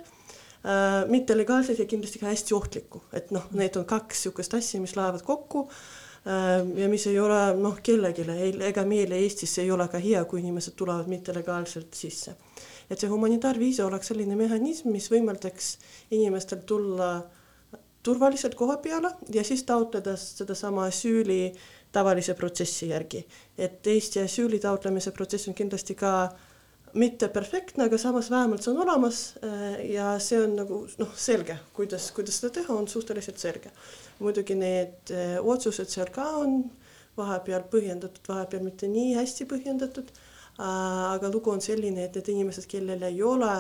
äh,. 0.66 1.06
mittelegaalsed 1.10 1.80
ja 1.80 1.86
kindlasti 1.86 2.20
ka 2.20 2.32
hästi 2.32 2.56
ohtlikku, 2.58 3.04
et 3.14 3.32
noh, 3.36 3.46
need 3.54 3.78
on 3.80 3.86
kaks 3.86 4.26
niisugust 4.26 4.58
asja, 4.58 4.82
mis 4.82 4.96
lähevad 4.98 5.24
kokku 5.28 5.68
äh, 5.70 6.66
ja 6.82 6.90
mis 6.90 7.08
ei 7.08 7.20
ole 7.20 7.40
noh, 7.62 7.80
kellelegi 7.84 8.26
ega 8.72 8.86
meile 8.86 9.22
Eestisse 9.22 9.62
ei 9.62 9.72
ole 9.72 9.88
ka 9.88 10.02
hea, 10.02 10.26
kui 10.26 10.42
inimesed 10.42 10.76
tulevad 10.76 11.08
mittelegaalselt 11.12 11.94
sisse. 11.94 12.36
et 12.90 13.00
see 13.00 13.10
humanitaarviisa 13.10 13.86
oleks 13.86 14.12
selline 14.14 14.36
mehhanism, 14.38 14.92
mis 14.94 15.10
võimaldaks 15.12 15.78
inimestel 16.14 16.62
tulla 16.70 17.16
äh, 17.16 17.24
turvaliselt 18.06 18.56
koha 18.56 18.78
peale 18.78 19.10
ja 19.34 19.44
siis 19.44 19.64
taotleda 19.64 20.14
sedasama 20.20 20.86
asüüli 20.92 21.54
tavalise 21.92 22.34
protsessi 22.34 22.90
järgi. 22.90 23.26
et 23.58 23.88
Eesti 23.88 24.22
asüüli 24.22 24.60
taotlemise 24.60 25.12
protsess 25.12 25.48
on 25.48 25.58
kindlasti 25.58 25.96
ka 25.96 26.12
mitte 26.96 27.28
perfektne, 27.30 27.90
aga 27.90 27.98
samas 28.00 28.30
vähemalt 28.32 28.64
see 28.64 28.72
on 28.72 28.82
olemas 28.86 29.22
äh, 29.44 29.80
ja 29.92 30.14
see 30.24 30.40
on 30.42 30.56
nagu 30.60 30.82
noh, 31.00 31.12
selge, 31.20 31.58
kuidas, 31.76 32.08
kuidas 32.16 32.40
seda 32.40 32.54
teha, 32.60 32.76
on 32.76 32.88
suhteliselt 32.88 33.42
selge. 33.42 33.72
muidugi 34.20 34.56
need 34.56 35.12
äh, 35.12 35.36
otsused 35.44 35.92
seal 35.92 36.12
ka 36.16 36.28
on 36.40 36.62
vahepeal 37.18 37.66
põhjendatud, 37.72 38.24
vahepeal 38.28 38.64
mitte 38.64 38.88
nii 38.92 39.16
hästi 39.16 39.48
põhjendatud. 39.52 40.12
Äh, 40.56 40.70
aga 41.16 41.32
lugu 41.32 41.52
on 41.52 41.64
selline, 41.64 42.08
et 42.08 42.16
need 42.16 42.32
inimesed, 42.36 42.68
kellel 42.72 43.04
ei 43.10 43.22
ole 43.24 43.56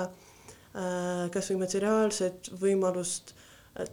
kasvõi 1.32 1.56
materiaalset 1.62 2.50
võimalust 2.60 3.30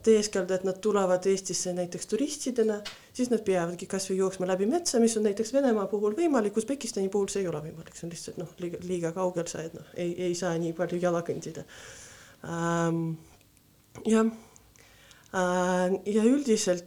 teeskelda, 0.03 0.55
et 0.55 0.65
nad 0.65 0.79
tulevad 0.79 1.27
Eestisse 1.27 1.73
näiteks 1.75 2.07
turistidena, 2.07 2.79
siis 3.13 3.33
nad 3.33 3.43
peavadki 3.43 3.89
kasvõi 3.91 4.21
jooksma 4.21 4.47
läbi 4.47 4.69
metsa, 4.71 5.01
mis 5.03 5.17
on 5.19 5.27
näiteks 5.27 5.53
Venemaa 5.57 5.89
puhul 5.91 6.15
võimalik, 6.19 6.57
Usbekistani 6.57 7.11
puhul 7.11 7.31
see 7.33 7.43
ei 7.43 7.49
ole 7.51 7.65
võimalik, 7.65 7.97
see 7.99 8.07
on 8.07 8.15
lihtsalt 8.15 8.39
noh, 8.39 8.53
liiga, 8.63 8.79
liiga 8.87 9.13
kaugel 9.17 9.49
sa, 9.51 9.65
et 9.67 9.75
noh, 9.75 9.89
ei, 9.99 10.15
ei 10.29 10.39
saa 10.39 10.55
nii 10.63 10.73
palju 10.79 11.03
jala 11.03 11.25
kõndida 11.27 11.67
ähm,. 12.47 13.03
jah 14.07 14.31
äh,, 15.35 15.99
ja 16.15 16.27
üldiselt, 16.31 16.87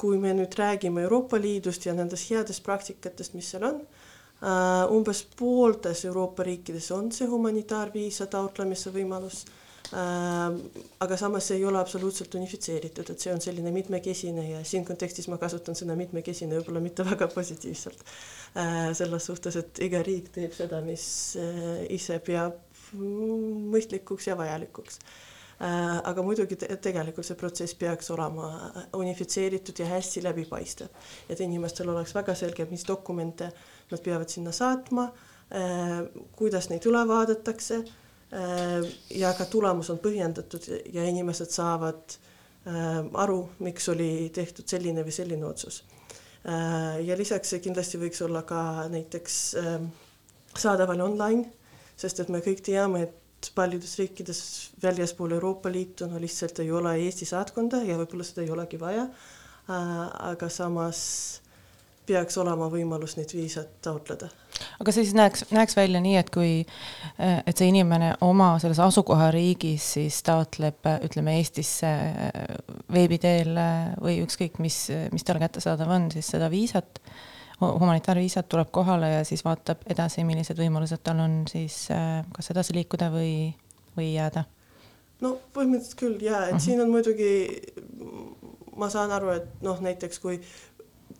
kui 0.00 0.16
me 0.16 0.32
nüüd 0.32 0.56
räägime 0.56 1.04
Euroopa 1.04 1.36
Liidust 1.36 1.84
ja 1.84 1.92
nendest 1.92 2.32
headest 2.32 2.64
praktikatest, 2.64 3.36
mis 3.36 3.52
seal 3.52 3.68
on 3.68 3.82
äh,, 3.84 4.88
umbes 4.88 5.26
pooltes 5.36 6.06
Euroopa 6.08 6.48
riikides 6.48 6.88
on 6.96 7.12
see 7.12 7.28
humanitaarviisa 7.28 8.32
taotlemise 8.32 8.96
võimalus 8.96 9.44
Äh, 9.44 9.59
aga 9.92 11.16
samas 11.18 11.48
see 11.50 11.56
ei 11.58 11.64
ole 11.66 11.78
absoluutselt 11.80 12.34
unifitseeritud, 12.38 13.10
et 13.10 13.22
see 13.22 13.32
on 13.34 13.40
selline 13.42 13.72
mitmekesine 13.74 14.44
ja 14.46 14.60
siin 14.66 14.84
kontekstis 14.86 15.26
ma 15.32 15.38
kasutan 15.40 15.74
sõna 15.78 15.96
mitmekesine 15.98 16.54
võib-olla 16.60 16.82
mitte 16.84 17.06
väga 17.10 17.26
positiivselt. 17.32 18.04
Äh, 18.54 18.92
selles 18.98 19.26
suhtes, 19.26 19.58
et 19.58 19.80
iga 19.82 20.02
riik 20.06 20.30
teeb 20.34 20.54
seda, 20.54 20.78
mis 20.84 21.04
äh, 21.40 21.82
ise 21.96 22.20
peab 22.22 22.60
mõistlikuks 22.94 24.30
ja 24.30 24.38
vajalikuks. 24.38 25.02
aga 25.60 26.22
muidugi 26.24 26.56
te 26.56 26.66
tegelikult 26.80 27.26
see 27.26 27.36
protsess 27.36 27.76
peaks 27.76 28.08
olema 28.10 28.46
unifitseeritud 28.96 29.78
ja 29.78 29.86
hästi 29.90 30.22
läbipaistev, 30.24 30.88
et 31.28 31.40
inimestel 31.44 31.90
oleks 31.92 32.14
väga 32.16 32.34
selge, 32.34 32.64
mis 32.70 32.86
dokumente 32.88 33.50
nad 33.90 34.02
peavad 34.02 34.32
sinna 34.32 34.54
saatma, 34.56 35.10
kuidas 36.40 36.70
neid 36.72 36.88
üle 36.88 37.04
vaadatakse 37.06 37.82
Äh, 37.84 38.09
ja 38.30 39.32
ka 39.34 39.44
tulemus 39.50 39.88
on 39.90 39.98
põhjendatud 39.98 40.66
ja 40.94 41.02
inimesed 41.02 41.50
saavad 41.50 42.14
äh, 42.14 43.00
aru, 43.24 43.40
miks 43.66 43.88
oli 43.90 44.30
tehtud 44.34 44.68
selline 44.70 45.02
või 45.06 45.14
selline 45.14 45.48
otsus. 45.48 45.82
Äh, 46.46 47.00
ja 47.06 47.16
lisaks 47.18 47.50
see 47.50 47.62
kindlasti 47.64 47.98
võiks 47.98 48.22
olla 48.22 48.44
ka 48.46 48.86
näiteks 48.92 49.40
saadaval 50.56 51.02
online, 51.08 51.50
sest 51.98 52.22
et 52.22 52.30
me 52.30 52.42
kõik 52.44 52.62
teame, 52.66 53.02
et 53.08 53.50
paljudes 53.54 53.96
riikides 53.98 54.40
väljaspool 54.82 55.32
Euroopa 55.32 55.70
Liitu 55.72 56.06
no 56.06 56.20
lihtsalt 56.20 56.58
ei 56.60 56.72
ole 56.72 56.96
Eesti 57.06 57.28
saatkonda 57.28 57.82
ja 57.86 57.96
võib-olla 58.00 58.26
seda 58.26 58.44
ei 58.44 58.50
olegi 58.52 58.80
vaja. 58.80 59.06
aga 59.70 60.48
samas 60.50 61.39
peaks 62.10 62.38
olema 62.42 62.68
võimalus 62.72 63.16
neid 63.18 63.32
viisat 63.34 63.78
taotleda. 63.84 64.28
aga 64.82 64.92
see 64.92 65.06
siis 65.06 65.16
näeks, 65.16 65.46
näeks 65.54 65.76
välja 65.78 66.02
nii, 66.02 66.16
et 66.20 66.30
kui, 66.34 66.52
et 67.20 67.56
see 67.56 67.70
inimene 67.70 68.12
oma 68.26 68.52
selles 68.62 68.82
asukohariigis 68.82 69.88
siis 69.96 70.20
taotleb, 70.26 70.84
ütleme 71.06 71.38
Eestisse 71.38 71.90
veebi 72.92 73.20
teel 73.22 73.56
või 74.02 74.20
ükskõik 74.24 74.60
mis, 74.62 74.86
mis 75.14 75.26
talle 75.26 75.42
kättesaadav 75.44 75.96
on, 75.96 76.10
siis 76.14 76.28
seda 76.34 76.50
viisat, 76.52 77.02
humanitaarviisat 77.60 78.48
tuleb 78.50 78.70
kohale 78.74 79.14
ja 79.18 79.26
siis 79.28 79.44
vaatab 79.44 79.84
edasi, 79.90 80.24
millised 80.28 80.58
võimalused 80.58 81.04
tal 81.04 81.20
on 81.24 81.42
siis 81.50 81.86
kas 82.34 82.54
edasi 82.54 82.76
liikuda 82.80 83.12
või, 83.14 83.52
või 83.96 84.14
jääda 84.14 84.46
no 85.24 85.36
põhimõtteliselt 85.54 85.98
küll 86.00 86.24
ja 86.24 86.46
et 86.46 86.52
mm 86.52 86.56
-hmm. 86.56 86.64
siin 86.64 86.80
on 86.80 86.90
muidugi, 86.90 87.32
ma 88.76 88.88
saan 88.90 89.12
aru, 89.12 89.34
et 89.36 89.62
noh, 89.64 89.80
näiteks 89.80 90.18
kui 90.18 90.40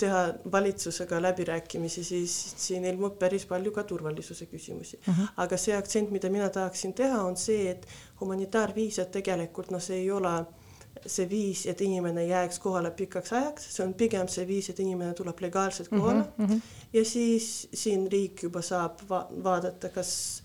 teha 0.01 0.21
valitsusega 0.53 1.21
läbirääkimisi, 1.23 2.05
siis 2.05 2.37
siin 2.57 2.85
ilmub 2.89 3.19
päris 3.19 3.47
palju 3.47 3.73
ka 3.77 3.85
turvalisuse 3.85 4.47
küsimusi 4.47 4.99
mm. 5.01 5.13
-hmm. 5.13 5.35
aga 5.45 5.57
see 5.57 5.77
aktsent, 5.77 6.11
mida 6.11 6.31
mina 6.31 6.49
tahaksin 6.49 6.95
teha, 6.95 7.23
on 7.23 7.37
see, 7.37 7.71
et 7.71 7.87
humanitaarviisad 8.21 9.13
tegelikult 9.13 9.71
noh, 9.71 9.83
see 9.83 10.03
ei 10.05 10.11
ole 10.11 10.35
see 11.07 11.29
viis, 11.29 11.65
et 11.71 11.81
inimene 11.81 12.25
jääks 12.27 12.59
kohale 12.59 12.91
pikaks 12.91 13.33
ajaks, 13.33 13.69
see 13.77 13.85
on 13.87 13.95
pigem 13.95 14.29
see 14.29 14.47
viis, 14.47 14.71
et 14.71 14.81
inimene 14.81 15.15
tuleb 15.15 15.41
legaalselt 15.41 15.89
kohale 15.89 16.25
mm 16.37 16.47
-hmm. 16.47 16.61
ja 16.93 17.05
siis 17.05 17.69
siin 17.75 18.09
riik 18.13 18.43
juba 18.43 18.63
saab 18.63 19.01
va 19.09 19.27
vaadata, 19.45 19.89
kas 19.89 20.43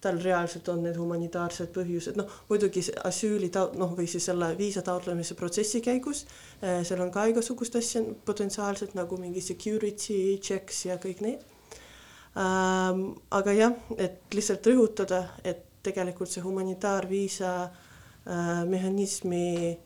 tal 0.00 0.18
reaalselt 0.22 0.68
on 0.68 0.82
need 0.84 0.96
humanitaarsed 1.00 1.72
põhjused, 1.74 2.18
noh 2.20 2.30
muidugi 2.50 2.82
asüüli 3.08 3.48
ta-, 3.54 3.70
noh, 3.80 3.94
või 3.96 4.08
siis 4.10 4.28
selle 4.28 4.52
viisa 4.58 4.82
taotlemise 4.86 5.36
protsessi 5.38 5.80
käigus 5.84 6.24
äh, 6.62 6.82
seal 6.86 7.02
on 7.04 7.12
ka 7.14 7.26
igasugust 7.30 7.78
asja 7.80 8.04
potentsiaalselt 8.28 8.96
nagu 8.98 9.18
mingi 9.20 9.40
security 9.44 10.36
checks 10.42 10.84
ja 10.90 10.98
kõik 11.02 11.24
need 11.24 11.40
ähm,. 12.36 13.08
aga 13.30 13.56
jah, 13.56 13.74
et 13.96 14.36
lihtsalt 14.36 14.68
rõhutada, 14.68 15.24
et 15.44 15.64
tegelikult 15.86 16.30
see 16.30 16.44
humanitaarviisa 16.44 17.52
äh, 17.64 18.62
mehhanismi 18.68 19.78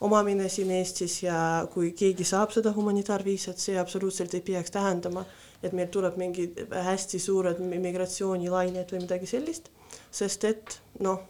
omamine 0.00 0.48
siin 0.48 0.70
Eestis 0.70 1.22
ja 1.22 1.66
kui 1.72 1.92
keegi 1.98 2.24
saab 2.26 2.52
seda 2.54 2.72
humanitaarviisat, 2.76 3.58
see 3.58 3.78
absoluutselt 3.80 4.34
ei 4.38 4.44
peaks 4.46 4.70
tähendama, 4.74 5.24
et 5.62 5.74
meil 5.74 5.90
tuleb 5.92 6.16
mingi 6.20 6.48
hästi 6.70 7.18
suured 7.22 7.60
migratsioonilained 7.60 8.94
või 8.94 9.02
midagi 9.02 9.26
sellist, 9.26 9.70
sest 10.10 10.44
et 10.48 10.78
noh, 11.04 11.24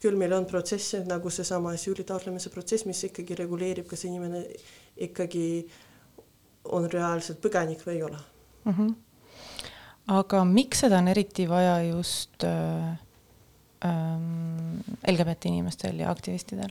küll 0.00 0.16
meil 0.16 0.32
on 0.32 0.46
protsesse 0.48 1.02
nagu 1.08 1.30
seesama 1.30 1.74
asüüli 1.76 2.06
taotlemise 2.08 2.52
protsess, 2.54 2.86
mis 2.88 3.02
ikkagi 3.10 3.36
reguleerib, 3.42 3.88
kas 3.90 4.06
inimene 4.08 4.44
ikkagi 5.08 5.44
on 6.70 6.88
reaalselt 6.92 7.40
põgenik 7.42 7.84
või 7.86 7.96
ei 7.98 8.02
ole 8.04 8.18
mm. 8.64 8.72
-hmm. 8.72 8.94
aga 10.16 10.44
miks 10.44 10.84
seda 10.84 10.98
on 11.00 11.08
eriti 11.08 11.48
vaja 11.48 11.80
just 11.88 12.44
äh, 12.44 12.98
ähm, 13.84 14.80
LGBT 15.08 15.52
inimestel 15.52 15.98
ja 15.98 16.10
aktivistidel? 16.10 16.70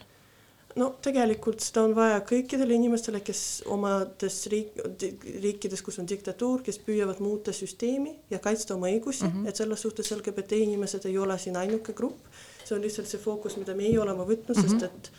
No 0.77 0.89
tegelikult 1.01 1.63
seda 1.63 1.83
on 1.87 1.95
vaja 1.97 2.19
kõikidele 2.27 2.75
inimestele, 2.77 3.23
kes 3.25 3.63
omades 3.73 4.37
riik, 4.51 4.77
riikides, 5.41 5.81
kus 5.85 5.97
on 6.01 6.09
diktatuur, 6.09 6.61
kes 6.65 6.77
püüavad 6.85 7.21
muuta 7.23 7.53
süsteemi 7.55 8.13
ja 8.29 8.41
kaitsta 8.43 8.75
oma 8.75 8.91
õigusi 8.91 9.25
mm, 9.25 9.33
-hmm. 9.33 9.49
et 9.49 9.55
selles 9.55 9.81
suhtes 9.81 10.11
LGBT 10.13 10.61
inimesed 10.67 11.09
ei 11.09 11.17
ole 11.17 11.39
siin 11.39 11.57
ainuke 11.57 11.93
grupp. 11.93 12.19
see 12.65 12.75
on 12.75 12.81
lihtsalt 12.85 13.07
see 13.07 13.19
fookus, 13.19 13.57
mida 13.57 13.73
meie 13.73 13.99
oleme 13.99 14.23
võtnud 14.23 14.55
mm, 14.55 14.61
-hmm. 14.61 14.79
sest 14.79 14.83
et 14.83 15.11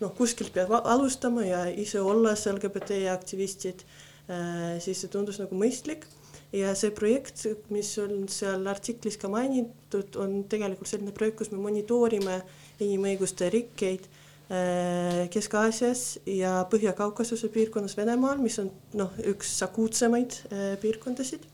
noh, 0.00 0.14
kuskilt 0.16 0.52
peab 0.52 0.72
alustama 0.84 1.44
ja 1.44 1.66
ise 1.68 2.00
olles 2.00 2.46
LGBT 2.46 3.04
aktivistid 3.12 3.84
äh,, 4.30 4.80
siis 4.80 5.00
see 5.00 5.08
tundus 5.08 5.38
nagu 5.38 5.54
mõistlik 5.54 6.06
ja 6.52 6.74
see 6.78 6.90
projekt, 6.90 7.46
mis 7.74 7.92
on 7.98 8.28
seal 8.28 8.66
artiklis 8.70 9.16
ka 9.20 9.28
mainitud, 9.28 10.16
on 10.16 10.44
tegelikult 10.48 10.88
selline 10.88 11.12
projekt, 11.12 11.38
kus 11.38 11.50
me 11.50 11.58
monitoorime 11.58 12.42
inimõiguste 12.80 13.50
rikkeid 13.50 14.06
Kesk-Aasias 14.48 16.18
ja 16.28 16.58
Põhja-Kaukasuse 16.68 17.48
piirkonnas 17.48 17.96
Venemaal, 17.96 18.42
mis 18.44 18.58
on 18.60 18.68
noh, 18.98 19.14
üks 19.30 19.56
akuutsemaid 19.64 20.36
äh, 20.50 20.74
piirkondasid. 20.82 21.46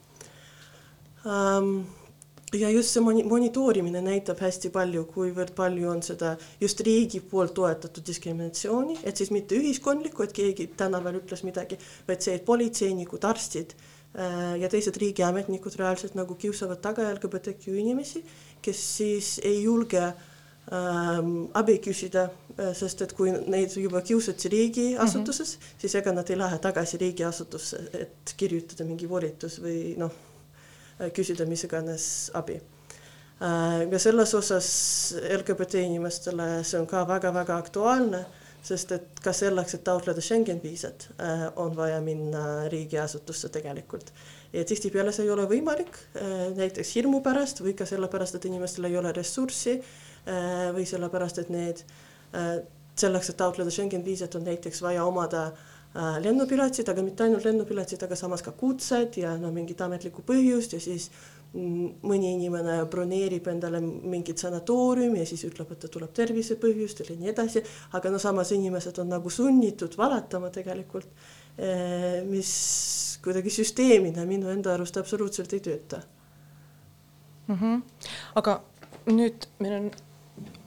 Ähm, 1.22 1.84
ja 2.57 2.70
just 2.74 2.91
see 2.91 3.03
moni-, 3.05 3.22
monitoorimine 3.30 4.03
näitab 4.03 4.43
hästi 4.43 4.72
palju, 4.74 5.05
kuivõrd 5.14 5.55
palju 5.55 5.86
on 5.93 6.03
seda 6.03 6.32
just 6.61 6.82
riigi 6.82 7.20
poolt 7.22 7.55
toetatud 7.55 8.03
diskriminatsiooni, 8.11 8.99
et 9.07 9.22
siis 9.22 9.30
mitte 9.30 9.55
ühiskondlikku, 9.55 10.26
et 10.26 10.34
keegi 10.34 10.66
tänaval 10.80 11.20
ütles 11.20 11.45
midagi, 11.47 11.78
vaid 12.09 12.26
see, 12.26 12.34
et 12.41 12.49
politseinikud, 12.49 13.22
arstid 13.30 13.76
äh, 13.76 14.57
ja 14.64 14.72
teised 14.72 14.99
riigiametnikud 14.99 15.78
reaalselt 15.78 16.18
nagu 16.18 16.34
kiusavad 16.34 16.82
taga 16.82 17.07
LGBTQ 17.14 17.78
inimesi, 17.84 18.24
kes 18.66 18.82
siis 18.99 19.36
ei 19.47 19.62
julge 19.62 20.03
äh, 20.09 20.26
abi 20.71 21.79
küsida, 21.83 22.29
äh, 22.57 22.73
sest 22.79 23.03
et 23.03 23.12
kui 23.18 23.33
neid 23.33 23.75
juba 23.75 24.03
kiusati 24.07 24.49
riigiasutuses 24.49 25.57
mm, 25.57 25.62
-hmm. 25.62 25.81
siis 25.81 25.95
ega 25.95 26.12
nad 26.12 26.31
ei 26.31 26.39
lähe 26.39 26.59
tagasi 26.59 26.99
riigiasutusse, 26.99 27.79
et 27.93 28.35
kirjutada 28.37 28.85
mingi 28.85 29.09
volitus 29.09 29.61
või 29.61 29.97
noh, 29.99 30.12
äh, 31.01 31.11
küsida 31.12 31.47
mis 31.47 31.64
iganes 31.64 32.31
abi 32.35 32.61
äh,. 33.43 33.91
ja 33.91 33.99
selles 33.99 34.35
osas 34.35 35.14
LGBT 35.39 35.75
inimestele 35.75 36.62
see 36.64 36.81
on 36.81 36.87
ka 36.87 37.09
väga-väga 37.09 37.57
aktuaalne, 37.57 38.25
sest 38.62 38.93
et 38.93 39.21
ka 39.25 39.33
selleks, 39.33 39.75
et 39.75 39.85
taotleda 39.85 40.21
Schengen 40.21 40.61
viisat 40.62 41.09
on 41.57 41.77
vaja 41.77 42.01
minna 42.01 42.68
riigiasutusse 42.68 43.49
tegelikult 43.49 44.12
ja 44.53 44.64
tihtipeale 44.64 45.12
see 45.12 45.25
ei 45.25 45.31
ole 45.31 45.49
võimalik 45.49 45.99
näiteks 46.57 46.95
hirmu 46.95 47.21
pärast 47.21 47.61
või 47.61 47.75
ka 47.75 47.87
sellepärast, 47.87 48.35
et 48.35 48.45
inimestel 48.45 48.85
ei 48.85 48.97
ole 48.97 49.12
ressurssi 49.12 49.81
Äh, 49.81 50.10
või 50.75 50.87
sellepärast, 50.87 51.39
et 51.43 51.51
need, 51.51 51.83
äh, 52.37 52.61
selleks, 53.01 53.31
et 53.33 53.37
taotleda 53.41 53.71
Schengen 53.71 54.05
viisat, 54.05 54.35
on 54.35 54.45
näiteks 54.45 54.83
vaja 54.83 55.05
omada 55.05 55.47
äh, 55.51 56.18
lennupiletid, 56.23 56.89
aga 56.89 57.03
mitte 57.03 57.25
ainult 57.25 57.45
lennupiletid, 57.45 58.03
aga 58.03 58.16
samas 58.16 58.43
ka 58.43 58.53
kutsed 58.53 59.16
ja 59.23 59.37
no 59.41 59.53
mingit 59.55 59.81
ametlikku 59.81 60.25
põhjust 60.27 60.77
ja 60.77 60.81
siis 60.81 61.11
mõni 61.51 62.29
inimene 62.37 62.77
broneerib 62.87 63.49
endale 63.51 63.81
mingit 63.83 64.39
sanatooriumi 64.39 65.18
ja 65.18 65.27
siis 65.27 65.43
ütleb, 65.49 65.73
et 65.75 65.81
ta 65.83 65.89
tuleb 65.91 66.12
tervisepõhjustel 66.14 67.11
ja 67.11 67.16
nii 67.18 67.33
edasi, 67.33 67.62
aga 67.99 68.12
no 68.14 68.21
samas 68.23 68.53
inimesed 68.55 69.01
on 69.03 69.11
nagu 69.11 69.33
sunnitud 69.35 69.97
valetama 69.99 70.53
tegelikult, 70.55 71.09
mis 72.31 72.53
kuidagi 73.25 73.51
süsteemina 73.51 74.25
minu 74.29 74.49
enda 74.53 74.75
arust 74.75 74.97
absoluutselt 75.01 75.53
ei 75.53 75.61
tööta 75.64 76.01
mm. 77.49 77.57
-hmm. 77.57 77.83
aga 78.35 78.61
nüüd 79.07 79.47
meil 79.59 79.75
on 79.81 79.91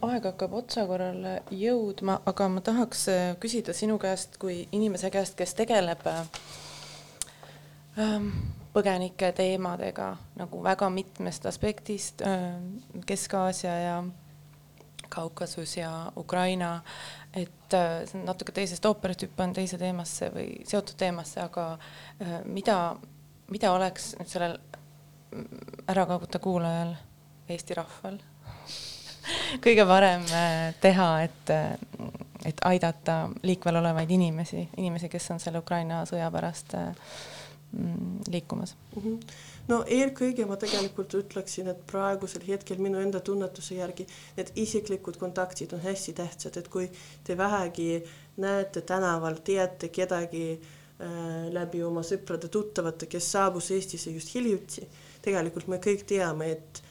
aeg 0.04 0.24
hakkab 0.28 0.52
otsakorrale 0.60 1.42
jõudma, 1.54 2.18
aga 2.28 2.48
ma 2.52 2.60
tahaks 2.64 3.06
äh, 3.12 3.36
küsida 3.40 3.74
sinu 3.76 3.98
käest 4.02 4.38
kui 4.42 4.68
inimese 4.72 5.10
käest, 5.14 5.36
kes 5.38 5.54
tegeleb 5.58 6.02
ähm, 7.98 8.28
põgenike 8.74 9.32
teemadega 9.36 10.16
nagu 10.40 10.62
väga 10.64 10.90
mitmest 10.92 11.46
aspektist 11.46 12.22
äh,, 12.26 12.54
Kesk-Aasia 13.06 13.74
ja 13.84 13.96
Kaukasus 15.14 15.76
ja 15.76 16.12
Ukraina, 16.16 16.82
et 17.36 17.74
äh, 17.76 18.02
natuke 18.24 18.52
teisest 18.52 18.86
ooperist 18.88 19.22
hüppan 19.26 19.54
teise 19.56 19.78
teemasse 19.78 20.30
või 20.34 20.48
seotud 20.68 20.96
teemasse, 21.00 21.40
aga 21.44 21.72
äh, 21.74 22.38
mida, 22.44 22.78
mida 23.52 23.72
oleks 23.76 24.14
nüüd 24.20 24.30
sellel 24.30 24.58
ärakaoguta 25.90 26.38
kuulajal, 26.38 26.94
Eesti 27.50 27.74
rahval 27.76 28.22
kõige 29.64 29.86
parem 29.88 30.26
äh, 30.32 30.74
teha, 30.80 31.08
et, 31.28 31.54
äh, 31.54 31.72
et 32.44 32.60
aidata 32.64 33.24
liikvel 33.42 33.80
olevaid 33.80 34.10
inimesi, 34.10 34.68
inimesi, 34.76 35.08
kes 35.12 35.30
on 35.34 35.42
selle 35.42 35.62
Ukraina 35.64 36.04
sõja 36.08 36.30
pärast 36.34 36.76
äh, 36.78 36.92
mm, 37.72 38.30
liikumas 38.30 38.76
mm? 38.96 39.02
-hmm 39.02 39.52
no 39.70 39.80
eelkõige 39.88 40.46
ma 40.48 40.56
tegelikult 40.60 41.14
ütleksin, 41.18 41.70
et 41.72 41.82
praegusel 41.88 42.44
hetkel 42.48 42.80
minu 42.82 43.00
enda 43.00 43.20
tunnetuse 43.24 43.78
järgi 43.78 44.06
need 44.36 44.52
isiklikud 44.60 45.18
kontaktid 45.20 45.72
on 45.76 45.82
hästi 45.84 46.16
tähtsad, 46.20 46.58
et 46.60 46.68
kui 46.68 46.88
te 47.24 47.36
vähegi 47.38 48.04
näete 48.44 48.82
tänaval, 48.86 49.40
teate 49.44 49.88
kedagi 49.94 50.46
äh, 50.54 51.48
läbi 51.54 51.82
oma 51.86 52.04
sõprade-tuttavate, 52.06 53.08
kes 53.10 53.30
saabus 53.36 53.70
Eestisse 53.74 54.12
just 54.14 54.34
hiljuti, 54.34 54.88
tegelikult 55.24 55.70
me 55.72 55.80
kõik 55.82 56.04
teame, 56.08 56.52
et 56.58 56.83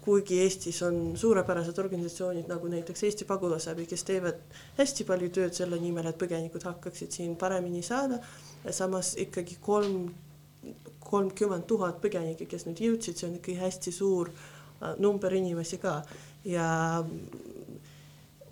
kuigi 0.00 0.38
Eestis 0.40 0.78
on 0.82 1.12
suurepärased 1.20 1.76
organisatsioonid 1.78 2.48
nagu 2.48 2.68
näiteks 2.72 3.04
Eesti 3.04 3.26
Pagulasabi, 3.28 3.84
kes 3.86 4.04
teevad 4.08 4.40
hästi 4.78 5.04
palju 5.04 5.28
tööd 5.28 5.54
selle 5.54 5.78
nimel, 5.78 6.08
et 6.08 6.18
põgenikud 6.18 6.64
hakkaksid 6.64 7.12
siin 7.12 7.36
paremini 7.36 7.82
saada. 7.84 8.18
samas 8.70 9.14
ikkagi 9.20 9.58
kolm, 9.60 10.08
kolmkümmend 11.04 11.66
tuhat 11.68 12.00
põgenikke, 12.00 12.48
kes 12.48 12.64
nüüd 12.66 12.80
jõudsid, 12.80 13.18
see 13.18 13.28
on 13.28 13.36
ikkagi 13.36 13.58
hästi 13.60 13.92
suur 13.92 14.32
äh, 14.32 14.94
number 14.98 15.34
inimesi 15.36 15.78
ka 15.82 15.98
ja 16.48 17.04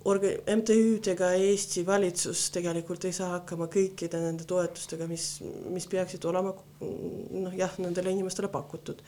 orga-, 0.05 0.35
MTÜ-d 0.55 1.13
ega 1.13 1.31
Eesti 1.39 1.85
valitsus 1.87 2.47
tegelikult 2.53 3.05
ei 3.07 3.15
saa 3.15 3.33
hakkama 3.37 3.69
kõikide 3.71 4.19
nende 4.21 4.47
toetustega, 4.49 5.07
mis, 5.09 5.37
mis 5.73 5.87
peaksid 5.89 6.25
olema 6.29 6.53
noh, 6.81 7.55
jah, 7.57 7.73
nendele 7.81 8.13
inimestele 8.15 8.51
pakutud. 8.53 9.01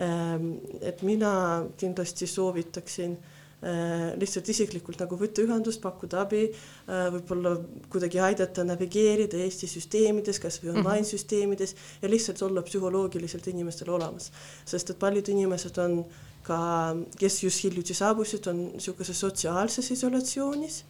Ähm, 0.00 0.54
et 0.80 1.02
mina 1.02 1.66
kindlasti 1.76 2.26
soovitaksin 2.26 3.18
äh, 3.62 4.18
lihtsalt 4.18 4.48
isiklikult 4.48 4.98
nagu 4.98 5.16
võtta 5.20 5.44
ühendust, 5.44 5.80
pakkuda 5.84 6.24
abi, 6.24 6.46
äh, 6.48 7.04
võib-olla 7.14 7.52
kuidagi 7.92 8.18
aidata 8.18 8.64
navigeerida 8.64 9.38
Eesti 9.38 9.68
süsteemides, 9.70 10.40
kasvõi 10.42 10.72
Mhm. 10.72 10.80
online 10.80 11.06
süsteemides 11.06 11.74
ja 12.02 12.08
lihtsalt 12.08 12.42
olla 12.42 12.62
psühholoogiliselt 12.62 13.46
inimestele 13.46 13.92
olemas. 13.92 14.32
sest 14.64 14.90
et 14.90 14.98
paljud 14.98 15.28
inimesed 15.28 15.78
on 15.78 16.04
ka, 16.42 16.96
kes 17.18 17.42
just 17.44 17.62
hiljuti 17.64 17.94
saabusid, 17.94 18.46
on 18.46 18.72
niisuguses 18.72 19.20
sotsiaalses 19.20 19.90
isolatsioonis 19.90 20.84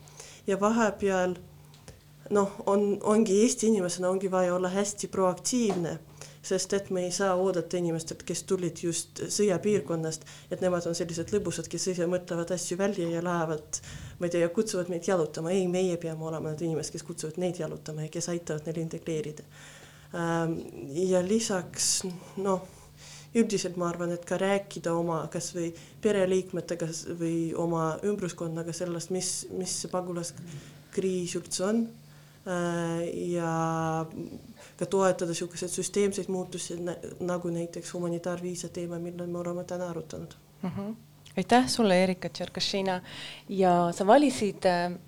ja 0.47 0.57
vahepeal 0.61 1.35
noh, 2.31 2.51
on, 2.67 2.99
ongi 3.03 3.43
Eesti 3.43 3.67
inimesena 3.67 4.09
ongi 4.09 4.31
vaja 4.31 4.55
olla 4.55 4.69
hästi 4.69 5.09
proaktiivne, 5.09 5.99
sest 6.43 6.73
et 6.75 6.91
me 6.91 7.05
ei 7.07 7.13
saa 7.15 7.35
oodata 7.39 7.79
inimestelt, 7.79 8.25
kes 8.27 8.43
tulid 8.51 8.83
just 8.83 9.23
sõjapiirkonnast, 9.31 10.27
et 10.51 10.65
nemad 10.65 10.87
on 10.91 10.97
sellised 10.99 11.31
lõbusad, 11.35 11.69
kes 11.71 11.87
ise 11.95 12.09
mõtlevad 12.11 12.51
asju 12.57 12.79
välja 12.81 13.09
ja 13.11 13.23
lähevad, 13.25 13.81
ma 14.19 14.27
ei 14.27 14.35
tea, 14.35 14.51
kutsuvad 14.55 14.91
meid 14.91 15.07
jalutama, 15.07 15.55
ei, 15.55 15.69
meie 15.71 15.97
peame 16.03 16.27
olema 16.27 16.51
need 16.53 16.67
inimesed, 16.67 16.97
kes 16.97 17.07
kutsuvad 17.07 17.39
neid 17.43 17.63
jalutama 17.63 18.09
ja 18.09 18.13
kes 18.13 18.29
aitavad 18.35 18.67
neil 18.67 18.83
integreerida. 18.83 19.47
ja 20.93 21.23
lisaks 21.25 22.03
noh, 22.43 22.67
üldiselt 23.39 23.79
ma 23.81 23.89
arvan, 23.89 24.11
et 24.13 24.27
ka 24.29 24.37
rääkida 24.37 24.93
oma 24.93 25.23
kasvõi 25.33 25.71
pereliikmetega 26.03 26.91
või 27.17 27.55
oma 27.57 27.95
ümbruskonnaga 28.05 28.75
sellest, 28.77 29.15
mis, 29.15 29.33
mis 29.57 29.79
see 29.81 29.95
pagulaskriis 29.95 31.39
üldse 31.39 31.65
on 31.71 31.85
Äh, 32.43 33.31
ja 33.31 34.07
ka 34.77 34.87
toetada 34.87 35.31
niisuguseid 35.31 35.71
süsteemseid 35.71 36.29
muutusi 36.33 36.77
nagu 37.21 37.51
näiteks 37.51 37.95
humanitaarviisa 37.95 38.69
teema, 38.69 38.99
mille 38.99 39.27
me 39.27 39.39
oleme 39.39 39.65
täna 39.65 39.89
arutanud. 39.91 40.35
mm. 40.63 40.71
-hmm. 40.71 40.95
aitäh 41.37 41.69
sulle, 41.69 42.03
Erika 42.03 42.29
Tšerkašina 42.29 43.01
ja 43.49 43.89
sa 43.93 44.07
valisid 44.07 44.65
äh, 44.65 44.99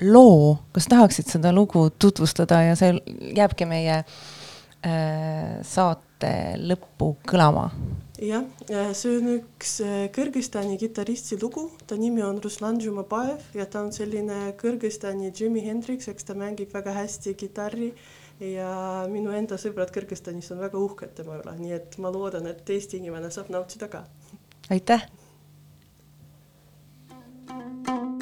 loo, 0.00 0.58
kas 0.72 0.86
tahaksid 0.88 1.28
seda 1.30 1.52
lugu 1.52 1.90
tutvustada 1.90 2.62
ja 2.62 2.76
see 2.76 2.94
jääbki 3.36 3.66
meie 3.66 3.98
äh, 3.98 5.58
saate 5.62 6.32
lõppu 6.62 7.14
kõlama? 7.28 7.70
jah, 8.22 8.44
see 8.94 9.16
on 9.18 9.30
üks 9.36 9.76
äh, 9.82 10.06
Kõrgõzstani 10.14 10.78
kitarristi 10.78 11.38
lugu, 11.42 11.68
ta 11.86 11.98
nimi 11.98 12.22
on 12.22 12.38
Ruslan 12.42 12.80
Jumabaev 12.80 13.56
ja 13.58 13.66
ta 13.66 13.82
on 13.82 13.92
selline 13.94 14.52
Kõrgõzstani 14.60 15.32
Jimi 15.34 15.64
Hendrix, 15.66 16.08
eks 16.08 16.28
ta 16.28 16.36
mängib 16.38 16.74
väga 16.74 16.94
hästi 17.02 17.34
kitarri 17.38 17.92
ja 18.40 19.06
minu 19.10 19.34
enda 19.36 19.58
sõbrad 19.60 19.92
Kõrgõzstanis 19.94 20.52
on 20.54 20.62
väga 20.62 20.78
uhked 20.78 21.14
tema 21.18 21.38
üle, 21.40 21.56
nii 21.58 21.76
et 21.78 21.98
ma 21.98 22.12
loodan, 22.14 22.46
et 22.50 22.70
Eesti 22.70 23.02
inimene 23.02 23.30
saab 23.30 23.52
nautida 23.52 23.88
ka. 23.92 24.04
aitäh! 24.70 25.08
thank 27.84 28.21